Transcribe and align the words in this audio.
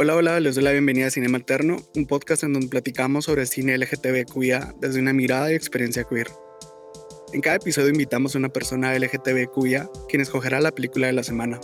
Hola, 0.00 0.14
hola, 0.14 0.38
les 0.38 0.54
doy 0.54 0.62
la 0.62 0.70
bienvenida 0.70 1.08
a 1.08 1.10
Cinema 1.10 1.38
Alterno, 1.38 1.78
un 1.96 2.06
podcast 2.06 2.44
en 2.44 2.52
donde 2.52 2.68
platicamos 2.68 3.24
sobre 3.24 3.46
cine 3.46 3.76
LGTBQIA 3.76 4.76
desde 4.80 5.00
una 5.00 5.12
mirada 5.12 5.50
y 5.50 5.56
experiencia 5.56 6.04
queer. 6.04 6.28
En 7.32 7.40
cada 7.40 7.56
episodio 7.56 7.88
invitamos 7.88 8.32
a 8.32 8.38
una 8.38 8.48
persona 8.48 8.96
LGTBQIA 8.96 9.90
quien 10.08 10.22
escogerá 10.22 10.60
la 10.60 10.70
película 10.70 11.08
de 11.08 11.14
la 11.14 11.24
semana. 11.24 11.58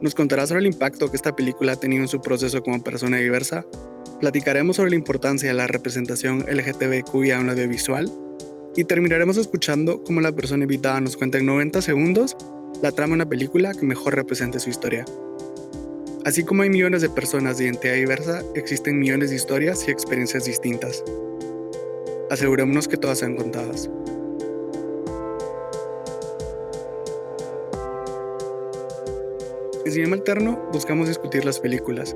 Nos 0.00 0.14
contará 0.14 0.46
sobre 0.46 0.60
el 0.60 0.66
impacto 0.66 1.10
que 1.10 1.16
esta 1.16 1.34
película 1.34 1.72
ha 1.72 1.80
tenido 1.80 2.02
en 2.02 2.08
su 2.08 2.20
proceso 2.20 2.62
como 2.62 2.80
persona 2.84 3.16
diversa, 3.16 3.66
platicaremos 4.20 4.76
sobre 4.76 4.90
la 4.90 4.96
importancia 4.96 5.48
de 5.48 5.54
la 5.56 5.66
representación 5.66 6.46
LGTBQIA 6.48 7.40
en 7.40 7.46
el 7.46 7.50
audiovisual 7.50 8.08
y 8.76 8.84
terminaremos 8.84 9.36
escuchando 9.36 10.04
cómo 10.04 10.20
la 10.20 10.30
persona 10.30 10.62
invitada 10.62 11.00
nos 11.00 11.16
cuenta 11.16 11.38
en 11.38 11.46
90 11.46 11.82
segundos 11.82 12.36
la 12.84 12.92
trama 12.92 13.16
de 13.16 13.22
una 13.22 13.28
película 13.28 13.74
que 13.74 13.84
mejor 13.84 14.14
represente 14.14 14.60
su 14.60 14.70
historia. 14.70 15.04
Así 16.24 16.44
como 16.44 16.62
hay 16.62 16.68
millones 16.68 17.00
de 17.00 17.08
personas 17.08 17.56
de 17.56 17.64
identidad 17.64 17.94
diversa, 17.94 18.42
existen 18.54 18.98
millones 18.98 19.30
de 19.30 19.36
historias 19.36 19.88
y 19.88 19.90
experiencias 19.90 20.44
distintas. 20.44 21.02
Asegurémonos 22.30 22.88
que 22.88 22.98
todas 22.98 23.20
sean 23.20 23.36
contadas. 23.36 23.90
En 29.86 29.92
Cinema 29.92 30.16
Alterno 30.16 30.68
buscamos 30.72 31.08
discutir 31.08 31.46
las 31.46 31.58
películas, 31.58 32.14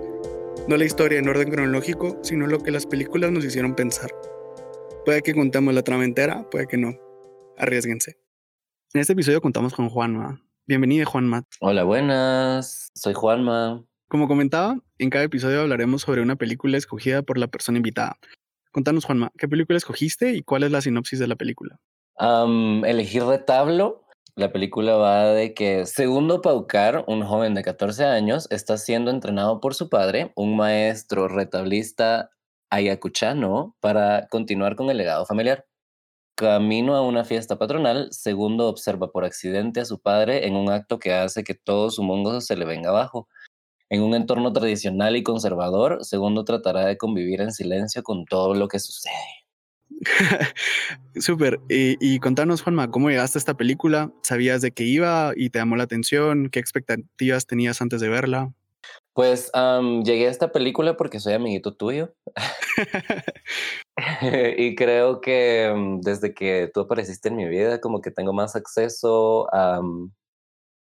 no 0.68 0.76
la 0.76 0.84
historia 0.84 1.18
en 1.18 1.28
orden 1.28 1.50
cronológico, 1.50 2.18
sino 2.22 2.46
lo 2.46 2.58
que 2.58 2.70
las 2.70 2.84
películas 2.84 3.32
nos 3.32 3.44
hicieron 3.44 3.74
pensar. 3.74 4.10
Puede 5.06 5.22
que 5.22 5.34
contemos 5.34 5.72
la 5.72 5.82
trama 5.82 6.04
entera, 6.04 6.48
puede 6.50 6.66
que 6.66 6.76
no. 6.76 6.92
Arriesguense. 7.56 8.18
En 8.92 9.00
este 9.00 9.14
episodio 9.14 9.40
contamos 9.40 9.72
con 9.72 9.88
Juanma. 9.88 10.42
Bienvenido, 10.66 11.06
Juanma. 11.06 11.44
Hola, 11.60 11.84
buenas. 11.84 12.90
Soy 12.94 13.14
Juanma. 13.14 13.84
Como 14.14 14.28
comentaba, 14.28 14.78
en 15.00 15.10
cada 15.10 15.24
episodio 15.24 15.62
hablaremos 15.62 16.02
sobre 16.02 16.22
una 16.22 16.36
película 16.36 16.78
escogida 16.78 17.22
por 17.22 17.36
la 17.36 17.48
persona 17.48 17.78
invitada. 17.78 18.16
Contanos, 18.70 19.06
Juanma, 19.06 19.32
¿qué 19.36 19.48
película 19.48 19.76
escogiste 19.76 20.34
y 20.34 20.42
cuál 20.42 20.62
es 20.62 20.70
la 20.70 20.82
sinopsis 20.82 21.18
de 21.18 21.26
la 21.26 21.34
película? 21.34 21.80
elegir 22.86 23.24
retablo. 23.24 24.04
La 24.36 24.52
película 24.52 24.94
va 24.94 25.24
de 25.30 25.52
que 25.52 25.84
Segundo 25.86 26.42
Paucar, 26.42 27.04
un 27.08 27.24
joven 27.24 27.54
de 27.54 27.64
14 27.64 28.04
años, 28.04 28.46
está 28.52 28.76
siendo 28.78 29.10
entrenado 29.10 29.58
por 29.58 29.74
su 29.74 29.88
padre, 29.88 30.30
un 30.36 30.56
maestro 30.56 31.26
retablista 31.26 32.30
ayacuchano, 32.70 33.74
para 33.80 34.28
continuar 34.28 34.76
con 34.76 34.90
el 34.90 34.96
legado 34.96 35.26
familiar. 35.26 35.66
Camino 36.36 36.94
a 36.94 37.02
una 37.02 37.24
fiesta 37.24 37.58
patronal, 37.58 38.12
Segundo 38.12 38.68
observa 38.68 39.10
por 39.10 39.24
accidente 39.24 39.80
a 39.80 39.84
su 39.84 40.00
padre 40.00 40.46
en 40.46 40.54
un 40.54 40.70
acto 40.70 41.00
que 41.00 41.12
hace 41.12 41.42
que 41.42 41.54
todo 41.54 41.90
su 41.90 42.04
mundo 42.04 42.40
se 42.40 42.54
le 42.54 42.64
venga 42.64 42.90
abajo. 42.90 43.26
En 43.90 44.02
un 44.02 44.14
entorno 44.14 44.52
tradicional 44.52 45.16
y 45.16 45.22
conservador, 45.22 46.04
Segundo 46.04 46.44
tratará 46.44 46.86
de 46.86 46.96
convivir 46.96 47.40
en 47.40 47.52
silencio 47.52 48.02
con 48.02 48.24
todo 48.24 48.54
lo 48.54 48.68
que 48.68 48.78
sucede. 48.78 49.44
Súper. 51.16 51.60
Y, 51.68 52.18
contanos, 52.18 52.62
Juanma, 52.62 52.90
¿cómo 52.90 53.10
llegaste 53.10 53.38
a 53.38 53.40
esta 53.40 53.54
película? 53.54 54.12
¿Sabías 54.22 54.62
de 54.62 54.72
qué 54.72 54.84
iba 54.84 55.32
y 55.36 55.50
te 55.50 55.58
llamó 55.58 55.76
la 55.76 55.84
atención? 55.84 56.48
¿Qué 56.50 56.58
expectativas 56.58 57.46
tenías 57.46 57.80
antes 57.80 58.00
de 58.00 58.08
verla? 58.08 58.52
Pues 59.12 59.50
llegué 60.04 60.26
a 60.26 60.30
esta 60.30 60.50
película 60.50 60.96
porque 60.96 61.20
soy 61.20 61.34
amiguito 61.34 61.76
tuyo. 61.76 62.14
y 64.58 64.74
creo 64.74 65.20
que 65.20 65.72
mm, 65.74 66.00
desde 66.00 66.34
que 66.34 66.70
tú 66.72 66.80
apareciste 66.80 67.28
en 67.28 67.36
mi 67.36 67.48
vida, 67.48 67.80
como 67.80 68.00
que 68.00 68.10
tengo 68.10 68.32
más 68.32 68.56
acceso 68.56 69.52
a 69.54 69.80
mm, 69.80 70.12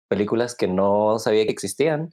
películas 0.08 0.56
que 0.56 0.66
no 0.66 1.18
sabía 1.18 1.44
que 1.44 1.52
existían. 1.52 2.10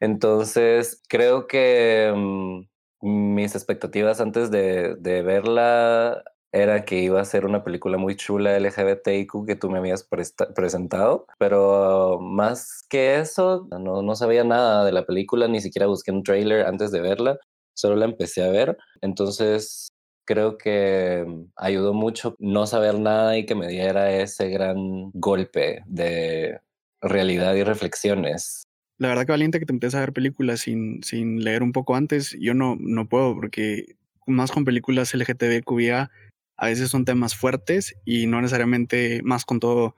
Entonces, 0.00 1.02
creo 1.08 1.46
que 1.46 2.12
mm, 2.14 2.62
mis 3.04 3.54
expectativas 3.54 4.20
antes 4.20 4.50
de, 4.50 4.96
verla 5.02 6.22
era 6.52 6.84
que 6.84 7.00
iba 7.00 7.20
a 7.20 7.24
ser 7.24 7.46
una 7.46 7.64
película 7.64 7.98
muy 7.98 8.16
chula 8.16 8.56
LGBTIQ 8.56 9.46
que 9.46 9.56
tú 9.56 9.70
me 9.70 9.78
habías 9.78 10.08
presentado, 10.54 11.26
pero 11.38 12.20
más 12.20 12.84
que 12.88 13.18
eso, 13.18 13.66
no, 13.70 14.02
no 14.02 14.14
sabía 14.14 14.44
nada 14.44 14.84
de 14.84 14.92
la 14.92 15.04
película, 15.04 15.48
ni 15.48 15.60
siquiera 15.60 15.86
busqué 15.86 16.12
un 16.12 16.22
trailer 16.22 16.66
antes 16.66 16.92
de 16.92 17.00
verla, 17.00 17.38
solo 17.74 17.96
la 17.96 18.04
empecé 18.06 18.44
a 18.44 18.50
ver. 18.50 18.78
Entonces, 19.02 19.88
creo 20.24 20.56
que 20.58 21.24
mm, 21.26 21.52
ayudó 21.56 21.92
mucho 21.92 22.36
no 22.38 22.66
saber 22.66 22.98
nada 22.98 23.36
y 23.36 23.46
que 23.46 23.54
me 23.54 23.68
diera 23.68 24.12
ese 24.12 24.48
gran 24.50 25.10
golpe 25.12 25.82
de 25.86 26.60
realidad 27.02 27.54
y 27.54 27.64
reflexiones 27.64 28.64
la 28.98 29.08
verdad 29.08 29.26
que 29.26 29.32
valiente 29.32 29.58
que 29.58 29.66
te 29.66 29.72
empieces 29.72 29.96
a 29.96 30.00
ver 30.00 30.12
películas 30.12 30.60
sin, 30.60 31.02
sin 31.02 31.42
leer 31.42 31.62
un 31.62 31.72
poco 31.72 31.96
antes. 31.96 32.36
Yo 32.40 32.54
no, 32.54 32.76
no 32.78 33.08
puedo 33.08 33.34
porque 33.34 33.96
más 34.26 34.52
con 34.52 34.64
películas 34.64 35.14
LGTBQIA 35.14 36.10
a 36.56 36.66
veces 36.66 36.90
son 36.90 37.04
temas 37.04 37.34
fuertes 37.34 37.96
y 38.04 38.26
no 38.26 38.40
necesariamente 38.40 39.22
más 39.22 39.44
con 39.44 39.60
todo. 39.60 39.96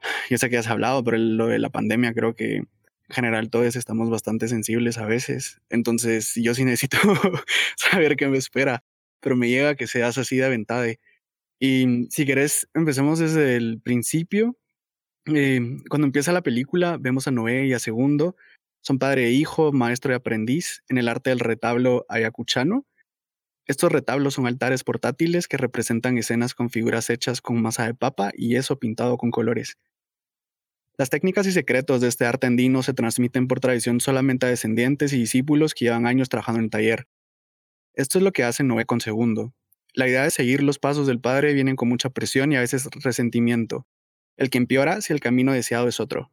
Yo 0.30 0.38
sé 0.38 0.50
que 0.50 0.58
has 0.58 0.68
hablado, 0.68 1.04
pero 1.04 1.18
lo 1.18 1.46
de 1.48 1.58
la 1.58 1.70
pandemia 1.70 2.14
creo 2.14 2.34
que 2.34 2.56
en 2.56 3.14
general 3.14 3.50
todos 3.50 3.76
estamos 3.76 4.10
bastante 4.10 4.48
sensibles 4.48 4.98
a 4.98 5.06
veces. 5.06 5.60
Entonces 5.70 6.34
yo 6.34 6.54
sí 6.54 6.64
necesito 6.64 6.98
saber 7.76 8.16
qué 8.16 8.28
me 8.28 8.38
espera, 8.38 8.82
pero 9.20 9.36
me 9.36 9.48
llega 9.48 9.76
que 9.76 9.86
seas 9.86 10.18
así 10.18 10.36
de 10.36 10.46
aventade. 10.46 11.00
Y 11.60 12.06
si 12.10 12.26
querés, 12.26 12.68
empecemos 12.74 13.18
desde 13.18 13.56
el 13.56 13.80
principio 13.80 14.56
Em, 15.26 15.82
cuando 15.88 16.06
empieza 16.06 16.32
la 16.32 16.42
película, 16.42 16.98
vemos 16.98 17.26
a 17.26 17.32
Noé 17.32 17.66
y 17.66 17.72
a 17.72 17.78
Segundo. 17.80 18.36
Son 18.80 18.98
padre 18.98 19.26
e 19.26 19.32
hijo, 19.32 19.72
maestro 19.72 20.12
y 20.12 20.14
aprendiz 20.14 20.84
en 20.88 20.98
el 20.98 21.08
arte 21.08 21.30
del 21.30 21.40
retablo 21.40 22.06
ayacuchano. 22.08 22.86
Estos 23.66 23.90
retablos 23.90 24.34
son 24.34 24.46
altares 24.46 24.84
portátiles 24.84 25.48
que 25.48 25.56
representan 25.56 26.18
escenas 26.18 26.54
con 26.54 26.70
figuras 26.70 27.10
hechas 27.10 27.40
con 27.40 27.60
masa 27.60 27.86
de 27.86 27.94
papa 27.94 28.30
y 28.34 28.54
eso 28.54 28.78
pintado 28.78 29.18
con 29.18 29.32
colores. 29.32 29.76
Las 30.96 31.10
técnicas 31.10 31.46
y 31.48 31.52
secretos 31.52 32.00
de 32.00 32.08
este 32.08 32.24
arte 32.24 32.46
andino 32.46 32.82
se 32.84 32.94
transmiten 32.94 33.48
por 33.48 33.58
tradición 33.58 34.00
solamente 34.00 34.46
a 34.46 34.50
descendientes 34.50 35.12
y 35.12 35.18
discípulos 35.18 35.74
que 35.74 35.86
llevan 35.86 36.06
años 36.06 36.28
trabajando 36.28 36.60
en 36.60 36.64
el 36.66 36.70
taller. 36.70 37.08
Esto 37.94 38.18
es 38.18 38.24
lo 38.24 38.32
que 38.32 38.44
hace 38.44 38.62
Noé 38.62 38.86
con 38.86 39.00
Segundo. 39.00 39.52
La 39.94 40.08
idea 40.08 40.22
de 40.22 40.30
seguir 40.30 40.62
los 40.62 40.78
pasos 40.78 41.06
del 41.08 41.20
padre 41.20 41.52
viene 41.52 41.74
con 41.74 41.88
mucha 41.88 42.10
presión 42.10 42.52
y 42.52 42.56
a 42.56 42.60
veces 42.60 42.88
resentimiento, 43.02 43.86
el 44.36 44.50
que 44.50 44.58
empeora 44.58 45.00
si 45.00 45.12
el 45.12 45.20
camino 45.20 45.52
deseado 45.52 45.88
es 45.88 46.00
otro. 46.00 46.30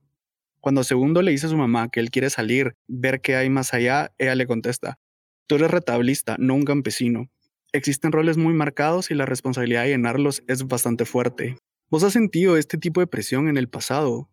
Cuando 0.59 0.84
Segundo 0.84 1.22
le 1.22 1.31
dice 1.31 1.47
a 1.47 1.50
su 1.50 1.58
mamá 1.58 1.90
que 1.90 2.00
él 2.00 2.09
quiere 2.09 2.30
salir, 2.30 2.75
ver 2.88 3.22
qué 3.22 3.36
hay 3.36 3.50
más 3.50 3.74
allá, 3.74 4.14
ella 4.18 4.36
le 4.36 4.47
contesta, 4.47 5.00
tú 5.47 5.56
eres 5.56 5.72
retablista, 5.72 6.36
no 6.40 6.56
un 6.56 6.64
campesino. 6.64 7.30
Existen 7.74 8.12
roles 8.12 8.38
muy 8.38 8.53
marcados 8.53 9.12
y 9.12 9.16
la 9.16 9.25
responsabilidad 9.25 9.84
de 9.84 9.90
llenarlos 9.90 10.44
es 10.47 10.68
bastante 10.68 11.06
fuerte. 11.06 11.58
¿Vos 11.90 12.03
has 12.03 12.14
sentido 12.14 12.56
este 12.58 12.78
tipo 12.78 13.02
de 13.02 13.08
presión 13.08 13.47
en 13.47 13.58
el 13.58 13.68
pasado? 13.68 14.30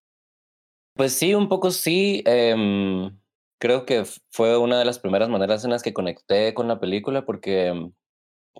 Pues 0.94 1.12
sí, 1.12 1.34
un 1.34 1.48
poco 1.48 1.70
sí. 1.70 2.22
Em, 2.26 3.18
creo 3.58 3.86
que 3.86 4.04
fue 4.30 4.56
una 4.56 4.78
de 4.78 4.84
las 4.84 4.98
primeras 4.98 5.28
maneras 5.28 5.64
en 5.64 5.70
las 5.70 5.82
que 5.82 5.92
conecté 5.92 6.54
con 6.54 6.68
la 6.68 6.80
película 6.80 7.24
porque 7.24 7.90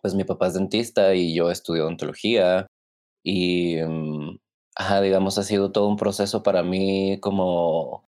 pues 0.01 0.15
mi 0.15 0.25
papá 0.25 0.49
es 0.49 0.55
dentista 0.55 1.15
y 1.15 1.35
yo 1.35 1.51
estudio 1.51 1.85
odontología 1.85 2.67
y 3.23 3.77
em, 3.77 4.39
ajá, 4.81 5.01
digamos, 5.03 5.39
ha 5.39 5.43
sido 5.43 5.73
todo 5.73 5.89
un 5.89 5.97
proceso 5.97 6.43
para 6.43 6.63
mí 6.63 7.19
como 7.21 8.09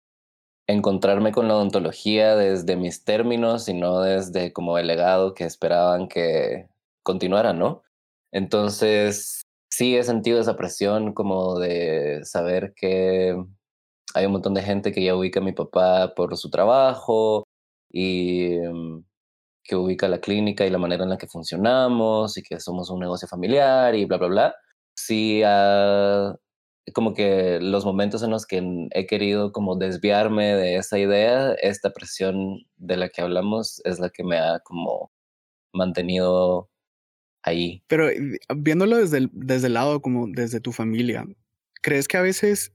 encontrarme 0.67 1.31
con 1.31 1.47
la 1.47 1.55
odontología 1.55 2.35
desde 2.35 2.75
mis 2.75 3.05
términos 3.05 3.69
y 3.69 3.73
no 3.73 4.01
desde 4.01 4.53
como 4.53 4.77
el 4.77 4.87
legado 4.87 5.33
que 5.33 5.45
esperaban 5.45 6.09
que 6.09 6.67
continuara, 7.03 7.53
¿no? 7.53 7.83
Entonces, 8.33 9.43
sí 9.69 9.97
he 9.97 10.03
sentido 10.03 10.41
esa 10.41 10.57
presión 10.57 11.13
como 11.13 11.59
de 11.59 12.21
saber 12.25 12.73
que 12.75 13.35
hay 14.13 14.25
un 14.25 14.33
montón 14.33 14.53
de 14.53 14.63
gente 14.63 14.91
que 14.91 15.03
ya 15.03 15.15
ubica 15.15 15.39
a 15.39 15.43
mi 15.43 15.53
papá 15.53 16.13
por 16.15 16.35
su 16.37 16.49
trabajo 16.49 17.45
y 17.91 18.57
mm, 18.59 19.03
que 19.63 19.75
ubica 19.77 20.07
la 20.09 20.19
clínica 20.21 20.65
y 20.65 20.71
la 20.71 20.79
manera 20.79 21.03
en 21.03 21.11
la 21.11 21.17
que 21.17 21.27
funcionamos 21.27 22.37
y 22.37 22.43
que 22.43 22.59
somos 22.59 22.89
un 22.89 22.99
negocio 23.01 23.27
familiar 23.27 23.95
y 23.95 24.05
bla, 24.05 24.17
bla, 24.17 24.27
bla. 24.27 24.55
Sí 24.95 25.43
ha 25.45 26.35
como 26.93 27.13
que 27.13 27.59
los 27.59 27.85
momentos 27.85 28.23
en 28.23 28.31
los 28.31 28.45
que 28.45 28.87
he 28.91 29.07
querido 29.07 29.51
como 29.51 29.75
desviarme 29.75 30.55
de 30.55 30.77
esa 30.77 30.97
idea, 30.97 31.53
esta 31.61 31.91
presión 31.91 32.65
de 32.77 32.97
la 32.97 33.09
que 33.09 33.21
hablamos 33.21 33.81
es 33.83 33.99
la 33.99 34.09
que 34.09 34.23
me 34.23 34.37
ha 34.37 34.59
como 34.59 35.11
mantenido 35.73 36.69
ahí. 37.43 37.83
Pero 37.87 38.09
eh, 38.09 38.39
viéndolo 38.55 38.97
desde 38.97 39.17
el, 39.17 39.29
desde 39.33 39.67
el 39.67 39.73
lado 39.73 40.01
como 40.01 40.27
desde 40.27 40.61
tu 40.61 40.71
familia, 40.71 41.25
¿crees 41.81 42.07
que 42.07 42.17
a 42.17 42.21
veces 42.21 42.73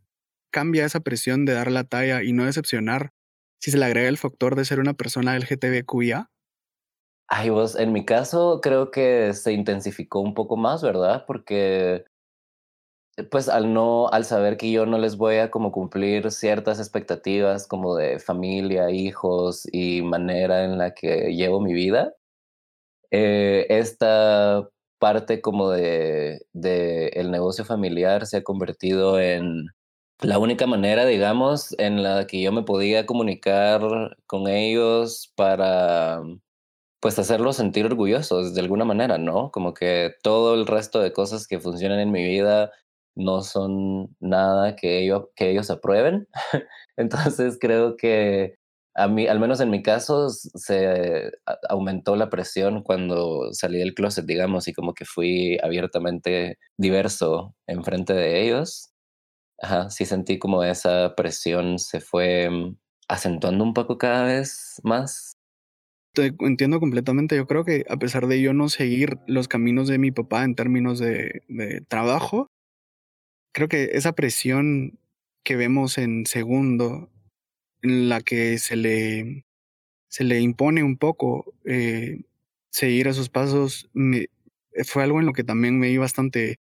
cambia 0.51 0.85
esa 0.85 1.01
presión 1.01 1.45
de 1.45 1.55
dar 1.55 1.71
la 1.71 1.85
talla 1.85 2.23
y 2.23 2.33
no 2.33 2.45
decepcionar 2.45 3.13
si 3.61 3.71
se 3.71 3.79
le 3.79 3.87
agrega 3.87 4.09
el 4.09 4.19
factor 4.19 4.57
de 4.57 4.65
ser 4.65 4.81
una 4.81 4.95
persona 4.95 5.37
LGTBQIA? 5.37 6.31
Ay, 7.29 7.49
vos, 7.49 7.77
en 7.77 7.93
mi 7.93 8.05
caso 8.05 8.61
creo 8.63 8.91
que 8.91 9.33
se 9.33 9.53
intensificó 9.53 10.21
un 10.21 10.35
poco 10.35 10.57
más, 10.57 10.83
¿verdad? 10.83 11.25
Porque 11.27 12.05
pues 13.31 13.49
al 13.49 13.73
no, 13.75 14.09
al 14.09 14.25
saber 14.25 14.57
que 14.57 14.71
yo 14.71 14.87
no 14.87 14.99
les 14.99 15.17
voy 15.17 15.37
a 15.37 15.51
como 15.51 15.73
cumplir 15.73 16.31
ciertas 16.31 16.79
expectativas 16.79 17.67
como 17.67 17.95
de 17.97 18.19
familia, 18.19 18.91
hijos 18.91 19.67
y 19.73 20.03
manera 20.03 20.65
en 20.65 20.79
la 20.79 20.95
que 20.95 21.35
llevo 21.35 21.61
mi 21.61 21.75
vida, 21.75 22.15
eh, 23.11 23.67
esta 23.69 24.69
parte 24.99 25.41
como 25.43 25.71
de, 25.71 26.47
de 26.53 27.09
el 27.09 27.31
negocio 27.31 27.65
familiar 27.65 28.27
se 28.27 28.39
ha 28.39 28.45
convertido 28.45 29.21
en 29.21 29.67
la 30.21 30.39
única 30.39 30.67
manera, 30.67 31.05
digamos, 31.07 31.75
en 31.79 32.03
la 32.03 32.27
que 32.27 32.41
yo 32.43 32.53
me 32.53 32.63
podía 32.63 33.07
comunicar 33.07 33.83
con 34.27 34.49
ellos 34.49 35.33
para 35.37 36.23
pues 37.01 37.19
hacerlos 37.19 37.57
sentir 37.57 37.85
orgullosos 37.87 38.55
de 38.55 38.61
alguna 38.61 38.85
manera, 38.85 39.19
¿no? 39.19 39.51
Como 39.51 39.75
que 39.75 40.15
todo 40.23 40.55
el 40.55 40.67
resto 40.67 41.01
de 41.01 41.13
cosas 41.13 41.49
que 41.49 41.61
funcionan 41.61 41.99
en 42.01 42.13
mi 42.13 42.23
vida 42.25 42.71
no 43.15 43.43
son 43.43 44.15
nada 44.21 44.77
que 44.77 45.01
ellos, 45.01 45.29
que 45.37 45.51
ellos 45.51 45.71
aprueben. 45.71 46.29
Entonces 46.97 47.59
creo 47.61 47.97
que 47.97 48.57
a 48.95 49.09
mí, 49.09 49.27
al 49.27 49.41
menos 49.41 49.61
en 49.61 49.71
mi 49.71 49.83
caso, 49.83 50.29
se 50.31 51.33
aumentó 51.69 52.15
la 52.17 52.29
presión 52.29 52.83
cuando 52.83 53.53
salí 53.53 53.79
del 53.79 53.95
closet, 53.95 54.27
digamos, 54.27 54.69
y 54.69 54.75
como 54.75 54.93
que 54.95 55.05
fui 55.07 55.59
abiertamente 55.63 56.59
diverso 56.77 57.55
en 57.67 57.85
frente 57.85 58.13
de 58.13 58.43
ellos. 58.43 58.93
Ajá, 59.61 59.91
sí 59.91 60.05
sentí 60.05 60.39
como 60.39 60.65
esa 60.65 61.15
presión 61.17 61.79
se 61.79 62.01
fue 62.01 62.51
mm, 62.51 62.77
acentuando 63.09 63.65
un 63.65 63.75
poco 63.75 63.97
cada 63.97 64.25
vez 64.25 64.81
más. 64.83 65.33
Entiendo 66.15 66.79
completamente. 66.79 67.37
Yo 67.37 67.47
creo 67.47 67.65
que 67.65 67.87
a 67.89 67.97
pesar 67.97 68.27
de 68.27 68.43
yo 68.43 68.53
no 68.53 68.69
seguir 68.69 69.19
los 69.27 69.49
caminos 69.49 69.89
de 69.89 69.99
mi 69.99 70.11
papá 70.11 70.45
en 70.45 70.55
términos 70.55 70.99
de 70.99 71.41
trabajo, 71.89 72.49
creo 73.53 73.69
que 73.69 73.91
esa 73.93 74.13
presión 74.13 74.99
que 75.45 75.57
vemos 75.57 75.99
en 75.99 76.27
segundo, 76.27 77.11
en 77.83 78.09
la 78.09 78.21
que 78.21 78.59
se 78.59 78.77
le, 78.77 79.45
se 80.09 80.25
le 80.25 80.41
impone 80.41 80.83
un 80.83 80.97
poco 80.97 81.55
eh, 81.65 82.23
seguir 82.71 83.09
esos 83.09 83.29
pasos, 83.29 83.91
me, 83.93 84.27
fue 84.85 85.03
algo 85.03 85.21
en 85.21 85.27
lo 85.27 85.33
que 85.33 85.45
también 85.45 85.79
me 85.79 85.89
vi 85.89 85.99
bastante, 85.99 86.59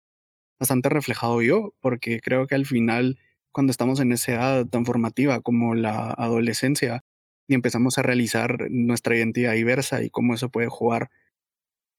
bastante 0.58 0.88
reflejado 0.88 1.42
yo, 1.42 1.74
porque 1.80 2.20
creo 2.20 2.46
que 2.46 2.54
al 2.54 2.66
final, 2.66 3.18
cuando 3.52 3.70
estamos 3.70 4.00
en 4.00 4.12
esa 4.12 4.32
edad 4.32 4.66
tan 4.66 4.84
formativa 4.84 5.40
como 5.40 5.74
la 5.74 6.10
adolescencia, 6.10 7.02
y 7.48 7.54
empezamos 7.54 7.98
a 7.98 8.02
realizar 8.02 8.70
nuestra 8.70 9.16
identidad 9.16 9.52
diversa 9.52 10.02
y 10.02 10.10
cómo 10.10 10.34
eso 10.34 10.48
puede 10.48 10.68
jugar 10.68 11.10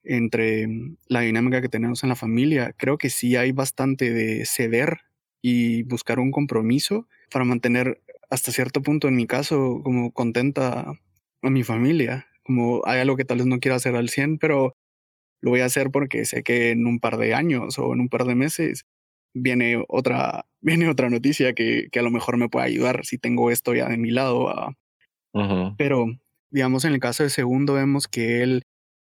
entre 0.08 0.68
mm, 0.68 0.98
la 1.08 1.22
dinámica 1.22 1.62
que 1.62 1.70
tenemos 1.70 2.04
en 2.04 2.10
la 2.10 2.16
familia, 2.16 2.74
creo 2.78 2.98
que 2.98 3.10
sí 3.10 3.36
hay 3.36 3.52
bastante 3.52 4.12
de 4.12 4.46
ceder 4.46 5.02
y 5.42 5.84
buscar 5.84 6.20
un 6.20 6.32
compromiso 6.32 7.08
para 7.32 7.46
mantener 7.46 8.02
hasta 8.30 8.52
cierto 8.52 8.82
punto, 8.82 9.08
en 9.08 9.16
mi 9.16 9.28
caso, 9.28 9.82
como 9.84 10.12
contenta 10.12 10.94
a 11.42 11.50
mi 11.50 11.64
familia. 11.64 12.28
Como 12.44 12.82
hay 12.86 13.00
algo 13.00 13.18
que 13.18 13.26
tal 13.26 13.38
vez 13.38 13.48
no 13.48 13.60
quiero 13.60 13.76
hacer 13.76 13.96
al 13.96 14.10
100, 14.10 14.38
pero 14.38 14.76
lo 15.42 15.52
voy 15.52 15.62
a 15.62 15.66
hacer 15.66 15.92
porque 15.92 16.26
sé 16.26 16.44
que 16.44 16.72
en 16.72 16.88
un 16.88 17.00
par 17.00 17.18
de 17.18 17.34
años 17.34 17.78
o 17.78 17.94
en 17.94 18.02
un 18.02 18.10
par 18.10 18.26
de 18.26 18.36
meses 18.36 18.86
viene 19.34 19.84
otra, 19.88 20.46
viene 20.62 20.90
otra 20.90 21.10
noticia 21.10 21.54
que, 21.54 21.88
que 21.92 22.00
a 22.00 22.04
lo 22.04 22.12
mejor 22.12 22.38
me 22.38 22.50
puede 22.50 22.66
ayudar 22.66 23.06
si 23.06 23.18
tengo 23.18 23.52
esto 23.52 23.74
ya 23.76 23.88
de 23.90 23.98
mi 23.98 24.12
lado. 24.12 24.50
A... 24.50 24.74
Pero, 25.78 26.08
digamos, 26.50 26.84
en 26.86 26.94
el 26.94 27.00
caso 27.00 27.24
de 27.24 27.30
segundo, 27.30 27.74
vemos 27.74 28.08
que 28.08 28.42
él 28.42 28.64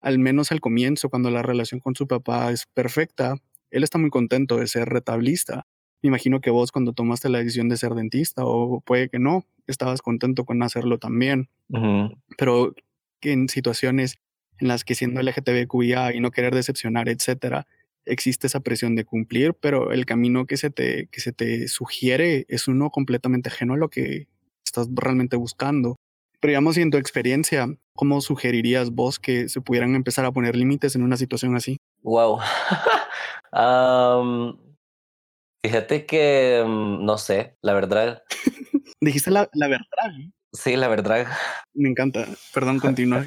al 0.01 0.19
menos 0.19 0.53
al 0.53 0.61
comienzo, 0.61 1.09
cuando 1.09 1.31
la 1.31 1.43
relación 1.43 1.81
con 1.81 1.95
su 1.95 2.07
papá 2.07 2.51
es 2.51 2.67
perfecta, 2.67 3.37
él 3.71 3.85
está 3.85 3.99
muy 3.99 4.11
contento 4.11 4.57
de 4.57 4.67
ser 4.67 4.89
retablista. 4.89 5.67
Me 6.03 6.09
imagino 6.09 6.41
que 6.41 6.51
vos 6.51 6.73
cuando 6.73 6.93
tomaste 6.93 7.29
la 7.29 7.39
decisión 7.39 7.69
de 7.69 7.77
ser 7.77 7.95
dentista, 7.95 8.45
o 8.45 8.81
puede 8.81 9.09
que 9.09 9.19
no, 9.19 9.45
estabas 9.67 10.03
contento 10.03 10.45
con 10.45 10.63
hacerlo 10.63 10.99
también. 10.99 11.49
Pero 12.39 12.75
que 13.21 13.33
en 13.33 13.49
situaciones 13.49 14.19
en 14.59 14.69
las 14.69 14.85
que 14.85 14.95
siendo 14.95 15.23
LGTBQIA 15.23 16.15
y 16.15 16.21
no 16.21 16.31
querer 16.31 16.55
decepcionar, 16.55 17.09
etcétera, 17.09 17.67
existe 18.05 18.47
esa 18.47 18.61
presión 18.61 18.95
de 18.95 19.05
cumplir, 19.05 19.55
pero 19.55 19.93
el 19.93 20.07
camino 20.07 20.47
que 20.47 20.57
se 20.57 20.71
te, 20.71 21.09
que 21.11 21.21
se 21.21 21.33
te 21.33 21.69
sugiere 21.69 22.47
es 22.49 22.69
uno 22.69 22.91
completamente 22.91 23.49
ajeno 23.49 23.75
a 23.75 23.79
lo 23.79 23.89
que 23.89 24.27
estás 24.65 24.89
realmente 24.93 25.37
buscando. 25.37 25.97
Pero 26.41 26.53
digamos, 26.53 26.79
en 26.79 26.91
tu 26.91 26.97
experiencia, 26.97 27.69
¿cómo 27.95 28.23
sugerirías 28.23 28.91
vos 28.91 29.19
que 29.19 29.49
se 29.49 29.61
pudieran 29.61 29.95
empezar 29.95 30.25
a 30.25 30.33
poner 30.33 30.57
límites 30.57 30.97
en 30.97 31.03
una 31.03 31.19
situación 31.19 31.55
así? 31.55 31.77
Wow. 32.03 32.41
fíjate 35.63 36.07
que 36.07 36.65
mm, 36.67 37.05
no 37.05 37.19
sé, 37.19 37.57
la 37.61 37.75
verdad. 37.75 38.23
Dijiste 39.01 39.31
la, 39.31 39.51
la 39.53 39.69
verdad. 39.69 40.13
Sí, 40.53 40.77
la 40.77 40.89
verdad. 40.89 41.27
Me 41.75 41.91
encanta. 41.91 42.27
Perdón, 42.55 42.79
continúa. 42.81 43.23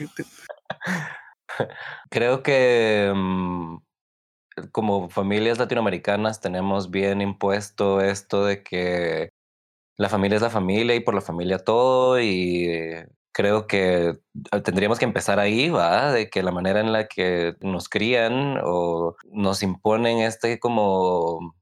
Creo 2.09 2.41
que 2.41 3.13
mm, 3.15 3.77
como 4.71 5.09
familias 5.09 5.57
latinoamericanas 5.57 6.41
tenemos 6.41 6.89
bien 6.89 7.21
impuesto 7.21 8.01
esto 8.01 8.45
de 8.45 8.63
que 8.63 9.29
la 9.97 10.09
familia 10.09 10.37
es 10.37 10.41
la 10.41 10.49
familia 10.49 10.95
y 10.95 10.99
por 10.99 11.13
la 11.13 11.21
familia 11.21 11.59
todo 11.59 12.19
y 12.19 12.67
creo 13.31 13.67
que 13.67 14.13
tendríamos 14.63 14.99
que 14.99 15.05
empezar 15.05 15.39
ahí, 15.39 15.69
¿va? 15.69 16.11
De 16.11 16.29
que 16.29 16.43
la 16.43 16.51
manera 16.51 16.79
en 16.79 16.93
la 16.93 17.07
que 17.07 17.55
nos 17.61 17.89
crían 17.89 18.59
o 18.63 19.15
nos 19.31 19.63
imponen 19.63 20.19
este 20.19 20.59
como 20.59 21.55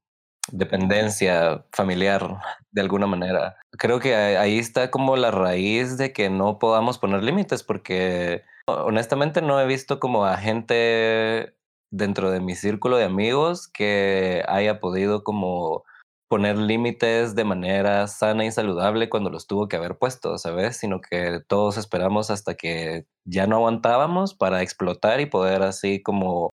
dependencia 0.51 1.65
familiar 1.71 2.39
de 2.71 2.81
alguna 2.81 3.07
manera. 3.07 3.57
Creo 3.71 3.99
que 3.99 4.15
ahí 4.15 4.59
está 4.59 4.91
como 4.91 5.15
la 5.15 5.31
raíz 5.31 5.97
de 5.97 6.11
que 6.13 6.29
no 6.29 6.59
podamos 6.59 6.97
poner 6.97 7.23
límites 7.23 7.63
porque 7.63 8.43
honestamente 8.67 9.41
no 9.41 9.59
he 9.59 9.65
visto 9.65 9.99
como 9.99 10.25
a 10.25 10.37
gente 10.37 11.55
dentro 11.89 12.31
de 12.31 12.39
mi 12.39 12.55
círculo 12.55 12.97
de 12.97 13.05
amigos 13.05 13.67
que 13.67 14.43
haya 14.47 14.79
podido 14.79 15.23
como 15.23 15.83
poner 16.31 16.57
límites 16.57 17.35
de 17.35 17.43
manera 17.43 18.07
sana 18.07 18.45
y 18.45 18.51
saludable 18.53 19.09
cuando 19.09 19.29
los 19.29 19.47
tuvo 19.47 19.67
que 19.67 19.75
haber 19.75 19.97
puesto, 19.97 20.37
¿sabes? 20.37 20.77
Sino 20.77 21.01
que 21.01 21.41
todos 21.45 21.75
esperamos 21.75 22.31
hasta 22.31 22.55
que 22.55 23.03
ya 23.25 23.47
no 23.47 23.57
aguantábamos 23.57 24.33
para 24.33 24.61
explotar 24.61 25.19
y 25.19 25.25
poder 25.25 25.61
así 25.61 26.01
como 26.01 26.51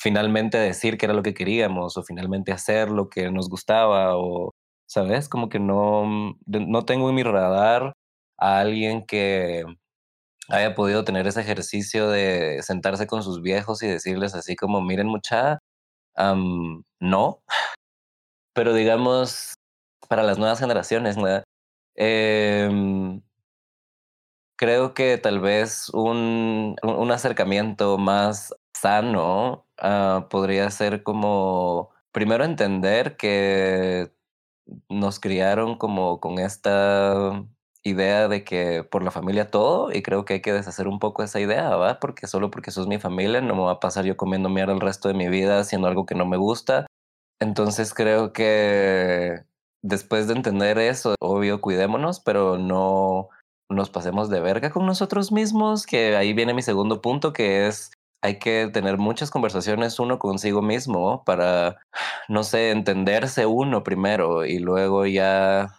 finalmente 0.00 0.58
decir 0.58 0.98
que 0.98 1.06
era 1.06 1.14
lo 1.14 1.22
que 1.22 1.34
queríamos 1.34 1.96
o 1.96 2.02
finalmente 2.02 2.50
hacer 2.50 2.90
lo 2.90 3.08
que 3.10 3.30
nos 3.30 3.48
gustaba 3.48 4.16
o, 4.18 4.50
¿sabes? 4.88 5.28
Como 5.28 5.48
que 5.48 5.60
no, 5.60 6.34
no 6.46 6.84
tengo 6.84 7.08
en 7.08 7.14
mi 7.14 7.22
radar 7.22 7.94
a 8.38 8.58
alguien 8.58 9.06
que 9.06 9.64
haya 10.48 10.74
podido 10.74 11.04
tener 11.04 11.28
ese 11.28 11.42
ejercicio 11.42 12.08
de 12.10 12.60
sentarse 12.64 13.06
con 13.06 13.22
sus 13.22 13.40
viejos 13.40 13.84
y 13.84 13.86
decirles 13.86 14.34
así 14.34 14.56
como, 14.56 14.80
miren 14.80 15.06
mucha, 15.06 15.60
no, 17.00 17.42
pero 18.54 18.74
digamos, 18.74 19.54
para 20.08 20.22
las 20.22 20.38
nuevas 20.38 20.60
generaciones, 20.60 21.16
em, 21.94 23.22
creo 24.56 24.94
que 24.94 25.18
tal 25.18 25.40
vez 25.40 25.88
un, 25.90 26.76
un 26.82 27.10
acercamiento 27.12 27.98
más 27.98 28.54
sano 28.74 29.66
ah, 29.78 30.28
podría 30.30 30.70
ser 30.70 31.02
como, 31.02 31.90
primero 32.12 32.44
entender 32.44 33.16
que 33.16 34.12
nos 34.88 35.20
criaron 35.20 35.76
como 35.78 36.20
con 36.20 36.38
esta 36.38 37.44
idea 37.84 38.28
de 38.28 38.44
que 38.44 38.84
por 38.84 39.02
la 39.02 39.10
familia 39.10 39.50
todo 39.50 39.92
y 39.92 40.02
creo 40.02 40.24
que 40.24 40.34
hay 40.34 40.42
que 40.42 40.52
deshacer 40.52 40.88
un 40.88 40.98
poco 41.00 41.22
esa 41.24 41.40
idea, 41.40 41.70
¿va? 41.76 41.98
Porque 42.00 42.26
solo 42.28 42.50
porque 42.50 42.70
sos 42.70 42.86
mi 42.86 42.98
familia 42.98 43.40
no 43.40 43.56
me 43.56 43.62
va 43.62 43.72
a 43.72 43.80
pasar 43.80 44.04
yo 44.04 44.16
comiendo 44.16 44.48
mierda 44.48 44.72
el 44.74 44.80
resto 44.80 45.08
de 45.08 45.14
mi 45.14 45.28
vida 45.28 45.60
haciendo 45.60 45.88
algo 45.88 46.06
que 46.06 46.14
no 46.14 46.26
me 46.26 46.36
gusta 46.36 46.86
entonces 47.42 47.94
creo 47.94 48.32
que 48.32 49.44
después 49.82 50.28
de 50.28 50.34
entender 50.34 50.78
eso, 50.78 51.14
obvio, 51.20 51.60
cuidémonos, 51.60 52.20
pero 52.20 52.58
no 52.58 53.28
nos 53.68 53.90
pasemos 53.90 54.30
de 54.30 54.40
verga 54.40 54.70
con 54.70 54.86
nosotros 54.86 55.32
mismos, 55.32 55.86
que 55.86 56.16
ahí 56.16 56.32
viene 56.32 56.54
mi 56.54 56.62
segundo 56.62 57.00
punto, 57.00 57.32
que 57.32 57.66
es 57.66 57.90
hay 58.22 58.38
que 58.38 58.70
tener 58.72 58.98
muchas 58.98 59.30
conversaciones 59.30 59.98
uno 59.98 60.18
consigo 60.18 60.62
mismo 60.62 61.24
para, 61.24 61.80
no 62.28 62.44
sé, 62.44 62.70
entenderse 62.70 63.46
uno 63.46 63.82
primero 63.82 64.44
y 64.46 64.60
luego 64.60 65.06
ya 65.06 65.74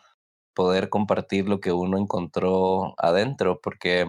poder 0.53 0.89
compartir 0.89 1.47
lo 1.47 1.61
que 1.61 1.71
uno 1.71 1.97
encontró 1.97 2.93
adentro, 2.97 3.59
porque 3.61 4.05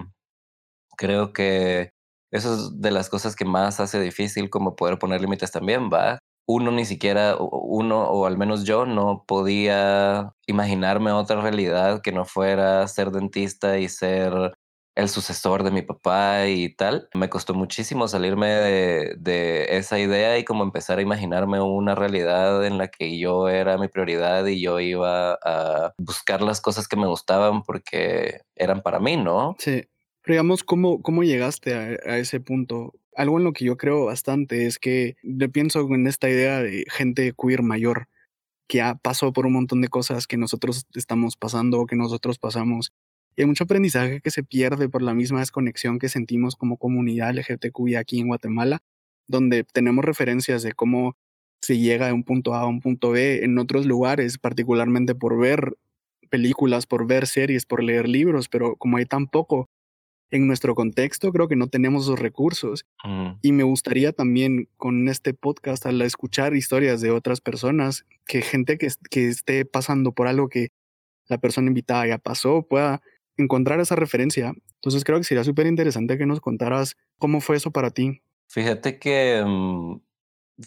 creo 0.96 1.32
que 1.32 1.92
eso 2.32 2.54
es 2.54 2.80
de 2.80 2.90
las 2.90 3.08
cosas 3.08 3.36
que 3.36 3.44
más 3.44 3.80
hace 3.80 4.00
difícil 4.00 4.50
como 4.50 4.74
poder 4.76 4.98
poner 4.98 5.20
límites 5.20 5.52
también, 5.52 5.88
¿va? 5.92 6.18
Uno 6.46 6.70
ni 6.70 6.84
siquiera, 6.84 7.36
uno 7.38 8.04
o 8.04 8.26
al 8.26 8.36
menos 8.36 8.64
yo 8.64 8.86
no 8.86 9.24
podía 9.26 10.34
imaginarme 10.46 11.12
otra 11.12 11.40
realidad 11.40 12.02
que 12.02 12.12
no 12.12 12.24
fuera 12.24 12.86
ser 12.88 13.10
dentista 13.10 13.78
y 13.78 13.88
ser 13.88 14.52
el 14.94 15.08
sucesor 15.08 15.64
de 15.64 15.70
mi 15.70 15.82
papá 15.82 16.46
y 16.46 16.74
tal. 16.74 17.08
Me 17.14 17.28
costó 17.28 17.54
muchísimo 17.54 18.06
salirme 18.08 18.48
de, 18.48 19.66
esa 19.70 19.98
idea 19.98 20.38
y 20.38 20.44
como 20.44 20.62
empezar 20.62 20.98
a 20.98 21.02
imaginarme 21.02 21.60
una 21.60 21.94
realidad 21.94 22.64
en 22.64 22.78
la 22.78 22.88
que 22.88 23.18
yo 23.18 23.48
era 23.48 23.76
mi 23.78 23.88
prioridad 23.88 24.46
y 24.46 24.60
yo 24.60 24.80
iba 24.80 25.38
a 25.42 25.94
buscar 25.98 26.42
las 26.42 26.60
cosas 26.60 26.86
que 26.86 26.96
me 26.96 27.06
gustaban 27.06 27.62
porque 27.62 28.42
eran 28.54 28.82
para 28.82 29.00
mí, 29.00 29.16
¿no? 29.16 29.56
Sí. 29.58 29.84
Pero 30.22 30.34
digamos, 30.34 30.64
¿cómo, 30.64 31.02
cómo 31.02 31.22
llegaste 31.22 31.74
a, 31.74 32.16
ese 32.16 32.40
punto? 32.40 32.94
Algo 33.16 33.38
en 33.38 33.44
lo 33.44 33.52
que 33.52 33.64
yo 33.64 33.76
creo 33.76 34.06
bastante 34.06 34.66
es 34.66 34.78
que 34.78 35.16
yo 35.22 35.50
pienso 35.50 35.80
en 35.94 36.06
esta 36.06 36.28
idea 36.28 36.62
de 36.62 36.84
gente 36.88 37.32
queer 37.40 37.62
mayor 37.62 38.08
que 38.68 38.82
ha 38.82 38.96
pasado 38.96 39.32
por 39.32 39.46
un 39.46 39.52
montón 39.54 39.80
de 39.82 39.88
cosas 39.88 40.26
que 40.26 40.36
nosotros 40.36 40.86
estamos 40.94 41.36
pasando 41.36 41.86
que 41.86 41.96
nosotros 41.96 42.38
pasamos 42.38 42.92
y 43.36 43.42
hay 43.42 43.46
mucho 43.46 43.64
aprendizaje 43.64 44.20
que 44.20 44.30
se 44.30 44.44
pierde 44.44 44.88
por 44.88 45.02
la 45.02 45.14
misma 45.14 45.40
desconexión 45.40 45.98
que 45.98 46.08
sentimos 46.08 46.56
como 46.56 46.76
comunidad 46.76 47.34
LGBTQI 47.34 47.96
aquí 47.96 48.20
en 48.20 48.28
Guatemala, 48.28 48.80
donde 49.26 49.64
tenemos 49.64 50.04
referencias 50.04 50.62
de 50.62 50.72
cómo 50.72 51.16
se 51.60 51.78
llega 51.78 52.06
de 52.06 52.12
un 52.12 52.22
punto 52.24 52.54
A 52.54 52.60
a 52.60 52.66
un 52.66 52.80
punto 52.80 53.10
B 53.10 53.44
en 53.44 53.58
otros 53.58 53.86
lugares, 53.86 54.38
particularmente 54.38 55.14
por 55.14 55.38
ver 55.38 55.76
películas, 56.30 56.86
por 56.86 57.06
ver 57.06 57.26
series, 57.26 57.66
por 57.66 57.82
leer 57.82 58.08
libros, 58.08 58.48
pero 58.48 58.76
como 58.76 58.98
hay 58.98 59.06
tan 59.06 59.26
poco 59.26 59.68
en 60.30 60.46
nuestro 60.46 60.74
contexto, 60.74 61.32
creo 61.32 61.48
que 61.48 61.56
no 61.56 61.68
tenemos 61.68 62.04
esos 62.04 62.18
recursos. 62.18 62.86
Mm. 63.04 63.30
Y 63.42 63.52
me 63.52 63.62
gustaría 63.62 64.12
también 64.12 64.68
con 64.76 65.08
este 65.08 65.34
podcast, 65.34 65.86
al 65.86 66.00
escuchar 66.02 66.54
historias 66.54 67.00
de 67.00 67.10
otras 67.10 67.40
personas, 67.40 68.04
que 68.26 68.42
gente 68.42 68.78
que, 68.78 68.88
que 69.10 69.28
esté 69.28 69.64
pasando 69.64 70.12
por 70.12 70.26
algo 70.26 70.48
que 70.48 70.68
la 71.28 71.38
persona 71.38 71.68
invitada 71.68 72.06
ya 72.06 72.18
pasó, 72.18 72.66
pueda 72.68 73.00
encontrar 73.36 73.80
esa 73.80 73.96
referencia. 73.96 74.54
Entonces 74.76 75.04
creo 75.04 75.18
que 75.18 75.24
sería 75.24 75.44
súper 75.44 75.66
interesante 75.66 76.18
que 76.18 76.26
nos 76.26 76.40
contaras 76.40 76.96
cómo 77.18 77.40
fue 77.40 77.56
eso 77.56 77.70
para 77.70 77.90
ti. 77.90 78.22
Fíjate 78.48 78.98
que 78.98 79.42
mm, 79.44 80.00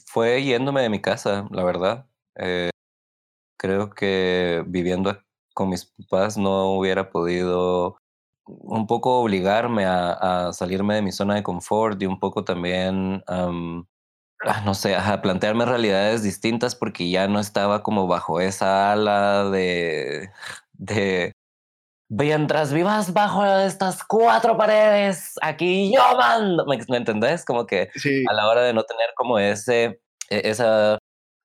fue 0.06 0.44
yéndome 0.44 0.82
de 0.82 0.90
mi 0.90 1.02
casa, 1.02 1.48
la 1.52 1.64
verdad. 1.64 2.08
Eh, 2.36 2.70
creo 3.58 3.90
que 3.90 4.64
viviendo 4.68 5.18
con 5.54 5.70
mis 5.70 5.86
papás 5.86 6.38
no 6.38 6.78
hubiera 6.78 7.10
podido 7.10 7.98
un 8.48 8.88
poco 8.88 9.20
obligarme 9.20 9.86
a, 9.86 10.52
salirme 10.54 10.96
de 10.96 11.02
mi 11.02 11.12
zona 11.12 11.36
de 11.36 11.44
confort 11.44 12.02
y 12.02 12.06
un 12.06 12.20
poco 12.20 12.44
también, 12.44 13.24
ah, 13.28 14.62
no 14.66 14.74
sé, 14.74 14.96
a 14.96 15.22
plantearme 15.22 15.66
realidades 15.66 16.24
distintas 16.24 16.76
porque 16.76 17.10
ya 17.10 17.28
no 17.28 17.40
estaba 17.40 17.84
como 17.84 18.08
bajo 18.08 18.40
esa 18.42 18.92
ala 18.92 19.50
de, 19.50 20.30
de 20.74 21.34
Mientras 22.10 22.72
vivas 22.72 23.12
bajo 23.12 23.46
estas 23.46 24.02
cuatro 24.02 24.56
paredes, 24.56 25.34
aquí 25.42 25.94
yo 25.94 26.02
mando. 26.16 26.66
¿Me, 26.66 26.98
entendés? 26.98 27.44
Como 27.44 27.66
que 27.66 27.90
a 28.30 28.34
la 28.34 28.48
hora 28.48 28.62
de 28.62 28.74
no 28.74 28.84
tener 28.84 29.10
como 29.14 29.40
ese, 29.40 30.00
e, 30.30 30.50
esa 30.50 31.00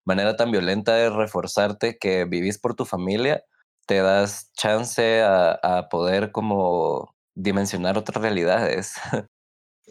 manera 0.05 0.37
tan 0.37 0.53
violenta 0.53 0.95
de 0.95 1.11
reforzarte 1.11 1.99
que 1.99 2.27
vivís 2.27 2.61
por 2.61 2.77
tu 2.77 2.85
familia, 2.85 3.43
te 3.87 4.01
das 4.03 4.53
chance 4.55 5.23
a, 5.23 5.89
poder 5.91 6.33
como 6.33 7.15
dimensionar 7.35 7.99
otras 7.99 8.23
realidades. 8.23 8.95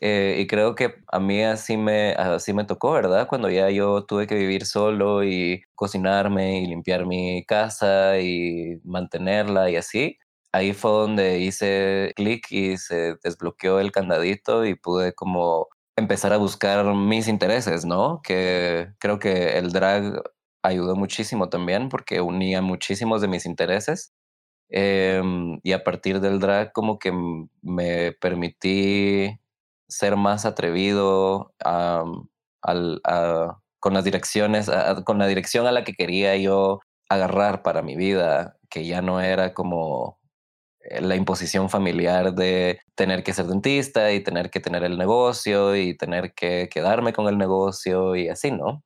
Eh, 0.03 0.37
y 0.39 0.47
creo 0.47 0.73
que 0.73 0.95
a 1.11 1.19
mí 1.19 1.43
así 1.43 1.77
me, 1.77 2.13
así 2.13 2.53
me 2.53 2.63
tocó, 2.63 2.93
¿verdad? 2.93 3.27
Cuando 3.27 3.51
ya 3.51 3.69
yo 3.69 4.03
tuve 4.05 4.25
que 4.25 4.33
vivir 4.35 4.65
solo 4.65 5.23
y 5.23 5.63
cocinarme 5.75 6.59
y 6.61 6.65
limpiar 6.65 7.05
mi 7.05 7.45
casa 7.45 8.19
y 8.19 8.79
mantenerla 8.83 9.69
y 9.69 9.75
así 9.75 10.17
ahí 10.51 10.73
fue 10.73 10.91
donde 10.91 11.39
hice 11.39 12.13
clic 12.15 12.51
y 12.51 12.77
se 12.77 13.15
desbloqueó 13.23 13.79
el 13.79 13.91
candadito 13.91 14.65
y 14.65 14.75
pude 14.75 15.13
como 15.13 15.67
empezar 15.95 16.33
a 16.33 16.37
buscar 16.37 16.85
mis 16.95 17.27
intereses, 17.27 17.85
¿no? 17.85 18.21
Que 18.23 18.89
creo 18.99 19.19
que 19.19 19.57
el 19.57 19.71
drag 19.71 20.21
ayudó 20.63 20.95
muchísimo 20.95 21.49
también 21.49 21.89
porque 21.89 22.21
unía 22.21 22.61
muchísimos 22.61 23.21
de 23.21 23.27
mis 23.27 23.45
intereses. 23.45 24.13
Em, 24.69 25.59
y 25.63 25.73
a 25.73 25.83
partir 25.83 26.21
del 26.21 26.39
drag 26.39 26.71
como 26.73 26.97
que 26.99 27.11
me 27.61 28.13
permití 28.13 29.37
ser 29.87 30.15
más 30.17 30.45
atrevido 30.45 31.53
con 33.79 33.93
las 33.93 34.03
direcciones, 34.03 34.69
con 35.05 35.17
la 35.19 35.27
dirección 35.27 35.67
a 35.67 35.71
la 35.71 35.83
que 35.83 35.93
quería 35.93 36.37
yo 36.37 36.79
agarrar 37.09 37.63
para 37.63 37.81
mi 37.81 37.95
vida, 37.95 38.57
que 38.69 38.85
ya 38.85 39.01
no 39.01 39.19
era 39.21 39.53
como 39.53 40.19
eh, 40.81 41.01
la 41.01 41.15
imposición 41.15 41.69
familiar 41.69 42.33
de 42.33 42.79
tener 42.95 43.23
que 43.23 43.33
ser 43.33 43.47
dentista 43.47 44.11
y 44.13 44.21
tener 44.23 44.49
que 44.49 44.59
tener 44.59 44.83
el 44.83 44.97
negocio 44.97 45.75
y 45.75 45.95
tener 45.97 46.33
que 46.33 46.69
quedarme 46.71 47.13
con 47.13 47.27
el 47.27 47.37
negocio 47.37 48.15
y 48.15 48.29
así, 48.29 48.51
¿no? 48.51 48.83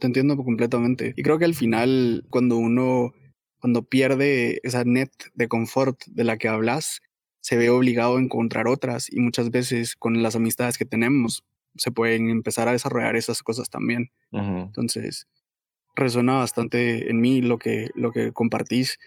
Te 0.00 0.06
entiendo 0.06 0.36
completamente. 0.36 1.14
Y 1.16 1.22
creo 1.22 1.38
que 1.38 1.44
al 1.44 1.54
final, 1.54 2.24
cuando 2.30 2.56
uno, 2.56 3.12
cuando 3.60 3.82
pierde 3.82 4.60
esa 4.62 4.84
net 4.84 5.10
de 5.34 5.48
confort 5.48 6.04
de 6.06 6.24
la 6.24 6.36
que 6.36 6.48
hablas, 6.48 7.00
se 7.40 7.56
ve 7.56 7.70
obligado 7.70 8.16
a 8.16 8.20
encontrar 8.20 8.68
otras 8.68 9.12
y 9.12 9.20
muchas 9.20 9.50
veces 9.50 9.96
con 9.96 10.22
las 10.22 10.36
amistades 10.36 10.78
que 10.78 10.86
tenemos 10.86 11.44
se 11.76 11.90
pueden 11.90 12.30
empezar 12.30 12.68
a 12.68 12.72
desarrollar 12.72 13.16
esas 13.16 13.42
cosas 13.42 13.68
también. 13.68 14.10
Entonces, 14.32 15.26
resuena 15.94 16.34
bastante 16.34 17.10
en 17.10 17.20
mí 17.20 17.42
lo 17.42 17.58
que, 17.58 17.90
lo 17.94 18.12
que 18.12 18.32
compartís 18.32 18.98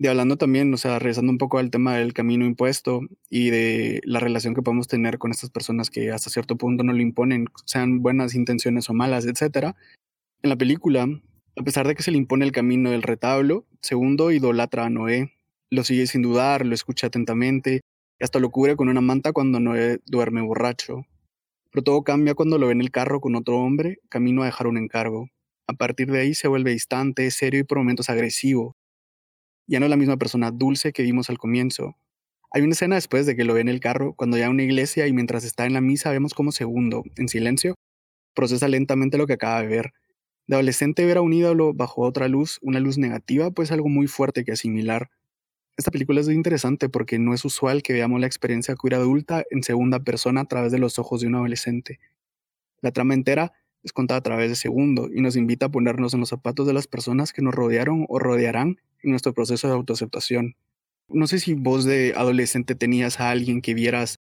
de 0.00 0.08
hablando 0.08 0.38
también, 0.38 0.72
o 0.72 0.78
sea, 0.78 0.98
regresando 0.98 1.30
un 1.30 1.36
poco 1.36 1.58
al 1.58 1.70
tema 1.70 1.96
del 1.96 2.14
camino 2.14 2.46
impuesto 2.46 3.02
y 3.28 3.50
de 3.50 4.00
la 4.04 4.18
relación 4.18 4.54
que 4.54 4.62
podemos 4.62 4.88
tener 4.88 5.18
con 5.18 5.30
estas 5.30 5.50
personas 5.50 5.90
que 5.90 6.10
hasta 6.10 6.30
cierto 6.30 6.56
punto 6.56 6.82
no 6.82 6.94
lo 6.94 7.02
imponen, 7.02 7.48
sean 7.66 8.00
buenas 8.00 8.34
intenciones 8.34 8.88
o 8.88 8.94
malas, 8.94 9.26
etcétera. 9.26 9.76
En 10.42 10.48
la 10.48 10.56
película, 10.56 11.06
a 11.56 11.62
pesar 11.62 11.86
de 11.86 11.94
que 11.94 12.02
se 12.02 12.10
le 12.10 12.16
impone 12.16 12.46
el 12.46 12.52
camino 12.52 12.90
del 12.90 13.02
retablo, 13.02 13.66
segundo 13.82 14.30
idolatra 14.30 14.86
a 14.86 14.90
Noé, 14.90 15.34
lo 15.68 15.84
sigue 15.84 16.06
sin 16.06 16.22
dudar, 16.22 16.64
lo 16.64 16.74
escucha 16.74 17.08
atentamente 17.08 17.82
y 18.18 18.24
hasta 18.24 18.38
lo 18.38 18.50
cubre 18.50 18.74
con 18.74 18.88
una 18.88 19.02
manta 19.02 19.32
cuando 19.32 19.60
Noé 19.60 19.98
duerme 20.06 20.40
borracho. 20.40 21.04
Pero 21.70 21.84
todo 21.84 22.04
cambia 22.04 22.34
cuando 22.34 22.56
lo 22.56 22.68
ve 22.68 22.72
en 22.72 22.80
el 22.80 22.90
carro 22.90 23.20
con 23.20 23.36
otro 23.36 23.58
hombre, 23.58 23.98
camino 24.08 24.42
a 24.42 24.46
dejar 24.46 24.66
un 24.66 24.78
encargo. 24.78 25.28
A 25.66 25.74
partir 25.74 26.10
de 26.10 26.20
ahí 26.20 26.34
se 26.34 26.48
vuelve 26.48 26.70
distante, 26.70 27.30
serio 27.30 27.60
y 27.60 27.64
por 27.64 27.76
momentos 27.76 28.08
agresivo, 28.08 28.76
ya 29.66 29.78
no 29.78 29.84
es 29.86 29.90
la 29.90 29.98
misma 29.98 30.16
persona 30.16 30.50
dulce 30.50 30.92
que 30.92 31.02
vimos 31.02 31.28
al 31.28 31.36
comienzo. 31.36 31.96
Hay 32.50 32.62
una 32.62 32.72
escena 32.72 32.94
después 32.94 33.26
de 33.26 33.36
que 33.36 33.44
lo 33.44 33.52
ve 33.52 33.60
en 33.60 33.68
el 33.68 33.78
carro, 33.78 34.14
cuando 34.14 34.38
ya 34.38 34.48
una 34.48 34.62
iglesia 34.62 35.06
y 35.06 35.12
mientras 35.12 35.44
está 35.44 35.66
en 35.66 35.74
la 35.74 35.82
misa 35.82 36.10
vemos 36.10 36.32
como 36.32 36.50
segundo, 36.50 37.04
en 37.16 37.28
silencio, 37.28 37.74
procesa 38.34 38.68
lentamente 38.68 39.18
lo 39.18 39.26
que 39.26 39.34
acaba 39.34 39.60
de 39.60 39.68
ver. 39.68 39.92
De 40.50 40.56
adolescente 40.56 41.06
ver 41.06 41.16
a 41.16 41.20
un 41.20 41.32
ídolo 41.32 41.72
bajo 41.74 42.02
otra 42.02 42.26
luz, 42.26 42.58
una 42.60 42.80
luz 42.80 42.98
negativa, 42.98 43.52
pues 43.52 43.70
algo 43.70 43.88
muy 43.88 44.08
fuerte 44.08 44.44
que 44.44 44.50
asimilar. 44.50 45.08
Esta 45.76 45.92
película 45.92 46.20
es 46.20 46.28
interesante 46.28 46.88
porque 46.88 47.20
no 47.20 47.34
es 47.34 47.44
usual 47.44 47.84
que 47.84 47.92
veamos 47.92 48.20
la 48.20 48.26
experiencia 48.26 48.74
queer 48.74 48.96
adulta 48.96 49.44
en 49.52 49.62
segunda 49.62 50.00
persona 50.00 50.40
a 50.40 50.44
través 50.46 50.72
de 50.72 50.80
los 50.80 50.98
ojos 50.98 51.20
de 51.20 51.28
un 51.28 51.36
adolescente. 51.36 52.00
La 52.82 52.90
trama 52.90 53.14
entera 53.14 53.52
es 53.84 53.92
contada 53.92 54.18
a 54.18 54.22
través 54.24 54.50
de 54.50 54.56
segundo 54.56 55.08
y 55.14 55.20
nos 55.20 55.36
invita 55.36 55.66
a 55.66 55.68
ponernos 55.68 56.14
en 56.14 56.20
los 56.20 56.30
zapatos 56.30 56.66
de 56.66 56.72
las 56.72 56.88
personas 56.88 57.32
que 57.32 57.42
nos 57.42 57.54
rodearon 57.54 58.06
o 58.08 58.18
rodearán 58.18 58.78
en 59.04 59.10
nuestro 59.10 59.32
proceso 59.32 59.68
de 59.68 59.74
autoaceptación. 59.74 60.56
No 61.08 61.28
sé 61.28 61.38
si 61.38 61.54
vos 61.54 61.84
de 61.84 62.12
adolescente 62.16 62.74
tenías 62.74 63.20
a 63.20 63.30
alguien 63.30 63.60
que 63.60 63.74
vieras 63.74 64.18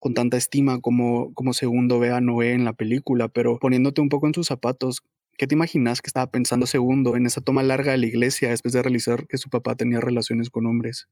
con 0.00 0.14
tanta 0.14 0.38
estima 0.38 0.80
como, 0.80 1.32
como 1.34 1.52
segundo 1.52 2.00
ve 2.00 2.10
a 2.10 2.20
Noé 2.20 2.50
en 2.52 2.64
la 2.64 2.72
película, 2.72 3.28
pero 3.28 3.60
poniéndote 3.60 4.00
un 4.00 4.08
poco 4.08 4.26
en 4.26 4.34
sus 4.34 4.48
zapatos, 4.48 5.04
¿qué 5.38 5.46
te 5.46 5.54
imaginas 5.54 6.02
que 6.02 6.08
estaba 6.08 6.30
pensando 6.30 6.66
segundo 6.66 7.16
en 7.16 7.26
esa 7.26 7.40
toma 7.40 7.62
larga 7.62 7.92
de 7.92 7.98
la 7.98 8.06
iglesia 8.06 8.50
después 8.50 8.72
de 8.74 8.82
realizar 8.82 9.26
que 9.26 9.38
su 9.38 9.50
papá 9.50 9.74
tenía 9.74 10.00
relaciones 10.00 10.50
con 10.50 10.66
hombres? 10.66 11.08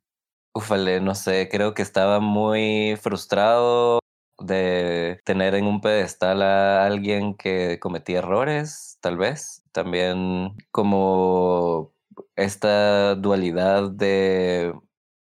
Ufale, 0.55 1.01
no 1.01 1.15
sé, 1.15 1.49
creo 1.51 1.75
que 1.75 1.83
estaba 1.83 2.19
muy 2.21 2.97
frustrado 3.01 4.01
de 4.41 5.21
tener 5.25 5.55
en 5.55 5.67
un 5.67 5.81
pedestal 5.81 6.43
a 6.43 6.85
alguien 6.87 7.35
que 7.35 7.79
cometía 7.81 8.19
errores, 8.19 8.99
tal 9.01 9.17
vez. 9.17 9.63
También 9.73 10.57
como 10.73 11.93
esta 12.37 13.15
dualidad 13.15 13.91
de, 13.91 14.75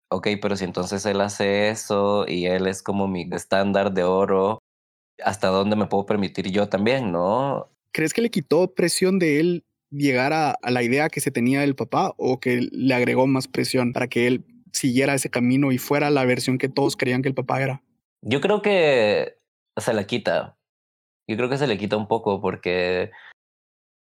ok, 0.09 0.27
pero 0.41 0.55
si 0.55 0.65
entonces 0.65 1.05
él 1.05 1.21
hace 1.21 1.69
eso 1.69 2.25
y 2.27 2.45
él 2.45 2.67
es 2.67 2.81
como 2.83 3.07
mi 3.07 3.27
estándar 3.33 3.93
de 3.93 4.03
oro, 4.03 4.59
¿hasta 5.23 5.49
dónde 5.49 5.75
me 5.75 5.87
puedo 5.87 6.05
permitir 6.05 6.51
yo 6.51 6.69
también, 6.69 7.11
no? 7.11 7.69
¿Crees 7.97 8.13
que 8.13 8.21
le 8.21 8.29
quitó 8.29 8.75
presión 8.75 9.17
de 9.17 9.39
él 9.39 9.65
llegar 9.89 10.31
a, 10.31 10.59
la 10.69 10.83
idea 10.83 11.09
que 11.09 11.19
se 11.19 11.31
tenía 11.31 11.61
del 11.61 11.73
papá 11.73 12.13
o 12.17 12.39
que 12.39 12.69
le 12.71 12.93
agregó 12.93 13.25
más 13.25 13.47
presión 13.47 13.91
para 13.91 14.07
que 14.07 14.27
él 14.27 14.45
siguiera 14.71 15.15
ese 15.15 15.31
camino 15.31 15.71
y 15.71 15.79
fuera 15.79 16.11
la 16.11 16.23
versión 16.23 16.59
que 16.59 16.69
todos 16.69 16.95
creían 16.95 17.23
que 17.23 17.29
el 17.29 17.33
papá 17.33 17.59
era? 17.59 17.81
Yo 18.21 18.39
creo 18.39 18.61
que 18.61 19.39
se 19.77 19.95
la 19.95 20.05
quita. 20.05 20.59
Yo 21.27 21.37
creo 21.37 21.49
que 21.49 21.57
se 21.57 21.65
le 21.65 21.79
quita 21.79 21.97
un 21.97 22.07
poco 22.07 22.39
porque 22.39 23.09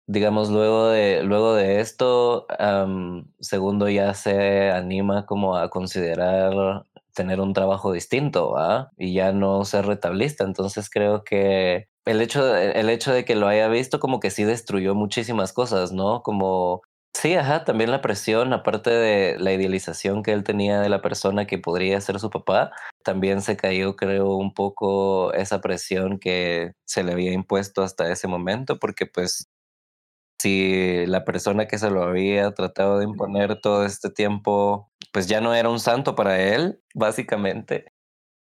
digamos, 0.08 0.50
luego 0.50 0.90
de, 0.90 1.24
luego 1.24 1.56
de 1.56 1.80
esto, 1.80 2.48
segundo 3.40 3.88
ya 3.88 4.14
se 4.14 4.72
anima 4.72 5.26
como 5.26 5.56
a 5.56 5.70
considerar 5.70 6.84
tener 7.14 7.40
un 7.40 7.54
trabajo 7.54 7.94
distinto 7.94 8.56
y 8.98 9.14
ya 9.14 9.32
no 9.32 9.64
ser 9.64 9.86
retalista. 9.86 10.44
Entonces 10.44 10.90
creo 10.90 11.24
que 11.24 11.88
el 12.12 12.22
hecho, 12.22 12.56
el 12.56 12.90
hecho 12.90 13.14
de 13.14 13.26
que 13.26 13.36
lo 13.36 13.48
haya 13.48 13.68
visto 13.68 14.00
como 14.00 14.20
que 14.20 14.32
sí 14.32 14.44
destruyó 14.44 14.96
muchísimas 14.96 15.54
cosas, 15.54 15.92
¿no? 15.92 16.22
Como 16.24 16.82
Sí, 17.16 17.34
ajá, 17.36 17.66
también 17.66 17.92
la 17.92 18.02
presión, 18.02 18.54
aparte 18.54 18.92
de 18.92 19.38
la 19.40 19.52
idealización 19.52 20.24
que 20.24 20.32
él 20.32 20.44
tenía 20.44 20.80
de 20.80 20.90
la 20.90 21.02
persona 21.02 21.48
que 21.48 21.58
podría 21.58 22.00
ser 22.02 22.20
su 22.20 22.30
papá, 22.30 22.72
también 23.04 23.42
se 23.42 23.58
cayó, 23.58 23.96
creo, 23.96 24.36
un 24.36 24.54
poco 24.54 25.34
esa 25.34 25.60
presión 25.60 26.20
que 26.20 26.74
se 26.86 27.04
le 27.04 27.12
había 27.12 27.34
impuesto 27.34 27.82
hasta 27.82 28.12
ese 28.12 28.28
momento, 28.28 28.78
porque 28.80 29.06
pues 29.08 29.48
si 30.42 31.06
la 31.08 31.26
persona 31.26 31.68
que 31.68 31.78
se 31.78 31.90
lo 31.92 32.04
había 32.04 32.52
tratado 32.54 33.00
de 33.00 33.06
imponer 33.06 33.60
todo 33.62 33.86
este 33.86 34.10
tiempo, 34.10 34.90
pues 35.12 35.28
ya 35.28 35.42
no 35.42 35.54
era 35.56 35.70
un 35.70 35.80
santo 35.80 36.16
para 36.16 36.40
él, 36.42 36.82
básicamente, 36.96 37.92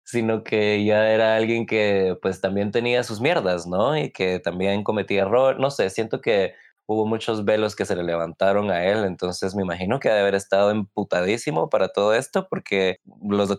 sino 0.09 0.43
que 0.43 0.83
ya 0.83 1.11
era 1.11 1.35
alguien 1.35 1.67
que 1.67 2.17
pues 2.19 2.41
también 2.41 2.71
tenía 2.71 3.03
sus 3.03 3.21
mierdas, 3.21 3.67
¿no? 3.67 3.95
Y 3.95 4.11
que 4.11 4.39
también 4.39 4.83
cometía 4.83 5.21
errores, 5.21 5.59
no 5.59 5.69
sé, 5.69 5.91
siento 5.91 6.19
que 6.19 6.55
hubo 6.87 7.05
muchos 7.05 7.45
velos 7.45 7.75
que 7.75 7.85
se 7.85 7.95
le 7.95 8.03
levantaron 8.03 8.71
a 8.71 8.83
él, 8.85 9.05
entonces 9.05 9.53
me 9.53 9.61
imagino 9.61 9.99
que 9.99 10.09
debe 10.09 10.21
haber 10.21 10.33
estado 10.33 10.71
emputadísimo 10.71 11.69
para 11.69 11.89
todo 11.89 12.15
esto, 12.15 12.47
porque 12.49 12.97
los, 13.21 13.55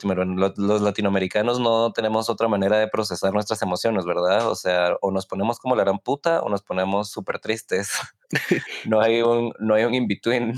los 0.57 0.83
latinoamericanos 0.83 1.61
no 1.61 1.92
tenemos 1.92 2.28
otra 2.28 2.49
manera 2.49 2.78
de 2.78 2.88
procesar 2.88 3.33
nuestras 3.33 3.62
emociones, 3.62 4.04
¿verdad? 4.04 4.49
O 4.49 4.57
sea, 4.57 4.97
o 5.02 5.12
nos 5.12 5.26
ponemos 5.26 5.61
como 5.61 5.76
la 5.76 5.85
gran 5.85 6.00
puta 6.00 6.42
o 6.42 6.49
nos 6.49 6.62
ponemos 6.62 7.12
súper 7.12 7.38
tristes. 7.38 7.92
no 8.87 9.00
hay 9.00 9.23
un, 9.23 9.52
no 9.61 9.76
hay 9.76 9.85
un 9.85 9.95
in-between. 9.95 10.54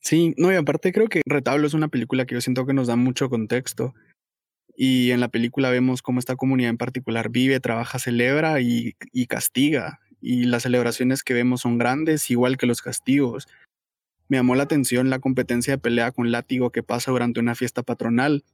Sí, 0.00 0.32
no, 0.38 0.50
y 0.50 0.56
aparte 0.56 0.92
creo 0.92 1.08
que 1.08 1.20
Retablo 1.26 1.66
es 1.66 1.74
una 1.74 1.88
película 1.88 2.24
que 2.24 2.36
yo 2.36 2.40
siento 2.40 2.64
que 2.64 2.72
nos 2.72 2.86
da 2.86 2.96
mucho 2.96 3.28
contexto. 3.28 3.92
Y 4.76 5.10
en 5.10 5.20
la 5.20 5.28
película 5.28 5.70
vemos 5.70 6.02
cómo 6.02 6.18
esta 6.18 6.36
comunidad 6.36 6.70
en 6.70 6.76
particular 6.76 7.30
vive, 7.30 7.60
trabaja, 7.60 7.98
celebra 7.98 8.60
y, 8.60 8.94
castiga 9.26 10.00
y 10.20 10.44
las 10.44 10.64
celebraciones 10.64 11.22
que 11.22 11.34
vemos 11.34 11.62
son 11.62 11.78
grandes, 11.78 12.30
igual 12.30 12.58
que 12.58 12.66
los 12.66 12.82
castigos. 12.82 13.48
Me 14.28 14.36
llamó 14.36 14.54
la 14.54 14.64
atención 14.64 15.08
la 15.08 15.18
competencia 15.18 15.74
de 15.74 15.78
pelea 15.78 16.12
con 16.12 16.30
látigo 16.30 16.70
que 16.70 16.82
pasa 16.82 17.10
durante 17.10 17.40
una 17.40 17.54
fiesta 17.54 17.82
patronal. 17.82 18.44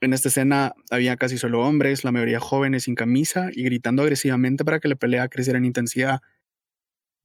En 0.00 0.12
esta 0.12 0.28
escena 0.28 0.74
había 0.90 1.16
casi 1.16 1.38
solo 1.38 1.62
hombres, 1.62 2.04
la 2.04 2.12
mayoría 2.12 2.40
jóvenes 2.40 2.84
sin 2.84 2.94
camisa 2.94 3.48
y 3.52 3.62
gritando 3.62 4.02
agresivamente 4.02 4.64
para 4.64 4.80
que 4.80 4.88
la 4.88 4.96
pelea 4.96 5.28
creciera 5.28 5.58
en 5.58 5.64
intensidad. 5.64 6.20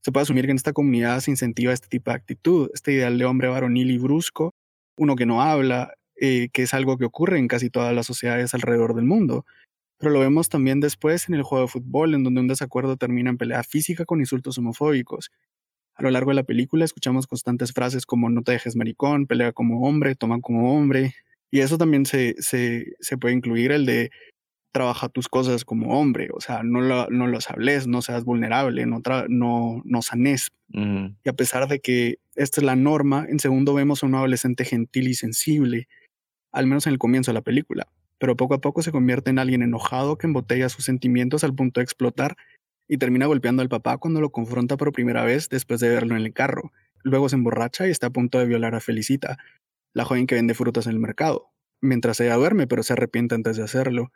Se 0.04 0.12
puede 0.12 0.24
asumir 0.24 0.46
que 0.46 0.52
en 0.52 0.58
esta 0.58 0.74
comunidad 0.74 1.20
se 1.20 1.32
incentiva 1.32 1.74
este 1.74 1.88
tipo 1.88 2.12
de 2.12 2.18
actitud, 2.18 2.70
este 2.74 2.94
ideal 2.94 3.18
de 3.18 3.26
hombre 3.26 3.50
varonil 3.50 3.92
y 3.92 3.98
brusco, 3.98 4.54
uno 4.96 5.16
que 5.16 5.26
no 5.26 5.42
habla, 5.42 5.96
eh, 6.20 6.50
que 6.54 6.64
es 6.64 6.74
algo 6.74 6.98
que 6.98 7.06
ocurre 7.06 7.40
en 7.40 7.48
casi 7.48 7.70
todas 7.70 7.94
las 7.94 8.06
sociedades 8.06 8.54
alrededor 8.54 8.96
del 8.96 9.06
mundo. 9.06 9.46
Pero 9.98 10.12
lo 10.12 10.20
vemos 10.20 10.50
también 10.50 10.80
después 10.80 11.28
en 11.28 11.36
el 11.36 11.44
juego 11.44 11.66
de 11.66 11.72
fútbol, 11.72 12.14
en 12.14 12.24
donde 12.24 12.42
un 12.42 12.48
desacuerdo 12.48 12.98
termina 12.98 13.30
en 13.30 13.38
pelea 13.38 13.64
física 13.64 14.06
con 14.06 14.20
insultos 14.20 14.58
homofóbicos. 14.58 15.32
A 15.96 16.04
lo 16.04 16.12
largo 16.12 16.32
de 16.32 16.36
la 16.36 16.44
película 16.44 16.86
escuchamos 16.86 17.26
constantes 17.26 17.74
frases 17.74 18.06
como 18.06 18.30
no 18.30 18.44
te 18.44 18.52
dejes 18.52 18.76
maricón, 18.76 19.26
pelea 19.26 19.52
como 19.52 19.88
hombre, 19.88 20.16
toma 20.16 20.40
como 20.42 20.76
hombre. 20.76 21.16
Y 21.50 21.62
eso 21.62 21.78
también 21.78 22.06
se, 22.06 22.36
se, 22.40 22.94
se 23.00 23.18
puede 23.18 23.34
incluir 23.34 23.72
el 23.72 23.86
de 23.86 24.12
trabaja 24.78 25.10
tus 25.10 25.28
cosas 25.28 25.66
como 25.66 26.00
hombre, 26.00 26.30
o 26.34 26.40
sea, 26.40 26.62
no, 26.62 26.82
lo, 26.82 27.10
no 27.10 27.26
los 27.26 27.50
hables, 27.50 27.88
no 27.88 28.04
seas 28.04 28.24
vulnerable, 28.26 28.86
no, 28.86 29.02
no, 29.28 29.82
no 29.84 30.02
sanes. 30.04 30.50
Y 30.72 31.30
a 31.30 31.34
pesar 31.34 31.68
de 31.68 31.80
que 31.80 32.20
esta 32.36 32.62
es 32.62 32.66
la 32.66 32.76
norma, 32.76 33.26
en 33.28 33.40
segundo 33.40 33.74
vemos 33.74 34.04
a 34.04 34.06
un 34.06 34.14
adolescente 34.14 34.66
gentil 34.66 35.08
y 35.08 35.16
sensible, 35.16 35.88
al 36.58 36.68
menos 36.68 36.88
en 36.88 36.94
el 36.94 37.00
comienzo 37.00 37.32
de 37.32 37.36
la 37.36 37.42
película 37.42 37.88
pero 38.20 38.36
poco 38.36 38.56
a 38.56 38.62
poco 38.62 38.82
se 38.82 38.92
convierte 38.92 39.30
en 39.30 39.40
alguien 39.40 39.62
enojado 39.62 40.18
que 40.18 40.28
embotella 40.28 40.70
sus 40.70 40.86
sentimientos 40.86 41.44
al 41.44 41.54
punto 41.54 41.80
de 41.80 41.84
explotar 41.84 42.36
y 42.88 42.98
termina 42.98 43.26
golpeando 43.26 43.62
al 43.62 43.70
papá 43.70 43.98
cuando 43.98 44.22
lo 44.22 44.32
confronta 44.32 44.78
por 44.78 44.92
primera 44.92 45.24
vez 45.24 45.50
después 45.50 45.80
de 45.80 45.90
verlo 45.90 46.16
en 46.16 46.24
el 46.24 46.34
carro. 46.34 46.72
Luego 47.04 47.30
se 47.30 47.36
emborracha 47.36 47.88
y 47.88 47.92
está 47.92 48.08
a 48.08 48.12
punto 48.12 48.40
de 48.40 48.46
violar 48.46 48.76
a 48.76 48.80
Felicita, 48.80 49.38
la 49.94 50.06
joven 50.06 50.26
que 50.26 50.36
vende 50.36 50.54
frutas 50.54 50.88
en 50.88 50.94
el 50.94 51.00
mercado, 51.00 51.52
mientras 51.82 52.20
ella 52.20 52.36
duerme 52.36 52.68
pero 52.68 52.84
se 52.84 52.94
arrepiente 52.94 53.36
antes 53.36 53.58
de 53.58 53.64
hacerlo. 53.64 54.12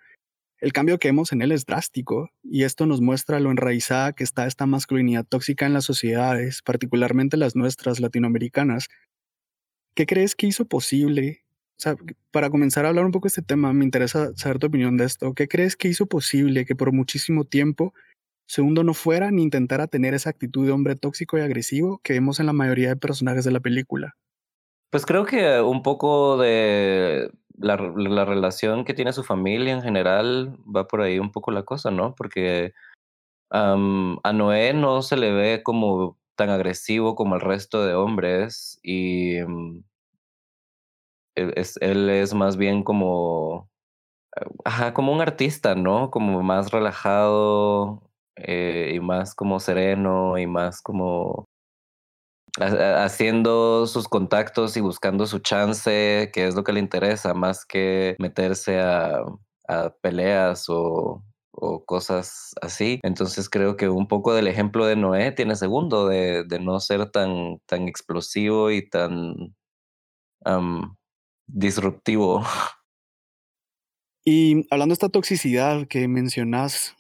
El 0.58 0.73
cambio 0.73 0.99
que 0.99 1.08
vemos 1.08 1.32
en 1.32 1.41
él 1.41 1.51
es 1.51 1.65
drástico, 1.65 2.30
y 2.43 2.63
esto 2.63 2.86
nos 2.86 3.01
muestra 3.01 3.39
lo 3.39 3.49
enraizada 3.49 4.13
que 4.13 4.23
está 4.23 4.45
esta 4.45 4.67
masculinidad 4.67 5.25
tóxica 5.25 5.65
en 5.65 5.73
las 5.73 5.86
sociedades, 5.86 6.62
particularmente 6.62 7.36
las 7.36 7.56
nuestras 7.56 7.99
latinoamericanas. 7.99 8.88
¿Qué 9.95 10.06
crees 10.06 10.36
que 10.36 10.45
hizo 10.45 10.65
posible 10.65 11.43
sea, 11.82 11.96
para 12.32 12.50
comenzar 12.50 12.86
a 12.86 12.89
hablar 12.89 13.06
un 13.06 13.12
poco 13.12 13.26
de 13.26 13.30
este 13.30 13.41
tema, 13.41 13.74
me 13.74 13.86
interesa 13.86 14.32
saber 14.36 14.60
tu 14.60 14.67
opinión 14.67 14.98
de 14.98 15.06
esto. 15.06 15.34
¿Qué 15.34 15.48
crees 15.48 15.76
que 15.76 15.88
hizo 15.88 16.06
posible 16.06 16.65
que 16.65 16.76
por 16.76 16.91
muchísimo 16.91 17.44
tiempo 17.44 17.94
Segundo 18.52 18.84
no 18.84 18.94
fuera 18.94 19.32
ni 19.32 19.44
intentara 19.44 19.88
tener 19.88 20.13
esa 20.13 20.30
actitud 20.30 20.65
de 20.65 20.74
hombre 20.74 20.98
tóxico 20.98 21.38
y 21.38 21.41
agresivo 21.41 22.02
que 22.04 22.12
vemos 22.12 22.41
en 22.41 22.48
la 22.48 22.52
mayoría 22.52 22.89
de 22.89 22.98
personajes 22.98 23.46
de 23.46 23.52
la 23.52 23.62
película? 23.62 24.17
Pues 24.89 25.06
creo 25.06 25.24
que 25.26 25.62
un 25.62 25.82
poco 25.84 26.36
de 26.36 27.32
la, 27.58 27.78
relación 27.78 28.84
que 28.84 28.94
tiene 28.94 29.13
su 29.13 29.24
familia 29.24 29.72
en 29.72 29.82
general 29.82 30.58
va 30.67 30.86
por 30.89 31.00
ahí 31.00 31.17
un 31.17 31.32
poco 31.32 31.52
la 31.52 31.63
cosa, 31.63 31.91
¿no? 31.91 32.13
Porque 32.13 32.74
a 33.52 34.34
Noé 34.34 34.74
no 34.74 35.02
se 35.02 35.15
le 35.15 35.32
ve 35.32 35.63
como 35.63 36.17
tan 36.36 36.50
agresivo 36.50 37.15
como 37.15 37.36
el 37.36 37.41
resto 37.41 37.86
de 37.86 37.94
hombres 37.94 38.82
y 38.84 39.38
mm, 39.48 39.84
él 41.36 41.54
es, 41.56 41.78
él 41.82 42.10
es 42.10 42.34
más 42.34 42.58
bien 42.58 42.84
como, 42.84 43.70
ajá, 44.65 44.94
como 44.94 45.13
un 45.13 45.22
artista, 45.22 45.76
¿no? 45.76 46.12
Como 46.12 46.41
más 46.44 46.72
relajado 46.72 48.02
eh, 48.36 48.94
y 48.96 49.00
más 49.00 49.36
como 49.36 49.60
sereno 49.60 50.38
y 50.38 50.48
más 50.48 50.82
como 50.82 51.46
haciendo 52.60 53.88
sus 53.88 54.08
contactos 54.08 54.76
y 54.76 54.82
buscando 54.82 55.26
su 55.26 55.39
chance, 55.39 56.30
que 56.34 56.48
es 56.48 56.56
lo 56.56 56.63
que 56.63 56.74
le 56.74 56.80
interesa, 56.82 57.34
más 57.34 57.65
que 57.65 58.15
meterse 58.20 58.80
a, 58.82 59.24
a 59.67 59.96
peleas 60.02 60.65
o, 60.70 61.24
o, 61.52 61.86
cosas 61.86 62.54
así. 62.62 63.00
Entonces 63.04 63.50
creo 63.50 63.78
que 63.78 63.89
un 63.89 64.08
poco 64.08 64.34
del 64.34 64.48
ejemplo 64.48 64.86
de 64.86 64.96
Noé 64.98 65.32
tiene 65.32 65.56
segundo, 65.56 66.08
de, 66.08 66.44
de 66.44 66.60
no 66.60 66.80
ser 66.80 67.10
tan, 67.12 67.60
tan 67.67 67.88
explosivo 67.88 68.72
y 68.72 68.89
tan 68.89 69.56
disruptivo. 71.52 72.44
Y 74.24 74.68
hablando 74.72 74.94
de 74.94 74.96
esta 74.96 75.10
toxicidad 75.10 75.88
que 75.88 76.08
mencionas, 76.08 76.96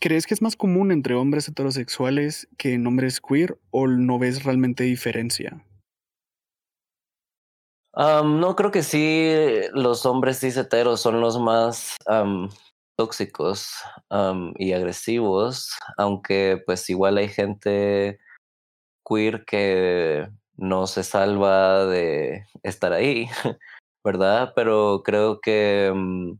¿crees 0.00 0.26
que 0.26 0.34
es 0.34 0.42
más 0.42 0.56
común 0.56 0.92
entre 0.92 1.14
hombres 1.14 1.48
heterosexuales 1.48 2.48
que 2.58 2.74
en 2.74 2.86
hombres 2.86 3.20
queer 3.20 3.58
o 3.70 3.86
no 3.86 4.18
ves 4.18 4.44
realmente 4.44 4.84
diferencia? 4.84 5.64
no, 7.96 8.54
creo 8.54 8.70
que 8.70 8.84
sí, 8.84 9.32
los 9.72 10.06
hombres 10.06 10.38
cis 10.38 10.56
heteros 10.56 11.00
son 11.00 11.20
los 11.20 11.40
más 11.40 11.96
tóxicos 12.96 13.72
y 14.56 14.72
agresivos, 14.72 15.76
aunque 15.96 16.62
pues 16.64 16.88
igual 16.90 17.18
hay 17.18 17.28
gente 17.28 18.20
queer 19.08 19.44
que 19.44 20.28
no 20.58 20.86
se 20.86 21.04
salva 21.04 21.86
de 21.86 22.44
estar 22.62 22.92
ahí, 22.92 23.26
¿verdad? 24.04 24.52
Pero 24.56 25.02
creo 25.04 25.40
que 25.40 25.92
mm, 25.94 26.32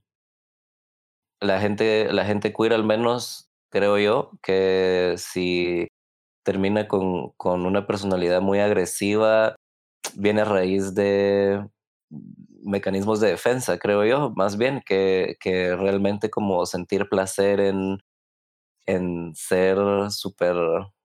la 1.41 1.61
gente, 1.61 2.13
la 2.13 2.25
gente 2.25 2.53
queer 2.53 2.73
al 2.75 2.85
menos, 2.85 3.51
creo 3.71 3.99
yo, 3.99 4.33
que 4.43 5.15
si 5.19 5.89
termina 6.45 6.89
con, 6.89 7.31
con 7.37 7.67
una 7.67 7.87
personalidad 7.87 8.41
muy 8.41 8.61
agresiva, 8.61 9.57
viene 10.17 10.43
a 10.43 10.45
raíz 10.47 10.95
de 10.95 11.65
mecanismos 12.63 13.21
de 13.21 13.31
defensa, 13.31 13.79
creo 13.79 14.05
yo, 14.05 14.31
más 14.37 14.57
bien 14.59 14.83
que, 14.85 15.37
que 15.41 15.77
realmente 15.77 16.31
como 16.31 16.67
sentir 16.67 17.09
placer 17.09 17.61
en, 17.61 17.99
en 18.87 19.35
ser 19.35 19.79
súper 20.11 20.57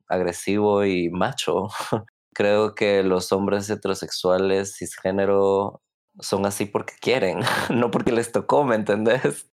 agresivo 0.08 0.86
y 0.86 1.10
macho. 1.10 1.70
creo 2.34 2.76
que 2.76 3.04
los 3.04 3.32
hombres 3.32 3.70
heterosexuales 3.70 4.76
cisgénero 4.78 5.82
son 6.20 6.46
así 6.46 6.66
porque 6.66 6.94
quieren, 7.02 7.40
no 7.74 7.92
porque 7.92 8.12
les 8.12 8.32
tocó, 8.32 8.64
¿me 8.64 8.76
entendés? 8.76 9.50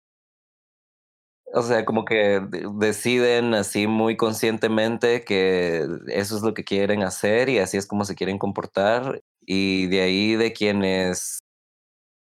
O 1.54 1.64
sea, 1.64 1.84
como 1.84 2.06
que 2.06 2.42
deciden 2.76 3.56
así 3.56 3.88
muy 3.88 4.16
conscientemente 4.16 5.24
que 5.24 5.88
eso 6.08 6.36
es 6.36 6.44
lo 6.44 6.54
que 6.54 6.64
quieren 6.64 7.02
hacer 7.04 7.50
y 7.50 7.58
así 7.58 7.78
es 7.78 7.88
como 7.88 8.06
se 8.06 8.14
quieren 8.16 8.38
comportar. 8.38 9.24
Y 9.42 9.88
de 9.88 10.02
ahí 10.02 10.36
de 10.36 10.54
quienes, 10.54 11.40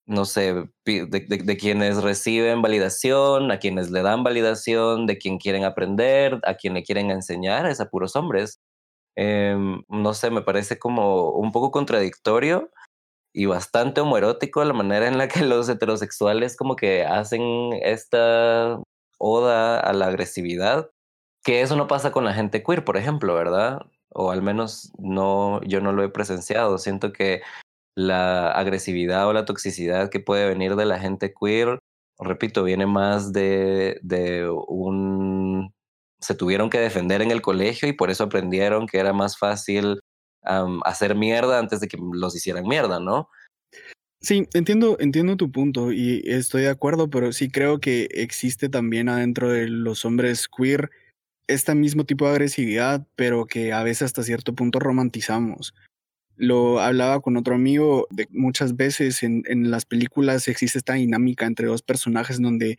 no 0.06 0.24
sé, 0.24 0.68
de, 0.84 1.56
quienes 1.58 2.02
reciben 2.02 2.60
validación, 2.60 3.52
a 3.52 3.58
quienes 3.60 3.90
le 3.92 4.02
dan 4.02 4.24
validación, 4.24 5.06
de 5.06 5.16
quien 5.18 5.38
quieren 5.38 5.64
aprender, 5.64 6.40
a 6.44 6.54
quien 6.54 6.74
le 6.74 6.82
quieren 6.82 7.10
enseñar, 7.12 7.66
es 7.66 7.80
a 7.80 7.88
puros 7.88 8.16
hombres. 8.16 8.58
Em, 9.16 9.82
no 9.88 10.14
sé, 10.14 10.30
me 10.30 10.42
parece 10.42 10.78
como 10.78 11.30
un 11.30 11.52
poco 11.52 11.70
contradictorio 11.70 12.70
y 13.32 13.46
bastante 13.46 14.00
homoerótico 14.00 14.64
la 14.64 14.72
manera 14.72 15.08
en 15.08 15.18
la 15.18 15.28
que 15.28 15.40
los 15.44 15.68
heterosexuales 15.68 16.56
como 16.56 16.76
que 16.76 17.04
hacen 17.04 17.42
esta 17.82 18.80
oda 19.18 19.80
a 19.80 19.92
la 19.92 20.06
agresividad, 20.06 20.90
que 21.44 21.62
eso 21.62 21.76
no 21.76 21.88
pasa 21.88 22.12
con 22.12 22.24
la 22.24 22.34
gente 22.34 22.62
queer, 22.62 22.84
por 22.84 22.96
ejemplo, 22.96 23.34
¿verdad? 23.34 23.80
O 24.10 24.30
al 24.30 24.42
menos 24.42 24.92
no, 24.98 25.60
yo 25.62 25.80
no 25.80 25.92
lo 25.92 26.04
he 26.04 26.08
presenciado. 26.08 26.78
Siento 26.78 27.12
que 27.12 27.42
la 27.96 28.50
agresividad 28.50 29.28
o 29.28 29.32
la 29.32 29.44
toxicidad 29.44 30.10
que 30.10 30.20
puede 30.20 30.48
venir 30.48 30.76
de 30.76 30.86
la 30.86 30.98
gente 30.98 31.34
queer, 31.34 31.78
repito, 32.18 32.64
viene 32.64 32.86
más 32.86 33.32
de, 33.32 33.98
de 34.02 34.48
un... 34.48 35.72
Se 36.24 36.34
tuvieron 36.34 36.70
que 36.70 36.78
defender 36.78 37.20
en 37.20 37.30
el 37.30 37.42
colegio 37.42 37.86
y 37.86 37.92
por 37.92 38.10
eso 38.10 38.24
aprendieron 38.24 38.86
que 38.86 38.98
era 38.98 39.12
más 39.12 39.36
fácil 39.36 40.00
hacer 40.84 41.14
mierda 41.14 41.58
antes 41.58 41.80
de 41.80 41.88
que 41.88 41.98
los 41.98 42.34
hicieran 42.34 42.66
mierda, 42.66 42.98
¿no? 42.98 43.28
Sí, 44.20 44.48
entiendo, 44.54 44.96
entiendo 45.00 45.36
tu 45.36 45.52
punto 45.52 45.92
y 45.92 46.22
estoy 46.24 46.62
de 46.62 46.70
acuerdo, 46.70 47.10
pero 47.10 47.32
sí 47.32 47.50
creo 47.50 47.78
que 47.78 48.08
existe 48.10 48.70
también 48.70 49.10
adentro 49.10 49.50
de 49.50 49.68
los 49.68 50.06
hombres 50.06 50.48
queer 50.48 50.90
este 51.46 51.74
mismo 51.74 52.04
tipo 52.04 52.24
de 52.24 52.30
agresividad, 52.30 53.06
pero 53.16 53.44
que 53.44 53.74
a 53.74 53.82
veces 53.82 54.02
hasta 54.02 54.22
cierto 54.22 54.54
punto 54.54 54.78
romantizamos. 54.78 55.74
Lo 56.36 56.80
hablaba 56.80 57.20
con 57.20 57.36
otro 57.36 57.54
amigo 57.54 58.06
de 58.10 58.26
muchas 58.30 58.76
veces 58.76 59.22
en, 59.22 59.42
en 59.46 59.70
las 59.70 59.84
películas 59.84 60.48
existe 60.48 60.78
esta 60.78 60.94
dinámica 60.94 61.44
entre 61.44 61.66
dos 61.66 61.82
personajes 61.82 62.40
donde 62.40 62.78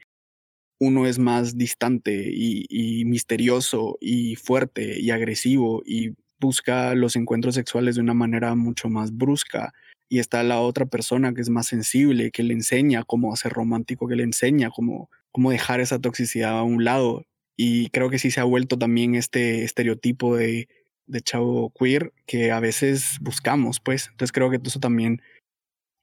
uno 0.79 1.07
es 1.07 1.19
más 1.19 1.57
distante 1.57 2.29
y, 2.33 3.05
misterioso 3.05 3.97
y 4.01 4.35
fuerte 4.35 4.99
y 4.99 5.11
agresivo 5.11 5.83
y 5.85 6.13
busca 6.39 6.95
los 6.95 7.15
encuentros 7.15 7.55
sexuales 7.55 7.95
de 7.95 8.01
una 8.01 8.13
manera 8.13 8.55
mucho 8.55 8.89
más 8.89 9.15
brusca 9.15 9.73
y 10.09 10.19
está 10.19 10.43
la 10.43 10.59
otra 10.59 10.85
persona 10.85 11.33
que 11.33 11.41
es 11.41 11.49
más 11.49 11.67
sensible, 11.67 12.31
que 12.31 12.43
le 12.43 12.53
enseña 12.53 13.03
cómo 13.03 13.35
ser 13.35 13.53
romántico, 13.53 14.07
que 14.07 14.15
le 14.15 14.23
enseña 14.23 14.69
cómo, 14.69 15.09
cómo 15.31 15.51
dejar 15.51 15.79
esa 15.79 15.99
toxicidad 15.99 16.59
a 16.59 16.63
un 16.63 16.83
lado. 16.83 17.25
Y 17.57 17.89
creo 17.89 18.09
que 18.09 18.19
sí 18.19 18.29
se 18.29 18.41
ha 18.41 18.43
vuelto 18.43 18.77
también 18.77 19.15
este 19.15 19.63
estereotipo 19.63 20.35
de, 20.35 20.67
de 21.07 21.21
chavo 21.21 21.71
queer 21.71 22.13
que 22.27 22.51
a 22.51 22.59
veces 22.59 23.17
buscamos, 23.21 23.79
pues. 23.79 24.09
Entonces 24.11 24.31
creo 24.31 24.51
que 24.51 24.59
eso 24.63 24.79
también 24.79 25.21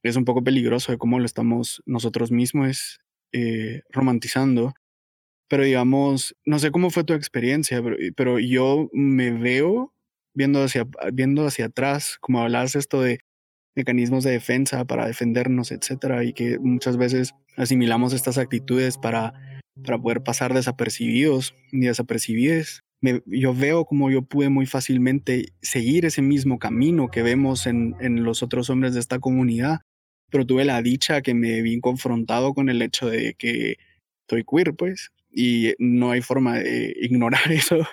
es 0.02 0.16
un 0.16 0.24
poco 0.24 0.42
peligroso 0.42 0.90
de 0.90 0.98
cómo 0.98 1.20
lo 1.20 1.26
estamos 1.26 1.82
nosotros 1.86 2.32
mismos 2.32 3.01
eh, 3.32 3.82
romantizando. 3.90 4.74
Pero 5.48 5.64
digamos, 5.64 6.34
no 6.46 6.58
sé 6.58 6.70
cómo 6.70 6.90
fue 6.90 7.04
tu 7.04 7.12
experiencia, 7.12 7.82
pero, 7.82 7.96
pero 8.16 8.38
yo 8.38 8.88
me 8.92 9.30
veo 9.32 9.92
viendo 10.34 10.62
hacia, 10.62 10.86
viendo 11.12 11.46
hacia 11.46 11.66
atrás, 11.66 12.16
como 12.20 12.40
hablabas 12.40 12.74
esto 12.74 13.02
de 13.02 13.20
mecanismos 13.74 14.24
de 14.24 14.32
defensa 14.32 14.84
para 14.84 15.06
defendernos, 15.06 15.72
etcétera, 15.72 16.24
y 16.24 16.32
que 16.32 16.58
muchas 16.58 16.96
veces 16.96 17.34
asimilamos 17.56 18.12
estas 18.12 18.38
actitudes 18.38 18.98
para, 18.98 19.34
para 19.84 19.98
poder 19.98 20.22
pasar 20.22 20.54
desapercibidos 20.54 21.54
ni 21.70 21.86
desapercibides. 21.86 22.82
yo 23.26 23.54
veo 23.54 23.84
como 23.84 24.10
yo 24.10 24.22
pude 24.22 24.48
muy 24.48 24.66
fácilmente 24.66 25.52
seguir 25.60 26.04
ese 26.04 26.22
mismo 26.22 26.58
camino 26.58 27.08
que 27.08 27.22
vemos 27.22 27.66
en, 27.66 27.96
en 28.00 28.24
los 28.24 28.42
otros 28.42 28.70
hombres 28.70 28.94
de 28.94 29.00
esta 29.00 29.18
comunidad, 29.18 29.80
pero 30.32 30.46
tuve 30.46 30.64
la 30.64 30.82
dicha 30.82 31.20
que 31.20 31.34
me 31.34 31.60
vi 31.60 31.78
confrontado 31.78 32.54
con 32.54 32.70
el 32.70 32.80
hecho 32.80 33.08
de 33.08 33.34
que 33.34 33.76
soy 34.28 34.44
queer, 34.44 34.74
pues, 34.74 35.12
y 35.30 35.74
no 35.78 36.10
hay 36.10 36.22
forma 36.22 36.58
de 36.58 36.96
ignorar 37.00 37.42
eso. 37.52 37.86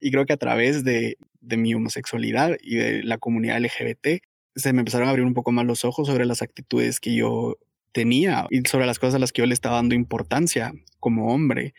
Y 0.00 0.10
creo 0.10 0.26
que 0.26 0.32
a 0.32 0.36
través 0.36 0.84
de, 0.84 1.16
de 1.40 1.56
mi 1.56 1.72
homosexualidad 1.72 2.56
y 2.60 2.74
de 2.74 3.02
la 3.04 3.18
comunidad 3.18 3.60
LGBT, 3.60 4.20
se 4.56 4.72
me 4.72 4.80
empezaron 4.80 5.06
a 5.06 5.10
abrir 5.10 5.24
un 5.24 5.34
poco 5.34 5.52
más 5.52 5.64
los 5.66 5.84
ojos 5.84 6.08
sobre 6.08 6.26
las 6.26 6.42
actitudes 6.42 6.98
que 6.98 7.14
yo 7.14 7.58
tenía 7.92 8.46
y 8.50 8.60
sobre 8.68 8.86
las 8.86 8.98
cosas 8.98 9.14
a 9.14 9.18
las 9.20 9.32
que 9.32 9.42
yo 9.42 9.46
le 9.46 9.54
estaba 9.54 9.76
dando 9.76 9.94
importancia 9.94 10.74
como 10.98 11.32
hombre. 11.32 11.74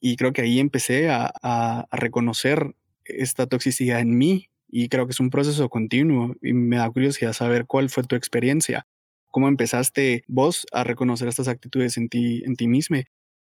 Y 0.00 0.14
creo 0.14 0.32
que 0.32 0.42
ahí 0.42 0.60
empecé 0.60 1.10
a, 1.10 1.32
a, 1.42 1.88
reconocer 1.90 2.76
esta 3.04 3.48
toxicidad 3.48 3.98
en 3.98 4.16
mí 4.16 4.50
y 4.68 4.88
creo 4.88 5.06
que 5.06 5.12
es 5.12 5.20
un 5.20 5.30
proceso 5.30 5.68
continuo 5.68 6.36
y 6.40 6.52
me 6.52 6.76
da 6.76 6.88
curiosidad 6.90 7.32
saber 7.32 7.66
cuál 7.66 7.90
fue 7.90 8.04
tu 8.04 8.14
experiencia. 8.14 8.86
¿Cómo 9.30 9.48
empezaste 9.48 10.24
vos 10.26 10.66
a 10.72 10.84
reconocer 10.84 11.28
estas 11.28 11.48
actitudes 11.48 11.96
en 11.96 12.08
ti, 12.08 12.42
en 12.44 12.56
ti 12.56 12.66
mismo? 12.68 12.98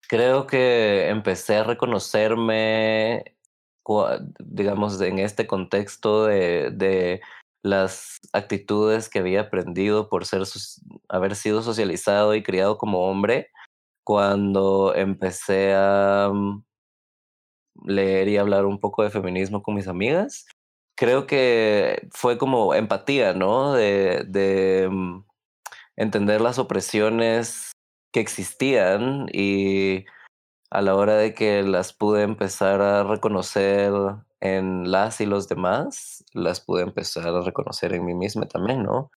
Creo 0.09 0.47
que 0.47 1.09
empecé 1.09 1.57
a 1.57 1.65
reconocerme, 1.65 3.37
digamos, 4.39 5.01
en 5.01 5.19
este 5.19 5.47
contexto 5.47 6.27
de, 6.27 6.71
de 6.71 7.21
las 7.63 8.19
actitudes 8.33 9.09
que 9.09 9.19
había 9.19 9.43
aprendido 9.43 10.09
por 10.09 10.25
ser, 10.25 10.43
haber 11.09 11.35
sido 11.35 11.63
socializado 11.63 12.35
y 12.35 12.43
criado 12.43 12.79
como 12.79 13.09
hombre 13.09 13.51
cuando 14.05 14.95
empecé 14.95 15.75
a 15.75 16.31
mm, 16.33 16.65
leer 17.85 18.29
y 18.29 18.37
hablar 18.37 18.65
un 18.67 18.79
poco 18.79 19.03
de 19.03 19.11
feminismo 19.11 19.63
con 19.63 19.75
mis 19.75 19.89
amigas. 19.89 20.47
Creo 20.97 21.27
que 21.27 22.09
fue 22.13 22.39
como 22.39 22.73
empatía, 22.75 23.35
¿no? 23.35 23.75
De, 23.75 24.25
de 24.29 24.89
mm, 24.89 25.26
entender 25.97 26.41
las 26.41 26.59
opresiones 26.59 27.73
que 28.13 28.21
existían 28.21 29.27
y 29.33 30.05
a 30.71 30.83
la 30.83 30.95
hora 30.95 31.17
de 31.17 31.35
que 31.35 31.63
las 31.63 31.93
pude 31.93 32.23
empezar 32.23 32.81
a 32.83 33.05
reconocer 33.05 33.93
en 34.41 34.91
las 34.91 35.21
y 35.21 35.27
los 35.27 35.49
demás, 35.49 36.25
las 36.33 36.61
pude 36.61 36.83
empezar 36.83 37.29
a 37.29 37.41
reconocer 37.43 37.95
en 37.95 38.05
mí 38.05 38.15
misma 38.15 38.47
también, 38.47 38.83
¿no? 38.83 39.11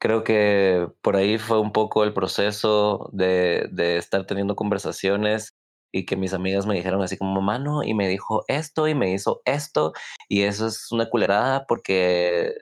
Creo 0.00 0.24
que 0.24 0.88
por 1.02 1.16
ahí 1.16 1.38
fue 1.38 1.60
un 1.60 1.72
poco 1.72 2.04
el 2.04 2.12
proceso 2.12 3.08
de, 3.12 3.68
de 3.72 3.98
estar 3.98 4.26
teniendo 4.26 4.56
conversaciones 4.56 5.54
y 5.92 6.06
que 6.06 6.16
mis 6.16 6.34
amigas 6.34 6.66
me 6.66 6.74
dijeron 6.74 7.02
así 7.02 7.16
como, 7.18 7.40
mano, 7.42 7.82
y 7.84 7.94
me 7.94 8.08
dijo 8.08 8.44
esto 8.48 8.88
y 8.88 8.94
me 8.94 9.12
hizo 9.12 9.42
esto, 9.44 9.92
y 10.28 10.42
eso 10.42 10.66
es 10.66 10.90
una 10.90 11.10
culerada 11.10 11.66
porque 11.66 12.54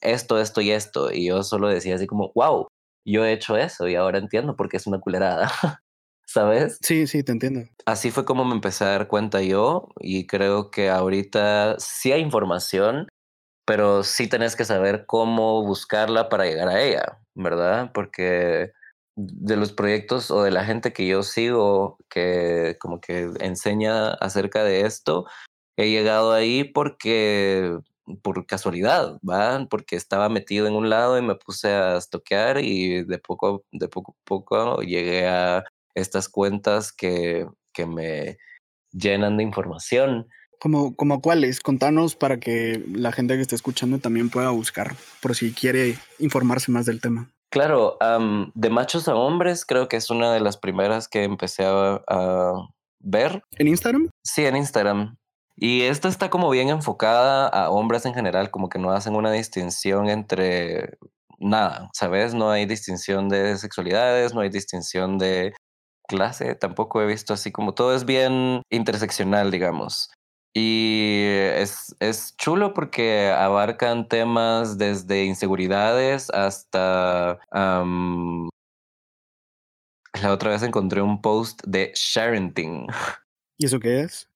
esto, 0.00 0.38
esto 0.40 0.60
y 0.60 0.70
esto. 0.70 1.12
Y 1.12 1.26
yo 1.26 1.42
solo 1.42 1.68
decía 1.68 1.94
así 1.96 2.06
como, 2.06 2.32
wow, 2.34 2.67
yo 3.10 3.24
he 3.24 3.32
hecho 3.32 3.56
eso 3.56 3.88
y 3.88 3.94
ahora 3.94 4.18
entiendo 4.18 4.56
por 4.56 4.68
qué 4.68 4.76
es 4.78 4.86
una 4.86 5.00
culerada. 5.00 5.50
¿sabes? 6.28 6.78
Sí, 6.82 7.06
sí, 7.06 7.22
te 7.22 7.32
entiendo. 7.32 7.62
Así 7.86 8.10
fue 8.10 8.24
como 8.24 8.44
me 8.44 8.54
empecé 8.54 8.84
a 8.84 8.88
dar 8.90 9.08
cuenta 9.08 9.42
yo 9.42 9.88
y 9.98 10.26
creo 10.26 10.70
que 10.70 10.90
ahorita 10.90 11.76
sí 11.78 12.12
hay 12.12 12.20
información, 12.20 13.08
pero 13.66 14.04
sí 14.04 14.28
tenés 14.28 14.54
que 14.54 14.66
saber 14.66 15.06
cómo 15.06 15.64
buscarla 15.64 16.28
para 16.28 16.44
llegar 16.44 16.68
a 16.68 16.82
ella, 16.82 17.18
¿verdad? 17.34 17.92
Porque 17.94 18.72
de 19.16 19.56
los 19.56 19.72
proyectos 19.72 20.30
o 20.30 20.42
de 20.42 20.50
la 20.50 20.64
gente 20.64 20.92
que 20.92 21.06
yo 21.06 21.22
sigo 21.22 21.96
que 22.10 22.76
como 22.78 23.00
que 23.00 23.30
enseña 23.40 24.10
acerca 24.10 24.62
de 24.62 24.82
esto, 24.82 25.24
he 25.78 25.90
llegado 25.90 26.32
ahí 26.32 26.62
porque 26.62 27.78
por 28.22 28.46
casualidad, 28.46 29.18
¿va? 29.28 29.66
Porque 29.68 29.96
estaba 29.96 30.28
metido 30.28 30.66
en 30.66 30.74
un 30.74 30.90
lado 30.90 31.18
y 31.18 31.22
me 31.22 31.34
puse 31.34 31.68
a 31.68 31.96
estoquear 31.96 32.58
y 32.62 33.04
de 33.04 33.18
poco 33.18 33.64
de 33.72 33.88
poco 33.88 34.12
a 34.12 34.24
poco 34.24 34.82
llegué 34.82 35.26
a 35.26 35.64
estas 35.94 36.28
cuentas 36.28 36.92
que, 36.92 37.46
que 37.72 37.86
me 37.86 38.38
llenan 38.92 39.36
de 39.36 39.42
información. 39.42 40.28
¿Como, 40.60 40.96
como 40.96 41.20
cuáles? 41.20 41.60
Contanos 41.60 42.16
para 42.16 42.40
que 42.40 42.82
la 42.92 43.12
gente 43.12 43.36
que 43.36 43.42
esté 43.42 43.54
escuchando 43.54 43.98
también 43.98 44.28
pueda 44.28 44.50
buscar, 44.50 44.96
por 45.22 45.36
si 45.36 45.52
quiere 45.52 45.96
informarse 46.18 46.72
más 46.72 46.84
del 46.86 47.00
tema. 47.00 47.30
Claro, 47.50 47.96
de 48.54 48.70
machos 48.70 49.08
a 49.08 49.14
hombres 49.14 49.64
creo 49.64 49.88
que 49.88 49.96
es 49.96 50.10
una 50.10 50.32
de 50.32 50.40
las 50.40 50.58
primeras 50.58 51.08
que 51.08 51.22
empecé 51.22 51.64
a, 51.64 52.02
a, 52.06 52.68
ver. 52.98 53.42
¿En 53.52 53.68
Instagram? 53.68 54.10
Sí, 54.22 54.44
en 54.44 54.56
Instagram. 54.56 55.16
Y 55.60 55.82
esta 55.82 56.08
está 56.08 56.30
como 56.30 56.50
bien 56.50 56.68
enfocada 56.68 57.48
a 57.48 57.70
hombres 57.70 58.06
en 58.06 58.14
general, 58.14 58.50
como 58.50 58.68
que 58.68 58.78
no 58.78 58.92
hacen 58.92 59.16
una 59.16 59.32
distinción 59.32 60.08
entre 60.08 60.98
nada, 61.40 61.90
¿sabes? 61.94 62.32
No 62.32 62.50
hay 62.50 62.64
distinción 62.64 63.28
de 63.28 63.56
sexualidades, 63.56 64.34
no 64.34 64.40
hay 64.40 64.50
distinción 64.50 65.18
de 65.18 65.54
clase, 66.08 66.54
tampoco 66.54 67.02
he 67.02 67.06
visto 67.06 67.34
así 67.34 67.50
como 67.50 67.74
todo 67.74 67.94
es 67.94 68.04
bien 68.04 68.62
interseccional, 68.70 69.50
digamos. 69.50 70.10
Y 70.54 71.24
es, 71.26 71.94
es 71.98 72.36
chulo 72.36 72.72
porque 72.72 73.30
abarcan 73.30 74.08
temas 74.08 74.78
desde 74.78 75.24
inseguridades 75.24 76.30
hasta... 76.30 77.40
la 80.22 80.32
otra 80.32 80.50
vez 80.50 80.62
encontré 80.62 81.02
un 81.02 81.20
post 81.20 81.62
de 81.66 81.92
sharenting. 81.94 82.86
¿Y 83.58 83.66
eso 83.66 83.80
qué 83.80 84.02
es? 84.02 84.27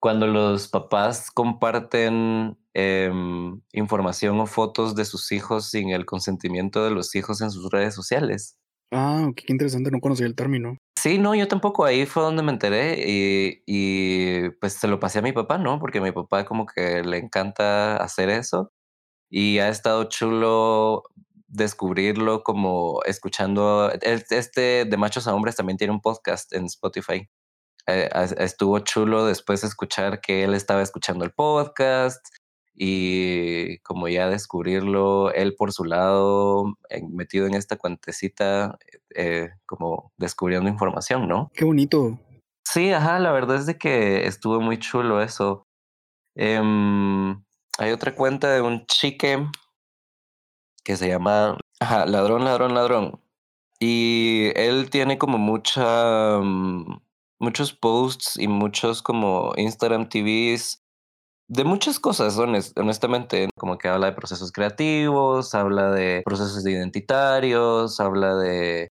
Cuando 0.00 0.26
los 0.26 0.68
papás 0.68 1.30
comparten 1.30 2.58
em, 2.74 3.60
información 3.72 4.38
o 4.40 4.46
fotos 4.46 4.94
de 4.94 5.04
sus 5.04 5.32
hijos 5.32 5.70
sin 5.70 5.90
el 5.90 6.04
consentimiento 6.04 6.84
de 6.84 6.90
los 6.90 7.14
hijos 7.14 7.40
en 7.40 7.50
sus 7.50 7.70
redes 7.70 7.94
sociales. 7.94 8.58
Ah, 8.92 9.30
qué 9.34 9.52
interesante, 9.52 9.90
no 9.90 10.00
conocía 10.00 10.26
el 10.26 10.36
término. 10.36 10.78
Sí, 10.96 11.18
no, 11.18 11.34
yo 11.34 11.48
tampoco, 11.48 11.84
ahí 11.84 12.06
fue 12.06 12.22
donde 12.22 12.42
me 12.42 12.52
enteré 12.52 13.04
y, 13.06 13.62
y 13.66 14.50
pues 14.60 14.74
se 14.74 14.88
lo 14.88 15.00
pasé 15.00 15.18
a 15.18 15.22
mi 15.22 15.32
papá, 15.32 15.58
¿no? 15.58 15.78
Porque 15.78 15.98
a 15.98 16.02
mi 16.02 16.12
papá 16.12 16.44
como 16.44 16.66
que 16.66 17.02
le 17.02 17.18
encanta 17.18 17.96
hacer 17.96 18.30
eso 18.30 18.72
y 19.30 19.58
ha 19.58 19.68
estado 19.68 20.04
chulo 20.04 21.04
descubrirlo 21.48 22.42
como 22.42 23.02
escuchando, 23.04 23.90
este 24.02 24.84
de 24.84 24.96
machos 24.96 25.26
a 25.26 25.34
hombres 25.34 25.56
también 25.56 25.76
tiene 25.76 25.92
un 25.92 26.00
podcast 26.00 26.52
en 26.52 26.66
Spotify. 26.66 27.28
Eh, 27.86 28.08
estuvo 28.38 28.78
chulo 28.80 29.26
después 29.26 29.60
de 29.60 29.68
escuchar 29.68 30.20
que 30.20 30.44
él 30.44 30.54
estaba 30.54 30.82
escuchando 30.82 31.24
el 31.24 31.30
podcast 31.30 32.26
y 32.74 33.78
como 33.78 34.08
ya 34.08 34.28
descubrirlo 34.28 35.32
él 35.32 35.54
por 35.56 35.72
su 35.72 35.84
lado, 35.84 36.76
metido 37.10 37.46
en 37.46 37.54
esta 37.54 37.76
cuentecita, 37.76 38.78
eh, 39.14 39.50
como 39.64 40.12
descubriendo 40.18 40.68
información, 40.68 41.26
¿no? 41.26 41.50
Qué 41.54 41.64
bonito. 41.64 42.18
Sí, 42.64 42.92
ajá, 42.92 43.18
la 43.18 43.32
verdad 43.32 43.56
es 43.56 43.66
de 43.66 43.78
que 43.78 44.26
estuvo 44.26 44.60
muy 44.60 44.78
chulo 44.78 45.22
eso. 45.22 45.66
Em, 46.34 47.42
hay 47.78 47.92
otra 47.92 48.14
cuenta 48.14 48.50
de 48.50 48.60
un 48.60 48.84
chique 48.86 49.46
que 50.84 50.96
se 50.96 51.08
llama 51.08 51.56
ajá, 51.80 52.06
Ladrón, 52.06 52.44
Ladrón, 52.44 52.74
Ladrón. 52.74 53.20
Y 53.78 54.52
él 54.54 54.90
tiene 54.90 55.18
como 55.18 55.38
mucha, 55.38 56.38
mm, 56.40 56.98
muchos 57.38 57.72
posts 57.72 58.38
y 58.38 58.48
muchos 58.48 59.02
como 59.02 59.52
Instagram 59.56 60.08
TVs 60.08 60.82
de 61.48 61.64
muchas 61.64 62.00
cosas, 62.00 62.36
honestamente, 62.38 63.48
como 63.56 63.78
que 63.78 63.88
habla 63.88 64.08
de 64.08 64.12
procesos 64.14 64.50
creativos, 64.50 65.54
habla 65.54 65.90
de 65.90 66.22
procesos 66.24 66.66
identitarios, 66.66 68.00
habla 68.00 68.34
de 68.34 68.88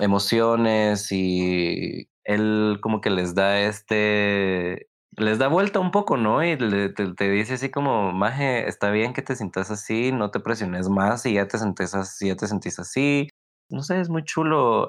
emociones 0.00 1.12
y 1.12 2.08
él 2.24 2.78
como 2.82 3.00
que 3.00 3.10
les 3.10 3.34
da 3.34 3.60
este, 3.60 4.88
les 5.16 5.38
da 5.38 5.48
vuelta 5.48 5.78
un 5.78 5.92
poco, 5.92 6.16
¿no? 6.16 6.44
Y 6.44 6.56
te, 6.56 7.30
dice 7.30 7.54
así 7.54 7.70
como, 7.70 8.12
Maje, 8.12 8.68
está 8.68 8.90
bien 8.90 9.12
que 9.12 9.22
te 9.22 9.36
sientas 9.36 9.70
así, 9.70 10.10
no 10.10 10.30
te 10.30 10.40
presiones 10.40 10.88
más 10.88 11.24
y 11.26 11.34
ya 11.34 11.46
te 11.46 11.58
sientes 11.58 11.94
así, 11.94 12.28
ya 12.28 12.36
te 12.36 12.48
sentís 12.48 12.78
así 12.80 13.28
no 13.72 13.82
sé, 13.82 14.00
es 14.00 14.08
muy 14.08 14.24
chulo 14.24 14.88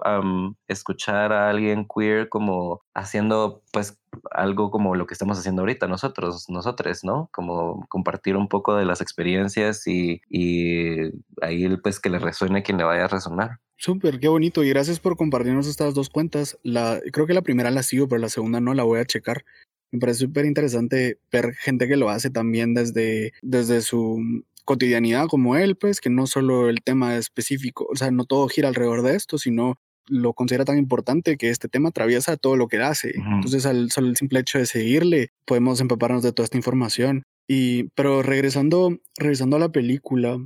escuchar 0.67 1.31
a 1.33 1.49
alguien 1.49 1.87
queer 1.87 2.29
como 2.29 2.81
haciendo 2.93 3.63
pues 3.71 3.99
algo 4.31 4.69
como 4.69 4.95
lo 4.95 5.07
que 5.07 5.13
estamos 5.13 5.39
haciendo 5.39 5.61
ahorita 5.61 5.87
nosotros, 5.87 6.49
nosotros, 6.49 7.03
¿no? 7.03 7.29
Como 7.31 7.85
compartir 7.89 8.35
un 8.35 8.47
poco 8.47 8.75
de 8.75 8.85
las 8.85 9.01
experiencias 9.01 9.87
y, 9.87 10.21
y 10.29 11.11
ahí 11.41 11.75
pues 11.77 11.99
que 11.99 12.09
le 12.09 12.19
resuene 12.19 12.63
quien 12.63 12.77
le 12.77 12.83
vaya 12.83 13.05
a 13.05 13.07
resonar. 13.07 13.59
Súper, 13.77 14.19
qué 14.19 14.27
bonito 14.27 14.63
y 14.63 14.69
gracias 14.69 14.99
por 14.99 15.17
compartirnos 15.17 15.67
estas 15.67 15.93
dos 15.93 16.09
cuentas. 16.09 16.57
La, 16.63 17.01
creo 17.11 17.25
que 17.25 17.33
la 17.33 17.41
primera 17.41 17.71
la 17.71 17.83
sigo, 17.83 18.07
pero 18.07 18.21
la 18.21 18.29
segunda 18.29 18.61
no 18.61 18.73
la 18.73 18.83
voy 18.83 18.99
a 18.99 19.05
checar. 19.05 19.43
Me 19.91 19.99
parece 19.99 20.19
súper 20.19 20.45
interesante 20.45 21.19
ver 21.31 21.53
gente 21.53 21.87
que 21.87 21.97
lo 21.97 22.09
hace 22.09 22.29
también 22.29 22.73
desde, 22.73 23.33
desde 23.41 23.81
su 23.81 24.43
cotidianidad 24.65 25.27
como 25.27 25.55
él, 25.55 25.75
pues, 25.75 26.01
que 26.01 26.09
no 26.09 26.27
solo 26.27 26.69
el 26.69 26.81
tema 26.83 27.15
específico, 27.15 27.87
o 27.91 27.95
sea, 27.95 28.11
no 28.11 28.25
todo 28.25 28.47
gira 28.47 28.69
alrededor 28.69 29.01
de 29.01 29.15
esto, 29.15 29.37
sino 29.37 29.75
lo 30.07 30.33
considera 30.33 30.65
tan 30.65 30.77
importante 30.77 31.37
que 31.37 31.49
este 31.49 31.69
tema 31.69 31.89
atraviesa 31.89 32.37
todo 32.37 32.55
lo 32.57 32.67
que 32.67 32.77
hace. 32.77 33.13
Entonces, 33.15 33.65
al 33.65 33.91
solo 33.91 34.07
el 34.07 34.17
simple 34.17 34.39
hecho 34.39 34.57
de 34.57 34.65
seguirle, 34.65 35.29
podemos 35.45 35.79
empaparnos 35.79 36.23
de 36.23 36.33
toda 36.33 36.45
esta 36.45 36.57
información. 36.57 37.23
Y, 37.47 37.85
pero 37.95 38.21
regresando, 38.21 38.97
regresando 39.17 39.55
a 39.55 39.59
la 39.59 39.71
película, 39.71 40.37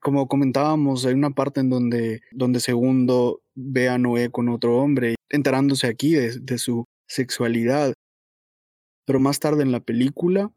como 0.00 0.28
comentábamos, 0.28 1.04
hay 1.04 1.14
una 1.14 1.30
parte 1.30 1.60
en 1.60 1.70
donde, 1.70 2.22
donde 2.32 2.60
Segundo 2.60 3.42
ve 3.54 3.88
a 3.88 3.98
Noé 3.98 4.30
con 4.30 4.48
otro 4.48 4.78
hombre, 4.78 5.16
enterándose 5.28 5.86
aquí 5.86 6.12
de, 6.12 6.38
de 6.40 6.58
su 6.58 6.84
sexualidad. 7.06 7.94
Pero 9.04 9.20
más 9.20 9.40
tarde 9.40 9.62
en 9.62 9.72
la 9.72 9.80
película, 9.80 10.52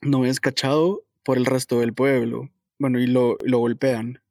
Noé 0.00 0.30
es 0.30 0.40
cachado 0.40 1.04
por 1.24 1.38
el 1.38 1.46
resto 1.46 1.80
del 1.80 1.94
pueblo. 1.94 2.50
Bueno, 2.78 2.98
y 2.98 3.06
lo, 3.06 3.36
lo 3.44 3.58
golpean. 3.58 4.22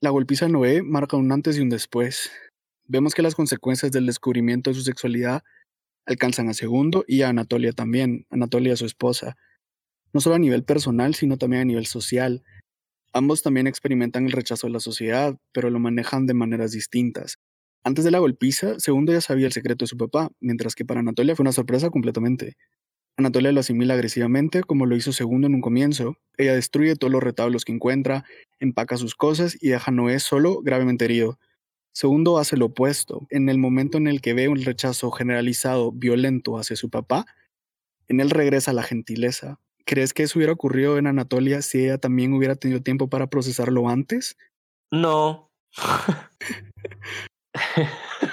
La 0.00 0.10
golpiza 0.10 0.48
Noé 0.48 0.82
marca 0.82 1.16
un 1.16 1.30
antes 1.32 1.56
y 1.56 1.60
un 1.60 1.68
después. 1.68 2.30
Vemos 2.86 3.14
que 3.14 3.22
las 3.22 3.34
consecuencias 3.34 3.92
del 3.92 4.06
descubrimiento 4.06 4.70
de 4.70 4.74
su 4.74 4.82
sexualidad 4.82 5.42
alcanzan 6.06 6.48
a 6.48 6.54
Segundo 6.54 7.04
y 7.06 7.22
a 7.22 7.28
Anatolia 7.28 7.72
también, 7.72 8.26
Anatolia 8.30 8.76
su 8.76 8.84
esposa. 8.84 9.36
No 10.12 10.20
solo 10.20 10.36
a 10.36 10.38
nivel 10.38 10.64
personal, 10.64 11.14
sino 11.14 11.38
también 11.38 11.62
a 11.62 11.64
nivel 11.66 11.86
social. 11.86 12.42
Ambos 13.12 13.42
también 13.42 13.66
experimentan 13.66 14.26
el 14.26 14.32
rechazo 14.32 14.66
de 14.66 14.72
la 14.72 14.80
sociedad, 14.80 15.38
pero 15.52 15.70
lo 15.70 15.78
manejan 15.78 16.26
de 16.26 16.34
maneras 16.34 16.72
distintas. 16.72 17.38
Antes 17.84 18.04
de 18.04 18.10
la 18.10 18.18
golpiza, 18.18 18.78
Segundo 18.78 19.12
ya 19.12 19.20
sabía 19.20 19.46
el 19.46 19.52
secreto 19.52 19.84
de 19.84 19.88
su 19.88 19.96
papá, 19.96 20.30
mientras 20.40 20.74
que 20.74 20.84
para 20.84 21.00
Anatolia 21.00 21.34
fue 21.34 21.44
una 21.44 21.52
sorpresa 21.52 21.90
completamente. 21.90 22.56
Anatolia 23.16 23.52
lo 23.52 23.60
asimila 23.60 23.94
agresivamente, 23.94 24.62
como 24.62 24.86
lo 24.86 24.96
hizo 24.96 25.12
Segundo 25.12 25.46
en 25.46 25.54
un 25.54 25.60
comienzo. 25.60 26.16
Ella 26.38 26.54
destruye 26.54 26.96
todos 26.96 27.12
los 27.12 27.22
retablos 27.22 27.64
que 27.64 27.72
encuentra, 27.72 28.24
empaca 28.58 28.96
sus 28.96 29.14
cosas 29.14 29.56
y 29.60 29.68
deja 29.68 29.90
a 29.90 29.94
Noé 29.94 30.18
solo, 30.18 30.62
gravemente 30.62 31.04
herido. 31.04 31.38
Segundo 31.92 32.38
hace 32.38 32.56
lo 32.56 32.66
opuesto. 32.66 33.26
En 33.28 33.50
el 33.50 33.58
momento 33.58 33.98
en 33.98 34.06
el 34.06 34.22
que 34.22 34.32
ve 34.32 34.48
un 34.48 34.62
rechazo 34.62 35.10
generalizado, 35.10 35.92
violento 35.92 36.58
hacia 36.58 36.76
su 36.76 36.88
papá, 36.88 37.26
en 38.08 38.20
él 38.20 38.30
regresa 38.30 38.72
la 38.72 38.82
gentileza. 38.82 39.60
¿Crees 39.84 40.14
que 40.14 40.22
eso 40.22 40.38
hubiera 40.38 40.52
ocurrido 40.52 40.96
en 40.96 41.06
Anatolia 41.06 41.60
si 41.60 41.84
ella 41.84 41.98
también 41.98 42.32
hubiera 42.32 42.56
tenido 42.56 42.80
tiempo 42.80 43.08
para 43.08 43.28
procesarlo 43.28 43.88
antes? 43.88 44.38
No. 44.90 45.50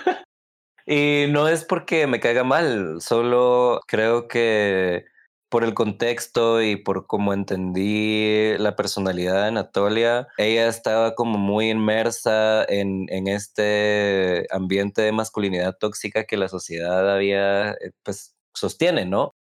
Y 0.92 1.28
no 1.30 1.48
es 1.48 1.66
porque 1.66 2.08
me 2.08 2.20
caiga 2.20 2.44
mal, 2.44 3.00
solo 3.00 3.80
creo 3.86 4.28
que 4.28 5.06
por 5.48 5.64
el 5.64 5.76
contexto 5.76 6.64
y 6.64 6.78
por 6.78 7.06
cómo 7.06 7.32
entendí 7.32 8.58
la 8.58 8.76
personalidad 8.76 9.36
de 9.36 9.48
Anatolia, 9.50 10.28
ella 10.38 10.68
estaba 10.68 11.14
como 11.14 11.38
muy 11.38 11.70
inmersa 11.70 12.66
en, 12.68 13.06
en 13.10 13.28
este 13.28 14.48
ambiente 14.50 15.04
de 15.04 15.12
masculinidad 15.12 15.78
tóxica 15.80 16.24
que 16.24 16.38
la 16.38 16.48
sociedad 16.48 17.14
había, 17.14 17.74
eh, 17.74 17.92
pues, 18.02 18.36
sostiene, 18.56 19.06
¿no? 19.06 19.36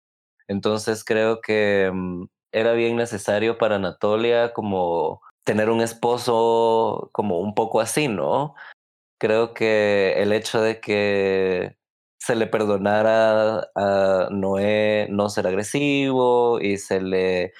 Entonces 0.48 1.02
creo 1.02 1.40
que 1.40 1.90
mm, 1.90 2.26
era 2.52 2.74
bien 2.74 2.96
necesario 2.96 3.56
para 3.56 3.76
Anatolia 3.76 4.52
como 4.52 5.22
tener 5.44 5.70
un 5.70 5.80
esposo 5.80 7.08
como 7.12 7.38
un 7.40 7.54
poco 7.54 7.80
así, 7.80 8.06
¿no? 8.08 8.54
Creo 9.18 9.54
que 9.54 10.14
el 10.16 10.32
hecho 10.32 10.60
de 10.60 10.80
que 10.80 11.76
se 12.18 12.34
le 12.34 12.46
perdonara 12.46 13.70
a 13.74 14.28
Noé 14.30 15.06
no 15.10 15.28
ser 15.28 15.46
agresivo 15.46 16.60
y 16.60 16.78
se 16.78 17.00
le 17.00 17.52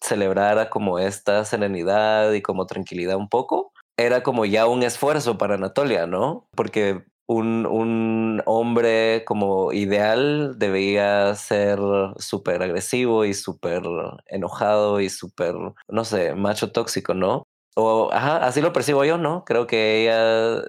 celebrara 0.00 0.70
como 0.70 0.98
esta 0.98 1.44
serenidad 1.44 2.32
y 2.32 2.42
como 2.42 2.66
tranquilidad 2.66 3.16
un 3.16 3.28
poco, 3.28 3.72
era 3.96 4.22
como 4.22 4.44
ya 4.44 4.66
un 4.66 4.82
esfuerzo 4.82 5.38
para 5.38 5.54
Anatolia, 5.54 6.06
¿no? 6.06 6.48
Porque 6.56 7.04
un, 7.26 7.66
un 7.66 8.42
hombre 8.46 9.24
como 9.26 9.72
ideal 9.72 10.58
debía 10.58 11.34
ser 11.34 11.78
súper 12.16 12.62
agresivo 12.62 13.24
y 13.24 13.34
súper 13.34 13.82
enojado 14.26 15.00
y 15.00 15.10
súper, 15.10 15.54
no 15.88 16.04
sé, 16.04 16.34
macho 16.34 16.72
tóxico, 16.72 17.14
¿no? 17.14 17.44
O, 17.76 18.10
ajá, 18.12 18.38
así 18.38 18.60
lo 18.60 18.72
percibo 18.72 19.04
yo, 19.04 19.18
¿no? 19.18 19.44
Creo 19.44 19.66
que 19.66 20.02
ella 20.02 20.62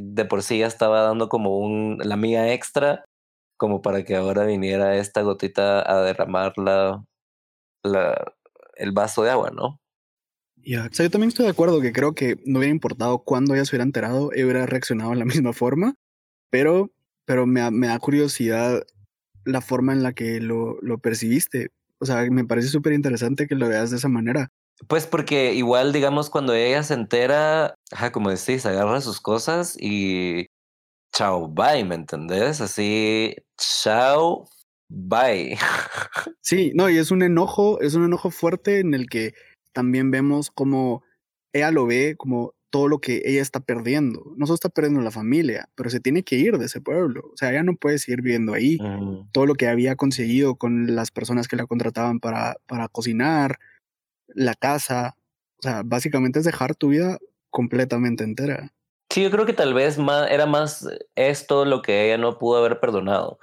de 0.00 0.24
por 0.24 0.42
sí 0.42 0.58
ya 0.58 0.66
estaba 0.66 1.02
dando 1.02 1.28
como 1.28 1.58
un, 1.58 1.98
la 2.02 2.16
mía 2.16 2.52
extra, 2.52 3.04
como 3.56 3.82
para 3.82 4.04
que 4.04 4.16
ahora 4.16 4.44
viniera 4.44 4.96
esta 4.96 5.22
gotita 5.22 5.88
a 5.88 6.02
derramar 6.02 6.54
la, 6.56 7.04
el 8.76 8.92
vaso 8.92 9.22
de 9.22 9.30
agua, 9.30 9.50
¿no? 9.50 9.78
Ya, 10.56 10.88
yo 10.90 11.10
también 11.10 11.28
estoy 11.28 11.46
de 11.46 11.50
acuerdo 11.50 11.80
que 11.80 11.92
creo 11.92 12.14
que 12.14 12.36
no 12.44 12.58
hubiera 12.58 12.72
importado 12.72 13.18
cuándo 13.24 13.54
ella 13.54 13.64
se 13.64 13.70
hubiera 13.70 13.84
enterado, 13.84 14.30
ella 14.32 14.44
hubiera 14.44 14.66
reaccionado 14.66 15.10
de 15.10 15.16
la 15.16 15.24
misma 15.42 15.52
forma, 15.52 15.94
pero, 16.50 16.90
pero 17.24 17.46
me, 17.46 17.68
me 17.70 17.88
da 17.88 17.98
curiosidad 17.98 18.84
la 19.44 19.60
forma 19.60 19.92
en 19.92 20.02
la 20.02 20.12
que 20.12 20.40
lo, 20.40 20.78
lo 20.82 20.98
percibiste. 20.98 21.70
O 21.98 22.06
sea, 22.06 22.24
me 22.30 22.44
parece 22.44 22.68
súper 22.68 22.92
interesante 22.92 23.46
que 23.46 23.54
lo 23.54 23.68
veas 23.68 23.90
de 23.90 23.96
esa 23.96 24.08
manera. 24.08 24.50
Pues 24.88 25.06
porque 25.06 25.54
igual, 25.54 25.92
digamos, 25.92 26.30
cuando 26.30 26.54
ella 26.54 26.82
se 26.82 26.94
entera, 26.94 27.76
ajá, 27.92 28.12
como 28.12 28.30
decís, 28.30 28.66
agarra 28.66 29.00
sus 29.00 29.20
cosas 29.20 29.76
y 29.78 30.46
chao, 31.14 31.48
bye, 31.48 31.84
¿me 31.84 31.94
entendés? 31.94 32.60
Así, 32.60 33.34
chao, 33.56 34.48
bye. 34.88 35.56
Sí, 36.40 36.72
no, 36.74 36.90
y 36.90 36.98
es 36.98 37.10
un 37.10 37.22
enojo, 37.22 37.80
es 37.80 37.94
un 37.94 38.04
enojo 38.04 38.30
fuerte 38.30 38.80
en 38.80 38.94
el 38.94 39.08
que 39.08 39.34
también 39.72 40.10
vemos 40.10 40.50
como 40.50 41.02
ella 41.52 41.70
lo 41.70 41.86
ve 41.86 42.16
como 42.16 42.54
todo 42.70 42.88
lo 42.88 43.00
que 43.00 43.22
ella 43.26 43.42
está 43.42 43.60
perdiendo. 43.60 44.32
No 44.36 44.46
solo 44.46 44.54
está 44.54 44.70
perdiendo 44.70 45.02
la 45.02 45.10
familia, 45.10 45.68
pero 45.74 45.90
se 45.90 46.00
tiene 46.00 46.22
que 46.22 46.36
ir 46.36 46.56
de 46.56 46.66
ese 46.66 46.80
pueblo. 46.80 47.30
O 47.32 47.36
sea, 47.36 47.50
ella 47.50 47.62
no 47.62 47.76
puede 47.76 47.98
seguir 47.98 48.22
viviendo 48.22 48.54
ahí. 48.54 48.78
Todo 49.30 49.44
lo 49.44 49.54
que 49.54 49.68
había 49.68 49.94
conseguido 49.94 50.56
con 50.56 50.94
las 50.94 51.10
personas 51.10 51.48
que 51.48 51.56
la 51.56 51.66
contrataban 51.66 52.18
para, 52.18 52.56
para 52.66 52.88
cocinar, 52.88 53.58
la 54.28 54.54
casa. 54.54 55.16
O 55.58 55.62
sea, 55.62 55.82
básicamente 55.84 56.38
es 56.38 56.46
dejar 56.46 56.74
tu 56.74 56.88
vida 56.88 57.18
completamente 57.52 58.24
entera. 58.24 58.72
Sí, 59.12 59.22
yo 59.22 59.30
creo 59.30 59.44
que 59.44 59.52
tal 59.52 59.74
vez 59.74 59.98
más, 59.98 60.30
era 60.30 60.46
más 60.46 60.88
esto 61.16 61.66
lo 61.66 61.82
que 61.82 62.06
ella 62.06 62.16
no 62.16 62.38
pudo 62.38 62.58
haber 62.58 62.80
perdonado. 62.80 63.38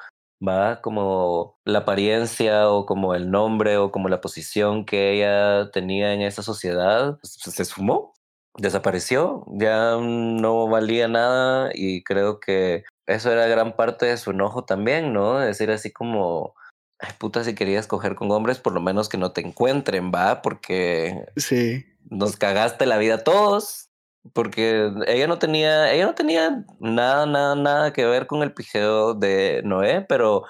Va 0.46 0.82
como 0.82 1.60
la 1.64 1.80
apariencia 1.80 2.70
o 2.70 2.86
como 2.88 3.14
el 3.14 3.30
nombre 3.30 3.78
o 3.78 3.92
como 3.92 4.10
la 4.10 4.20
posición 4.20 4.84
que 4.84 5.14
ella 5.14 5.70
tenía 5.72 6.14
en 6.14 6.22
esa 6.22 6.42
sociedad 6.42 7.20
pues, 7.22 7.34
se 7.34 7.66
sumó. 7.66 8.14
desapareció, 8.58 9.46
ya 9.60 9.98
no 10.02 10.68
valía 10.68 11.08
nada 11.08 11.70
y 11.74 12.04
creo 12.04 12.40
que 12.40 12.84
eso 13.06 13.32
era 13.32 13.48
gran 13.48 13.76
parte 13.76 14.08
de 14.08 14.18
su 14.18 14.32
enojo 14.32 14.66
también, 14.66 15.14
¿no? 15.14 15.38
Decir 15.38 15.70
así 15.72 15.92
como, 15.92 16.56
ay 17.00 17.12
puta, 17.20 17.44
si 17.44 17.54
querías 17.54 17.86
coger 17.86 18.16
con 18.16 18.32
hombres, 18.32 18.60
por 18.60 18.74
lo 18.74 18.82
menos 18.82 19.08
que 19.08 19.18
no 19.18 19.34
te 19.34 19.42
encuentren, 19.42 20.12
va, 20.14 20.42
porque 20.42 21.26
sí. 21.36 21.86
nos 22.10 22.38
cagaste 22.38 22.88
la 22.88 22.98
vida 22.98 23.16
a 23.16 23.24
todos. 23.24 23.89
Porque 24.34 24.92
ella 25.08 25.28
no 25.28 25.40
tenía, 25.40 25.92
ella 25.94 26.06
no 26.06 26.16
tenía 26.16 26.66
nada, 26.80 27.26
nada, 27.26 27.56
nada 27.56 27.94
que 27.94 28.06
ver 28.06 28.28
con 28.28 28.44
el 28.44 28.54
pijeo 28.54 29.14
de 29.14 29.62
Noé, 29.64 30.06
pero 30.08 30.44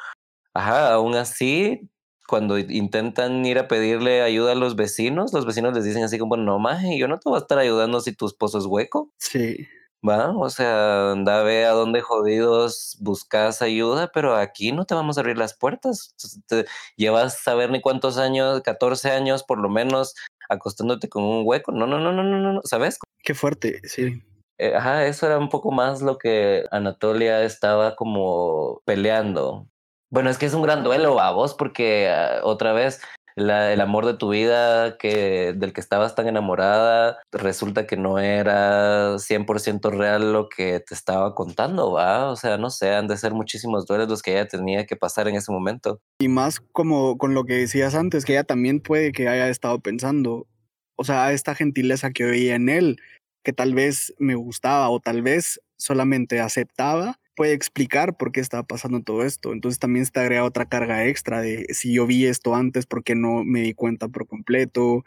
ajá, 0.54 0.94
aún 0.94 1.16
así 1.16 1.90
cuando 2.28 2.60
intentan 2.60 3.44
ir 3.46 3.58
a 3.58 3.68
pedirle 3.68 4.22
ayuda 4.22 4.52
a 4.52 4.56
los 4.56 4.76
vecinos, 4.76 5.34
los 5.34 5.46
vecinos 5.48 5.74
les 5.74 5.84
dicen 5.84 6.04
así 6.04 6.20
como, 6.20 6.38
no, 6.38 6.60
maje, 6.60 6.98
yo 6.98 7.08
no 7.08 7.20
te 7.20 7.28
voy 7.28 7.38
a 7.38 7.42
estar 7.42 7.58
ayudando 7.58 8.02
si 8.02 8.14
tu 8.14 8.28
esposo 8.28 8.60
es 8.60 8.66
hueco. 8.66 9.12
Sí. 9.18 9.68
Va, 10.08 10.32
o 10.32 10.50
sea, 10.50 11.12
anda 11.12 11.42
a 11.42 11.44
ver 11.44 11.66
a 11.66 11.72
dónde 11.72 12.00
jodidos 12.02 12.98
buscas 13.02 13.62
ayuda, 13.62 14.12
pero 14.14 14.36
aquí 14.36 14.72
no 14.72 14.86
te 14.86 14.96
vamos 14.96 15.18
a 15.18 15.22
abrir 15.22 15.38
las 15.38 15.54
puertas. 15.54 16.16
Te 16.48 16.66
llevas 16.96 17.46
a 17.48 17.56
ver 17.56 17.70
ni 17.70 17.82
cuántos 17.82 18.18
años, 18.18 18.62
14 18.62 19.12
años 19.12 19.44
por 19.44 19.60
lo 19.60 19.68
menos, 19.68 20.16
acostándote 20.48 21.10
con 21.10 21.24
un 21.24 21.42
hueco. 21.46 21.74
No, 21.74 21.86
no, 21.86 22.00
no, 22.00 22.14
no, 22.14 22.24
no, 22.24 22.54
no, 22.54 22.62
¿sabes? 22.64 22.98
Qué 23.24 23.34
fuerte, 23.34 23.82
sí. 23.84 24.24
Eh, 24.58 24.76
ajá, 24.76 25.06
eso 25.06 25.26
era 25.26 25.38
un 25.38 25.50
poco 25.50 25.72
más 25.72 26.02
lo 26.02 26.18
que 26.18 26.66
Anatolia 26.72 27.44
estaba 27.44 27.96
como 27.96 28.82
peleando. 28.86 29.68
Bueno, 30.10 30.30
es 30.30 30.38
que 30.38 30.48
es 30.48 30.54
un 30.54 30.64
gran 30.64 30.84
duelo, 30.84 31.20
a 31.20 31.32
vos, 31.32 31.54
porque 31.54 32.12
uh, 32.12 32.46
otra 32.46 32.74
vez 32.74 33.02
la, 33.40 33.74
el 33.74 33.82
amor 33.82 34.06
de 34.06 34.14
tu 34.14 34.30
vida 34.30 34.98
que, 34.98 35.54
del 35.56 35.74
que 35.74 35.82
estabas 35.82 36.16
tan 36.16 36.28
enamorada 36.28 37.20
resulta 37.32 37.88
que 37.88 37.98
no 37.98 38.20
era 38.20 39.16
100% 39.16 39.92
real 39.92 40.34
lo 40.34 40.50
que 40.50 40.80
te 40.80 40.94
estaba 40.94 41.36
contando, 41.36 41.92
¿va? 41.92 42.30
O 42.30 42.36
sea, 42.36 42.58
no 42.58 42.70
sé, 42.70 42.94
han 42.94 43.08
de 43.08 43.18
ser 43.18 43.34
muchísimos 43.34 43.86
duelos 43.86 44.10
los 44.10 44.22
que 44.22 44.32
ella 44.32 44.48
tenía 44.48 44.86
que 44.86 44.96
pasar 44.96 45.28
en 45.28 45.36
ese 45.36 45.52
momento. 45.52 46.00
Y 46.20 46.28
más 46.28 46.60
como 46.60 47.18
con 47.18 47.34
lo 47.34 47.46
que 47.46 47.56
decías 47.56 47.96
antes, 47.96 48.26
que 48.26 48.34
ella 48.34 48.44
también 48.44 48.80
puede 48.80 49.12
que 49.12 49.28
haya 49.28 49.50
estado 49.50 49.80
pensando, 49.80 50.48
o 50.96 51.04
sea, 51.04 51.32
esta 51.32 51.56
gentileza 51.56 52.12
que 52.12 52.26
veía 52.26 52.56
en 52.56 52.70
él, 52.70 53.02
que 53.44 53.54
tal 53.54 53.74
vez 53.74 54.14
me 54.20 54.36
gustaba 54.36 54.90
o 54.90 55.00
tal 55.00 55.22
vez 55.22 55.62
solamente 55.78 56.40
aceptaba, 56.40 57.20
puede 57.40 57.54
explicar 57.54 58.18
por 58.18 58.34
qué 58.34 58.42
estaba 58.42 58.64
pasando 58.64 59.02
todo 59.02 59.24
esto. 59.24 59.54
Entonces 59.54 59.80
también 59.80 60.04
está 60.04 60.20
agrega 60.20 60.44
otra 60.44 60.66
carga 60.66 61.08
extra 61.08 61.40
de 61.40 61.68
si 61.70 61.94
yo 61.94 62.06
vi 62.06 62.26
esto 62.26 62.54
antes, 62.54 62.86
¿por 62.86 63.02
qué 63.02 63.16
no 63.16 63.46
me 63.46 63.62
di 63.62 63.74
cuenta 63.74 64.10
por 64.10 64.28
completo? 64.28 65.06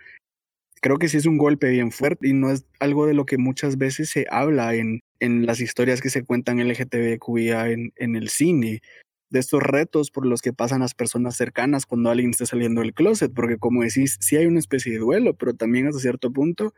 Creo 0.80 0.96
que 0.96 1.08
sí 1.08 1.18
es 1.18 1.26
un 1.26 1.36
golpe 1.36 1.68
bien 1.68 1.92
fuerte 1.92 2.28
y 2.28 2.32
no 2.32 2.50
es 2.50 2.64
algo 2.80 3.04
de 3.04 3.12
lo 3.12 3.26
que 3.26 3.36
muchas 3.36 3.76
veces 3.76 4.08
se 4.08 4.24
habla 4.30 4.74
en, 4.74 5.00
en 5.20 5.44
las 5.44 5.60
historias 5.60 6.00
que 6.00 6.08
se 6.08 6.24
cuentan 6.24 6.58
LGTBQIA 6.66 7.68
en, 7.68 7.92
en 7.96 8.16
el 8.16 8.30
cine, 8.30 8.80
de 9.28 9.38
estos 9.38 9.62
retos 9.62 10.10
por 10.10 10.24
los 10.24 10.40
que 10.40 10.54
pasan 10.54 10.80
las 10.80 10.94
personas 10.94 11.36
cercanas 11.36 11.84
cuando 11.84 12.08
alguien 12.08 12.30
está 12.30 12.46
saliendo 12.46 12.80
del 12.80 12.94
closet, 12.94 13.30
porque 13.34 13.58
como 13.58 13.82
decís, 13.82 14.16
sí 14.22 14.38
hay 14.38 14.46
una 14.46 14.58
especie 14.58 14.92
de 14.94 15.00
duelo, 15.00 15.34
pero 15.34 15.52
también 15.52 15.86
hasta 15.86 16.00
cierto 16.00 16.32
punto 16.32 16.72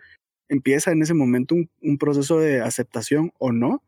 empieza 0.49 0.91
en 0.91 1.03
ese 1.03 1.15
momento 1.15 1.55
un 1.55 1.99
proceso 1.99 2.41
de 2.41 2.61
aceptación 2.61 3.31
o 3.39 3.53
no, 3.53 3.85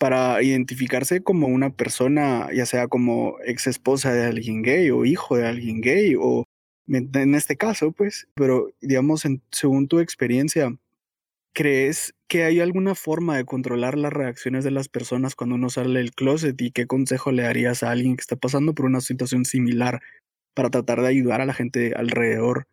para 0.00 0.42
identificarse 0.42 1.22
como 1.22 1.46
una 1.48 1.68
persona, 1.76 2.48
ya 2.54 2.64
sea 2.64 2.88
como 2.88 3.36
ex 3.44 3.66
esposa 3.66 4.14
de 4.14 4.24
alguien 4.24 4.62
gay 4.62 4.90
o 4.90 5.04
hijo 5.04 5.36
de 5.36 5.46
alguien 5.46 5.82
gay 5.82 6.14
o 6.18 6.46
en 6.88 7.34
este 7.34 7.58
caso, 7.58 7.92
pues, 7.92 8.26
pero 8.34 8.70
digamos, 8.80 9.26
en, 9.26 9.42
según 9.52 9.88
tu 9.88 10.00
experiencia, 10.00 10.74
¿crees 11.52 12.14
que 12.28 12.44
hay 12.44 12.60
alguna 12.60 12.94
forma 12.94 13.36
de 13.36 13.44
controlar 13.44 13.98
las 13.98 14.12
reacciones 14.12 14.64
de 14.64 14.70
las 14.70 14.88
personas 14.88 15.34
cuando 15.36 15.56
uno 15.56 15.68
sale 15.68 15.98
del 15.98 16.12
closet 16.12 16.58
y 16.62 16.70
qué 16.70 16.86
consejo 16.86 17.30
le 17.30 17.42
darías 17.42 17.82
a 17.82 17.90
alguien 17.90 18.16
que 18.16 18.22
está 18.22 18.36
pasando 18.36 18.74
por 18.74 18.86
una 18.86 19.02
situación 19.02 19.44
similar 19.44 20.00
para 20.54 20.70
tratar 20.70 21.02
de 21.02 21.08
ayudar 21.08 21.42
a 21.42 21.46
la 21.46 21.52
gente 21.52 21.92
alrededor 21.94 22.66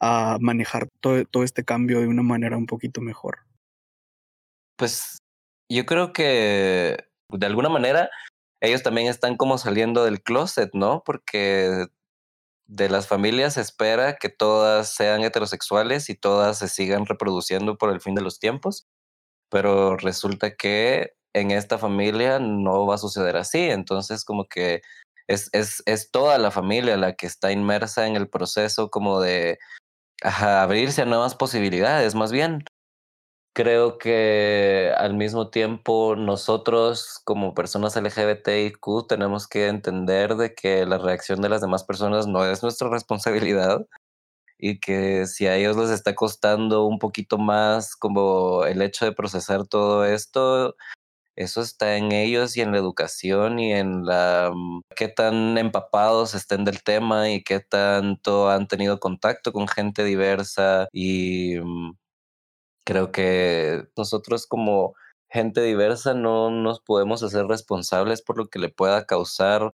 a 0.00 0.38
manejar 0.40 0.88
todo, 1.00 1.24
todo 1.24 1.44
este 1.44 1.64
cambio 1.64 2.00
de 2.00 2.08
una 2.08 2.24
manera 2.24 2.56
un 2.56 2.66
poquito 2.66 3.00
mejor? 3.00 3.38
Pues 4.76 5.18
yo 5.70 5.86
creo 5.86 6.12
que 6.12 7.04
de 7.30 7.46
alguna 7.46 7.68
manera 7.68 8.10
ellos 8.60 8.82
también 8.82 9.08
están 9.08 9.36
como 9.36 9.58
saliendo 9.58 10.04
del 10.04 10.22
closet, 10.22 10.70
¿no? 10.72 11.02
Porque 11.04 11.86
de 12.66 12.88
las 12.90 13.06
familias 13.08 13.54
se 13.54 13.62
espera 13.62 14.16
que 14.16 14.28
todas 14.28 14.94
sean 14.94 15.22
heterosexuales 15.22 16.10
y 16.10 16.14
todas 16.14 16.58
se 16.58 16.68
sigan 16.68 17.06
reproduciendo 17.06 17.78
por 17.78 17.90
el 17.90 18.00
fin 18.00 18.14
de 18.14 18.22
los 18.22 18.38
tiempos, 18.38 18.86
pero 19.50 19.96
resulta 19.96 20.54
que 20.56 21.14
en 21.34 21.50
esta 21.50 21.78
familia 21.78 22.38
no 22.40 22.86
va 22.86 22.96
a 22.96 22.98
suceder 22.98 23.36
así, 23.36 23.70
entonces 23.70 24.24
como 24.24 24.46
que 24.48 24.82
es, 25.28 25.50
es, 25.52 25.82
es 25.86 26.10
toda 26.10 26.38
la 26.38 26.50
familia 26.50 26.96
la 26.96 27.14
que 27.14 27.26
está 27.26 27.52
inmersa 27.52 28.06
en 28.06 28.16
el 28.16 28.28
proceso 28.28 28.90
como 28.90 29.20
de 29.20 29.58
ajá, 30.22 30.62
abrirse 30.62 31.02
a 31.02 31.06
nuevas 31.06 31.34
posibilidades, 31.34 32.14
más 32.14 32.32
bien 32.32 32.64
creo 33.58 33.98
que 33.98 34.92
al 34.98 35.14
mismo 35.14 35.50
tiempo 35.50 36.14
nosotros 36.14 37.20
como 37.24 37.54
personas 37.54 37.96
LGBTIQ 37.96 39.08
tenemos 39.08 39.48
que 39.48 39.66
entender 39.66 40.36
de 40.36 40.54
que 40.54 40.86
la 40.86 40.96
reacción 40.96 41.40
de 41.42 41.48
las 41.48 41.60
demás 41.60 41.82
personas 41.82 42.28
no 42.28 42.44
es 42.44 42.62
nuestra 42.62 42.88
responsabilidad 42.88 43.84
y 44.58 44.78
que 44.78 45.26
si 45.26 45.48
a 45.48 45.56
ellos 45.56 45.76
les 45.76 45.90
está 45.90 46.14
costando 46.14 46.86
un 46.86 47.00
poquito 47.00 47.36
más 47.36 47.96
como 47.96 48.64
el 48.64 48.80
hecho 48.80 49.06
de 49.06 49.12
procesar 49.12 49.66
todo 49.66 50.04
esto, 50.04 50.76
eso 51.36 51.60
está 51.62 51.96
en 51.96 52.12
ellos 52.12 52.56
y 52.56 52.60
en 52.60 52.70
la 52.72 52.78
educación 52.78 53.58
y 53.58 53.72
en 53.72 54.06
la 54.06 54.52
mm, 54.54 54.82
qué 54.96 55.08
tan 55.08 55.58
empapados 55.58 56.34
estén 56.34 56.64
del 56.64 56.84
tema 56.84 57.30
y 57.30 57.42
qué 57.42 57.58
tanto 57.60 58.50
han 58.50 58.68
tenido 58.68 59.00
contacto 59.00 59.52
con 59.52 59.66
gente 59.68 60.04
diversa 60.04 60.88
y 60.92 61.58
mm, 61.60 61.92
creo 62.88 63.12
que 63.12 63.86
nosotros 63.98 64.46
como 64.46 64.94
gente 65.30 65.60
diversa 65.60 66.14
no 66.14 66.50
nos 66.50 66.80
podemos 66.80 67.22
hacer 67.22 67.44
responsables 67.46 68.22
por 68.22 68.38
lo 68.38 68.46
que 68.48 68.58
le 68.58 68.70
pueda 68.70 69.04
causar 69.04 69.74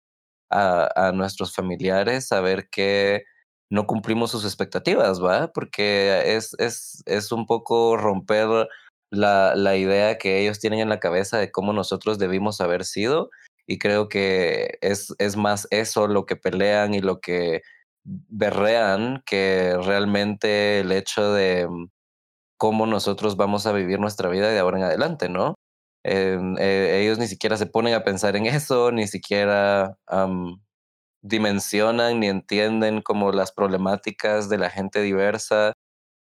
a, 0.49 1.09
a 1.09 1.11
nuestros 1.11 1.53
familiares 1.53 2.27
saber 2.27 2.69
que 2.69 3.25
no 3.69 3.85
cumplimos 3.85 4.31
sus 4.31 4.45
expectativas, 4.45 5.21
¿va? 5.21 5.51
Porque 5.51 6.37
es, 6.37 6.55
es, 6.57 7.03
es 7.05 7.33
un 7.33 7.45
poco 7.47 7.97
romper 7.97 8.69
la, 9.11 9.55
la 9.55 9.75
idea 9.75 10.17
que 10.17 10.39
ellos 10.39 10.59
tienen 10.59 10.79
en 10.79 10.89
la 10.89 11.01
cabeza 11.01 11.37
de 11.37 11.51
cómo 11.51 11.73
nosotros 11.73 12.17
debimos 12.17 12.61
haber 12.61 12.85
sido. 12.85 13.29
Y 13.67 13.77
creo 13.77 14.07
que 14.07 14.77
es, 14.79 15.13
es 15.19 15.35
más 15.35 15.67
eso 15.69 16.07
lo 16.07 16.25
que 16.25 16.37
pelean 16.37 16.93
y 16.93 17.01
lo 17.01 17.19
que 17.19 17.61
berrean 18.05 19.21
que 19.25 19.75
realmente 19.83 20.79
el 20.79 20.93
hecho 20.93 21.33
de, 21.33 21.67
cómo 22.61 22.85
nosotros 22.85 23.37
vamos 23.37 23.65
a 23.65 23.71
vivir 23.71 23.99
nuestra 23.99 24.29
vida 24.29 24.51
de 24.51 24.59
ahora 24.59 24.77
en 24.77 24.83
adelante, 24.83 25.29
¿no? 25.29 25.55
Eh, 26.03 26.37
eh, 26.59 27.01
ellos 27.01 27.17
ni 27.17 27.25
siquiera 27.25 27.57
se 27.57 27.65
ponen 27.65 27.95
a 27.95 28.03
pensar 28.03 28.35
en 28.35 28.45
eso, 28.45 28.91
ni 28.91 29.07
siquiera 29.07 29.97
dimensionan 31.23 32.19
ni 32.19 32.27
entienden 32.27 33.01
como 33.01 33.31
las 33.31 33.51
problemáticas 33.51 34.47
de 34.47 34.59
la 34.59 34.69
gente 34.69 35.01
diversa 35.01 35.73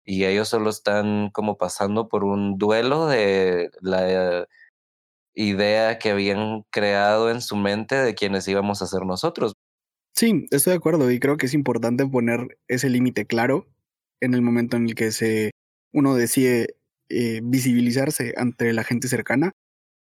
y 0.05 0.25
ellos 0.25 0.49
solo 0.49 0.71
están 0.71 1.31
como 1.31 1.57
pasando 1.59 2.07
por 2.07 2.23
un 2.23 2.57
duelo 2.57 3.09
de 3.09 3.71
la 3.81 4.47
idea 5.35 5.99
que 5.99 6.11
habían 6.11 6.63
creado 6.71 7.33
en 7.33 7.41
su 7.41 7.57
mente 7.57 7.97
de 7.97 8.15
quienes 8.15 8.47
íbamos 8.47 8.81
a 8.81 8.87
ser 8.87 9.05
nosotros. 9.05 9.55
Sí, 10.15 10.47
estoy 10.53 10.71
de 10.71 10.77
acuerdo 10.77 11.11
y 11.11 11.19
creo 11.19 11.37
que 11.37 11.47
es 11.47 11.55
importante 11.55 12.07
poner 12.07 12.59
ese 12.69 12.91
límite 12.91 13.27
claro 13.27 13.67
en 14.21 14.35
el 14.35 14.43
momento 14.43 14.77
en 14.77 14.87
el 14.87 14.95
que 14.95 15.11
se 15.11 15.52
uno 15.92 16.14
decide 16.14 16.76
eh, 17.09 17.40
visibilizarse 17.42 18.35
ante 18.37 18.72
la 18.72 18.85
gente 18.85 19.09
cercana 19.09 19.52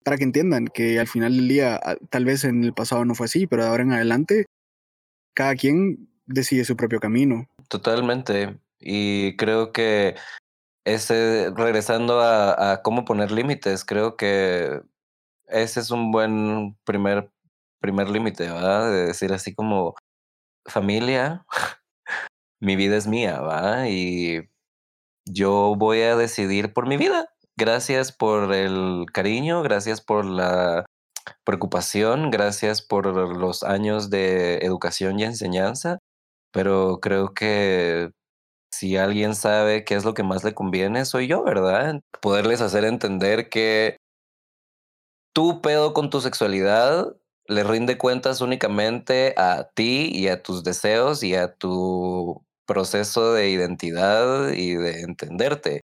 para 0.05 0.16
que 0.16 0.25
entiendan 0.25 0.68
que 0.68 1.01
al 1.01 1.09
final 1.09 1.37
del 1.37 1.49
día, 1.49 1.81
ah, 1.83 1.96
tal 2.11 2.25
vez 2.25 2.44
en 2.44 2.62
el 2.62 2.72
pasado 2.72 3.05
no 3.05 3.14
fue 3.14 3.27
así, 3.27 3.46
pero 3.46 3.64
ahora 3.64 3.83
en 3.83 3.92
adelante, 3.92 4.46
cada 5.35 5.55
quien 5.57 6.09
decide 6.26 6.64
su 6.64 6.76
propio 6.76 7.01
camino. 7.01 7.49
Totalmente. 7.68 8.59
Y 8.78 9.37
creo 9.37 9.72
que 9.72 10.14
ese, 10.84 11.51
regresando 11.57 12.20
a, 12.20 12.72
a 12.72 12.82
cómo 12.82 13.05
poner 13.05 13.32
límites, 13.32 13.84
creo 13.84 14.16
que 14.16 14.80
ese 15.49 15.80
es 15.80 15.91
un 15.91 16.12
buen 16.12 16.76
primer, 16.84 17.30
primer 17.80 18.09
límite, 18.09 18.45
¿verdad? 18.45 18.91
De 18.91 19.07
decir 19.07 19.32
así 19.32 19.55
como 19.55 19.95
familia, 20.66 21.45
mi 22.61 22.76
vida 22.76 22.97
es 22.97 23.07
mía, 23.07 23.41
¿va? 23.41 23.89
Y 23.89 24.49
yo 25.27 25.74
voy 25.77 26.03
a 26.03 26.16
decidir 26.16 26.72
por 26.72 26.87
mi 26.87 26.97
vida. 26.97 27.29
Gracias 27.59 28.12
por 28.12 28.53
el 28.53 29.07
cariño, 29.12 29.62
gracias 29.62 30.01
por 30.01 30.24
la 30.24 30.87
preocupación, 31.45 32.31
gracias 32.31 32.83
por 32.83 33.07
los 33.37 33.62
años 33.62 34.11
de 34.11 34.59
educación 34.59 35.18
y 35.18 35.24
enseñanza, 35.24 35.99
pero 36.53 37.01
creo 37.01 37.35
que 37.35 38.11
si 38.72 38.97
alguien 38.97 39.35
sabe 39.35 39.85
qué 39.85 39.95
es 39.95 40.05
lo 40.05 40.14
que 40.14 40.22
más 40.22 40.45
le 40.45 40.55
conviene, 40.55 41.05
soy 41.05 41.29
yo, 41.29 41.43
¿verdad? 41.43 42.01
Poderles 42.20 42.61
hacer 42.61 42.85
entender 42.85 43.49
que 43.49 43.97
tu 45.35 45.61
pedo 45.61 45.95
con 45.95 46.11
tu 46.11 46.20
sexualidad 46.20 47.16
le 47.49 47.64
rinde 47.64 47.99
cuentas 47.99 48.41
únicamente 48.41 49.35
a 49.37 49.68
ti 49.74 50.11
y 50.12 50.29
a 50.29 50.43
tus 50.43 50.64
deseos 50.64 51.22
y 51.22 51.35
a 51.35 51.55
tu 51.55 52.45
proceso 52.67 53.33
de 53.33 53.51
identidad 53.51 54.51
y 54.53 54.75
de 54.75 55.03
entenderte. 55.03 55.83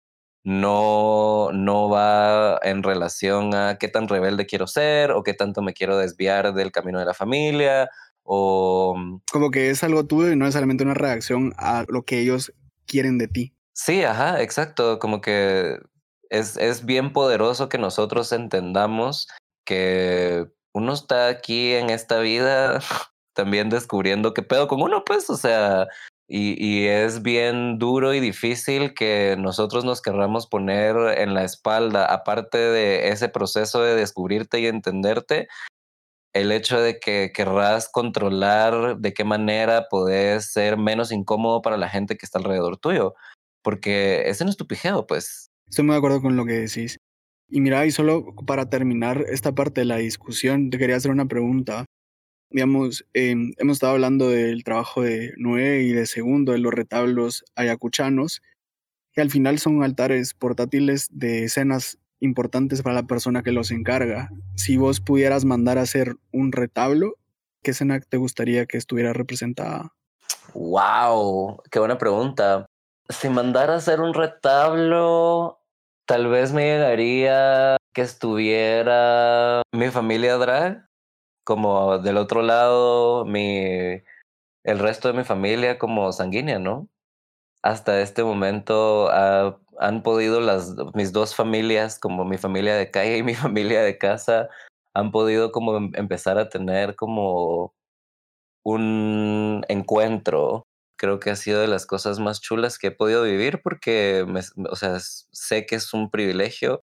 No, 0.44 1.50
no 1.54 1.90
va 1.90 2.60
en 2.62 2.84
relación 2.84 3.56
a 3.56 3.78
qué 3.80 3.88
tan 3.88 4.08
rebelde 4.08 4.46
quiero 4.46 4.68
ser 4.68 5.12
o 5.12 5.24
qué 5.24 5.34
tanto 5.34 5.64
me 5.64 5.74
quiero 5.74 5.98
desviar 5.98 6.54
del 6.54 6.72
camino 6.72 7.00
de 7.00 7.06
la 7.06 7.16
familia 7.16 7.90
o... 8.24 8.96
Mm, 8.96 9.22
Como 9.32 9.50
que 9.50 9.72
es 9.72 9.84
algo 9.84 10.06
tuyo 10.06 10.32
y 10.32 10.36
no 10.36 10.46
necesariamente 10.46 10.84
una 10.84 10.94
reacción 10.94 11.54
a 11.58 11.86
lo 11.88 12.04
que 12.06 12.20
ellos 12.20 12.54
quieren 12.86 13.18
de 13.18 13.28
ti. 13.28 13.56
Sí, 13.74 14.04
ajá, 14.04 14.42
exacto. 14.42 15.00
Como 15.00 15.20
que 15.22 15.80
es, 16.30 16.58
es 16.58 16.86
bien 16.86 17.12
poderoso 17.12 17.68
que 17.68 17.78
nosotros 17.80 18.32
entendamos 18.32 19.28
que 19.66 20.46
uno 20.74 20.94
está 20.94 21.28
aquí 21.28 21.74
en 21.74 21.90
esta 21.90 22.20
vida 22.20 22.80
también 23.34 23.70
descubriendo 23.70 24.34
qué 24.34 24.44
pedo 24.44 24.68
con 24.68 24.82
uno, 24.82 25.04
pues, 25.06 25.30
o 25.30 25.38
sea, 25.38 25.88
y, 26.28 26.88
es 26.88 27.22
bien 27.22 27.78
duro 27.78 28.14
y 28.14 28.20
difícil 28.20 28.94
que 28.94 29.36
nosotros 29.38 29.86
nos 29.86 30.02
querramos 30.02 30.48
poner 30.48 30.96
en 31.20 31.34
la 31.34 31.44
espalda, 31.44 32.06
aparte 32.06 32.58
de 32.58 33.10
ese 33.10 33.30
proceso 33.30 33.84
de 33.84 33.96
descubrirte 33.96 34.60
y 34.60 34.66
entenderte, 34.66 35.48
el 36.34 36.52
hecho 36.52 36.82
de 36.82 37.00
que 37.00 37.32
querrás 37.34 37.90
controlar 37.90 38.98
de 38.98 39.14
qué 39.14 39.24
manera 39.24 39.88
puedes 39.90 40.52
ser 40.52 40.78
menos 40.78 41.12
incómodo 41.12 41.62
para 41.62 41.78
la 41.78 41.90
gente 41.90 42.18
que 42.18 42.26
está 42.26 42.40
alrededor 42.40 42.78
tuyo, 42.78 43.14
porque 43.62 44.28
ese 44.28 44.44
no 44.44 44.50
es 44.50 44.58
tu 44.58 44.68
pijeo, 44.68 45.06
pues. 45.06 45.52
Estoy 45.70 45.86
muy 45.86 45.94
de 45.94 46.00
acuerdo 46.00 46.22
con 46.22 46.36
lo 46.36 46.46
que 46.46 46.54
decís. 46.54 46.98
Y 47.50 47.62
mira, 47.62 47.86
y 47.86 47.92
solo 47.92 48.34
para 48.48 48.70
terminar 48.70 49.24
esta 49.30 49.54
parte 49.54 49.82
de 49.82 49.86
la 49.86 49.98
discusión, 49.98 50.72
te 50.72 50.78
quería 50.80 50.96
hacer 50.96 51.12
una 51.12 51.28
pregunta. 51.28 51.86
Digamos, 52.56 53.06
em, 53.14 53.52
hemos 53.58 53.74
estado 53.74 53.92
hablando 53.92 54.30
del 54.30 54.64
trabajo 54.64 55.02
de 55.02 55.34
Noé 55.36 55.82
y 55.82 55.92
de 55.92 56.06
Segundo, 56.06 56.54
de 56.54 56.60
los 56.60 56.74
retablos 56.74 57.44
ayacuchanos, 57.58 58.42
que 59.12 59.20
al 59.20 59.30
final 59.30 59.60
son 59.60 59.84
altares 59.84 60.34
portátiles 60.34 61.10
de 61.12 61.44
escenas 61.44 61.98
importantes 62.22 62.82
para 62.82 62.96
la 62.96 63.08
persona 63.08 63.44
que 63.44 63.52
los 63.52 63.72
encarga. 63.72 64.30
Si 64.56 64.78
vos 64.78 65.02
pudieras 65.02 65.44
mandar 65.44 65.78
a 65.78 65.82
hacer 65.82 66.16
un 66.32 66.54
retablo, 66.54 67.18
¿qué 67.62 67.72
escena 67.72 68.00
te 68.00 68.16
gustaría 68.16 68.66
que 68.66 68.78
estuviera 68.78 69.12
representada? 69.12 69.92
¡Wow! 70.54 71.62
¡Qué 71.70 71.80
buena 71.80 71.98
pregunta! 71.98 72.68
Si 73.10 73.28
mandara 73.28 73.74
a 73.74 73.78
hacer 73.80 74.00
un 74.00 74.14
retablo, 74.14 75.60
Tal 76.08 76.28
vez 76.28 76.54
me 76.54 76.62
llegaría 76.62 77.78
que 77.92 78.04
estuviera 78.04 79.64
mi 79.72 79.90
familia 79.90 80.38
drag, 80.38 80.86
como 81.46 82.00
del 82.00 82.18
otro 82.18 82.42
lado, 82.42 83.26
mi, 83.26 84.02
el 84.64 84.80
resto 84.80 85.08
de 85.10 85.16
mi 85.16 85.24
familia 85.24 85.80
como 85.80 86.12
sanguínea, 86.12 86.60
¿no? 86.60 86.90
Hasta 87.64 88.02
este 88.02 88.24
momento 88.24 89.10
han 89.12 90.04
podido 90.04 90.42
las, 90.42 90.76
mis 90.96 91.14
dos 91.14 91.36
familias, 91.36 92.00
como 92.00 92.26
mi 92.26 92.38
familia 92.38 92.76
de 92.76 92.92
calle 92.92 93.18
y 93.18 93.24
mi 93.24 93.36
familia 93.36 93.82
de 93.84 93.98
casa, 93.98 94.50
han 94.94 95.12
podido 95.12 95.52
como 95.52 95.78
em, 95.78 95.92
empezar 95.96 96.38
a 96.40 96.50
tener 96.50 96.96
como 96.96 97.74
un 98.64 99.64
encuentro 99.70 100.66
creo 100.98 101.20
que 101.20 101.30
ha 101.30 101.36
sido 101.36 101.62
de 101.62 101.68
las 101.68 101.86
cosas 101.86 102.20
más 102.20 102.42
chulas 102.42 102.78
que 102.78 102.88
he 102.88 102.92
podido 102.92 103.24
vivir 103.24 103.62
porque, 103.62 104.26
o 104.70 104.76
sea, 104.76 104.98
sé 105.00 105.66
que 105.66 105.76
es 105.76 105.94
un 105.94 106.10
privilegio. 106.10 106.82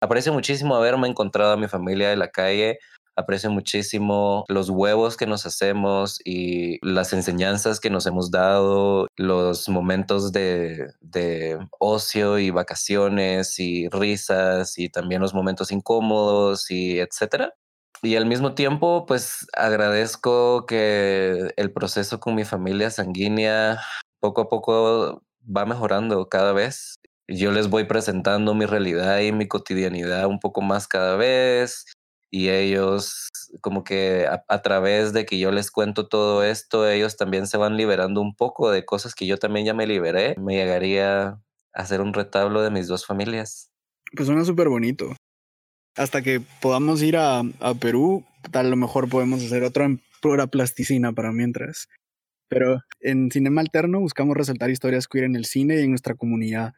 Aprecio 0.00 0.32
muchísimo 0.32 0.76
haberme 0.76 1.08
encontrado 1.08 1.52
a 1.52 1.56
mi 1.56 1.68
familia 1.68 2.10
de 2.10 2.16
la 2.16 2.30
calle. 2.30 2.78
Aprecio 3.18 3.50
muchísimo 3.50 4.44
los 4.48 4.70
huevos 4.70 5.16
que 5.16 5.26
nos 5.26 5.44
hacemos 5.44 6.20
y 6.24 6.78
las 6.86 7.12
enseñanzas 7.12 7.80
que 7.80 7.90
nos 7.90 8.06
hemos 8.06 8.30
dado, 8.30 9.08
los 9.16 9.68
momentos 9.68 10.30
de, 10.30 10.92
de 11.00 11.58
ocio 11.80 12.38
y 12.38 12.50
vacaciones 12.50 13.58
y 13.58 13.88
risas 13.88 14.78
y 14.78 14.88
también 14.88 15.20
los 15.20 15.34
momentos 15.34 15.72
incómodos 15.72 16.70
y 16.70 17.00
etcétera 17.00 17.54
y 18.02 18.14
al 18.14 18.26
mismo 18.26 18.54
tiempo, 18.54 19.06
pues 19.06 19.46
agradezco 19.54 20.66
que 20.66 21.52
el 21.56 21.72
proceso 21.72 22.20
con 22.20 22.36
mi 22.36 22.44
familia 22.44 22.90
sanguínea 22.90 23.80
poco 24.20 24.42
a 24.42 24.48
poco 24.48 25.22
va 25.44 25.66
mejorando 25.66 26.28
cada 26.28 26.52
vez. 26.52 26.96
Yo 27.26 27.50
les 27.50 27.68
voy 27.68 27.84
presentando 27.84 28.54
mi 28.54 28.66
realidad 28.66 29.18
y 29.20 29.32
mi 29.32 29.48
cotidianidad 29.48 30.26
un 30.26 30.38
poco 30.38 30.60
más 30.62 30.86
cada 30.86 31.16
vez 31.16 31.86
y 32.30 32.50
ellos 32.50 33.28
como 33.60 33.84
que 33.84 34.26
a, 34.26 34.62
través 34.62 35.12
de 35.12 35.24
que 35.24 35.38
yo 35.38 35.50
les 35.50 35.70
cuento 35.70 36.08
todo 36.08 36.44
esto, 36.44 36.88
ellos 36.88 37.16
también 37.16 37.46
se 37.46 37.56
van 37.56 37.76
liberando 37.76 38.20
un 38.20 38.34
poco 38.34 38.70
de 38.70 38.84
cosas 38.84 39.14
que 39.14 39.26
yo 39.26 39.38
también 39.38 39.66
ya 39.66 39.74
me 39.74 39.86
liberé. 39.86 40.34
Me 40.38 40.54
llegaría 40.54 41.26
a 41.28 41.40
hacer 41.72 42.00
un 42.00 42.12
retablo 42.12 42.62
de 42.62 42.70
mis 42.70 42.86
dos 42.86 43.06
familias. 43.06 43.70
Pues 44.14 44.26
suena 44.26 44.44
súper 44.44 44.68
bonito 44.68 45.14
hasta 45.98 46.22
que 46.22 46.40
podamos 46.62 47.02
ir 47.02 47.16
a, 47.16 47.42
Perú, 47.80 48.24
tal 48.50 48.70
lo 48.70 48.76
mejor 48.76 49.08
podemos 49.08 49.44
hacer 49.44 49.64
otra 49.64 49.84
en 49.84 50.00
pura 50.22 50.46
plasticina 50.46 51.12
para 51.12 51.32
mientras. 51.32 51.88
Pero 52.48 52.80
en 53.00 53.30
Cinema 53.30 53.60
Alterno 53.60 54.00
buscamos 54.00 54.36
resaltar 54.36 54.70
historias 54.70 55.08
queer 55.08 55.24
en 55.24 55.36
el 55.36 55.44
cine 55.44 55.76
y 55.76 55.82
en 55.82 55.90
nuestra 55.90 56.14
comunidad. 56.14 56.72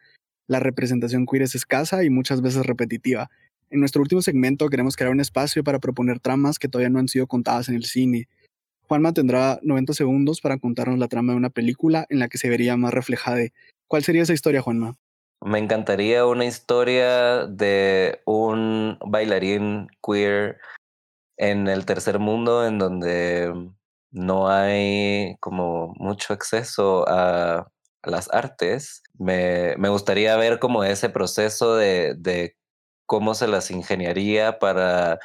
La 0.48 0.58
representación 0.58 1.26
queer 1.26 1.42
es 1.42 1.54
escasa 1.54 2.02
y 2.02 2.10
muchas 2.10 2.40
veces 2.40 2.66
repetitiva. 2.66 3.30
En 3.70 3.78
nuestro 3.78 4.02
último 4.02 4.20
segmento 4.20 4.68
queremos 4.68 4.96
crear 4.96 5.12
un 5.12 5.20
espacio 5.20 5.62
para 5.62 5.78
proponer 5.78 6.18
tramas 6.18 6.58
que 6.58 6.68
todavía 6.68 6.90
no 6.90 6.98
han 6.98 7.06
sido 7.06 7.28
contadas 7.28 7.68
en 7.68 7.76
el 7.76 7.84
cine. 7.84 8.28
Juanma 8.88 9.12
tendrá 9.12 9.60
90 9.62 9.92
segundos 9.94 10.40
para 10.40 10.58
contarnos 10.58 10.98
la 10.98 11.06
trama 11.06 11.32
de 11.32 11.38
una 11.38 11.50
película 11.50 12.04
en 12.08 12.18
la 12.18 12.28
que 12.28 12.38
se 12.38 12.48
vería 12.48 12.76
más 12.76 12.92
reflejada. 12.92 13.42
¿Cuál 13.86 14.02
sería 14.02 14.22
esa 14.22 14.32
historia, 14.32 14.60
Juanma? 14.60 14.96
Me 15.42 15.60
encantaría 15.60 16.26
una 16.26 16.44
historia 16.44 17.46
de 17.46 18.20
un 18.26 18.98
bailarín 19.06 19.86
queer 20.04 20.58
en 21.36 21.68
el 21.68 21.86
tercer 21.86 22.18
mundo 22.18 22.66
en 22.66 22.78
donde 22.78 23.54
no 24.10 24.50
hay 24.50 25.36
como 25.38 25.94
mucho 25.96 26.34
acceso 26.34 27.08
a, 27.08 27.70
las 28.02 28.32
artes. 28.32 29.02
Me, 29.18 29.76
me, 29.76 29.90
gustaría 29.90 30.34
ver 30.36 30.58
como 30.58 30.84
ese 30.84 31.10
proceso 31.10 31.76
de, 31.76 32.14
de 32.16 32.56
cómo 33.10 33.34
se 33.34 33.48
las 33.48 33.72
ingeniaría 33.72 34.60
para 34.60 35.18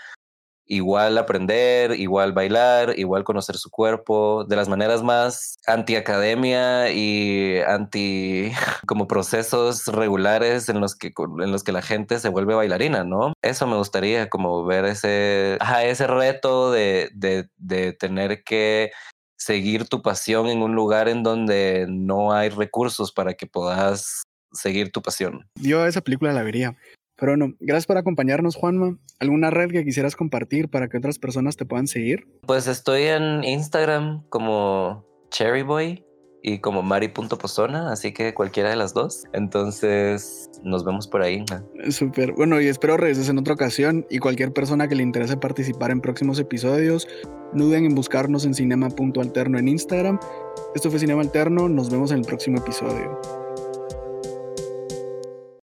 igual 0.66 1.20
aprender, 1.20 1.92
igual 1.92 2.34
bailar, 2.34 2.98
igual 2.98 3.24
conocer 3.24 3.58
su 3.58 3.70
cuerpo, 3.70 4.44
de 4.44 4.56
las 4.56 4.68
maneras 4.68 5.04
más 5.04 5.58
anti-academia 5.68 6.92
y 6.92 7.60
anti 7.60 8.52
como 8.88 9.08
procesos 9.08 9.86
regulares 9.86 10.68
en 10.68 10.82
los 10.82 10.96
que 10.96 11.14
en 11.16 11.52
los 11.52 11.64
que 11.64 11.72
la 11.72 11.84
gente 11.84 12.18
se 12.18 12.30
vuelve 12.30 12.56
bailarina, 12.56 13.04
¿no? 13.04 13.34
Eso 13.44 13.68
me 13.68 13.78
gustaría 13.78 14.30
como 14.30 14.66
ver 14.66 14.86
ese 14.86 15.60
ese 15.84 16.08
reto 16.08 16.72
de, 16.72 17.12
de, 17.14 17.50
de 17.58 17.94
tener 17.94 18.44
que 18.44 18.90
seguir 19.38 19.88
tu 19.88 20.02
pasión 20.02 20.48
en 20.48 20.64
un 20.64 20.74
lugar 20.74 21.08
en 21.08 21.22
donde 21.22 21.86
no 21.88 22.34
hay 22.34 22.50
recursos 22.50 23.12
para 23.12 23.36
que 23.36 23.46
puedas 23.46 24.24
seguir 24.52 24.92
tu 24.92 25.04
pasión. 25.04 25.48
Yo 25.62 25.86
esa 25.86 26.02
película 26.02 26.34
la 26.34 26.42
vería. 26.42 26.76
Pero 27.18 27.32
bueno, 27.32 27.54
gracias 27.60 27.86
por 27.88 27.98
acompañarnos, 27.98 28.56
Juanma. 28.56 28.98
¿Alguna 29.20 29.50
red 29.50 29.72
que 29.72 29.86
quisieras 29.86 30.16
compartir 30.16 30.70
para 30.70 30.88
que 30.90 30.98
otras 30.98 31.20
personas 31.20 31.56
te 31.56 31.66
puedan 31.66 31.88
seguir? 31.88 32.28
Pues 32.46 32.68
estoy 32.68 33.04
en 33.04 33.44
Instagram 33.44 34.24
como 34.30 35.06
Cherryboy 35.30 36.04
y 36.48 36.60
como 36.60 36.84
mari.posona, 36.84 37.92
así 37.92 38.14
que 38.14 38.36
cualquiera 38.36 38.70
de 38.70 38.76
las 38.76 38.94
dos. 38.94 39.24
Entonces, 39.34 40.48
nos 40.64 40.86
vemos 40.86 41.08
por 41.08 41.24
ahí. 41.24 41.44
Súper. 41.90 42.34
Bueno, 42.34 42.62
y 42.62 42.68
espero 42.68 42.98
regreses 42.98 43.30
en 43.30 43.40
otra 43.40 43.56
ocasión 43.56 44.06
y 44.12 44.20
cualquier 44.20 44.54
persona 44.54 44.88
que 44.88 44.94
le 44.94 45.02
interese 45.02 45.38
participar 45.38 45.90
en 45.90 46.02
próximos 46.02 46.38
episodios, 46.38 47.08
no 47.54 47.66
duden 47.66 47.86
en 47.86 47.96
buscarnos 47.96 48.46
en 48.46 48.54
cinema.alterno 48.54 49.58
en 49.58 49.70
Instagram. 49.70 50.20
Esto 50.76 50.92
fue 50.92 51.00
Cinema 51.00 51.22
Alterno, 51.22 51.68
nos 51.68 51.90
vemos 51.90 52.12
en 52.12 52.20
el 52.20 52.26
próximo 52.26 52.60
episodio. 52.60 53.45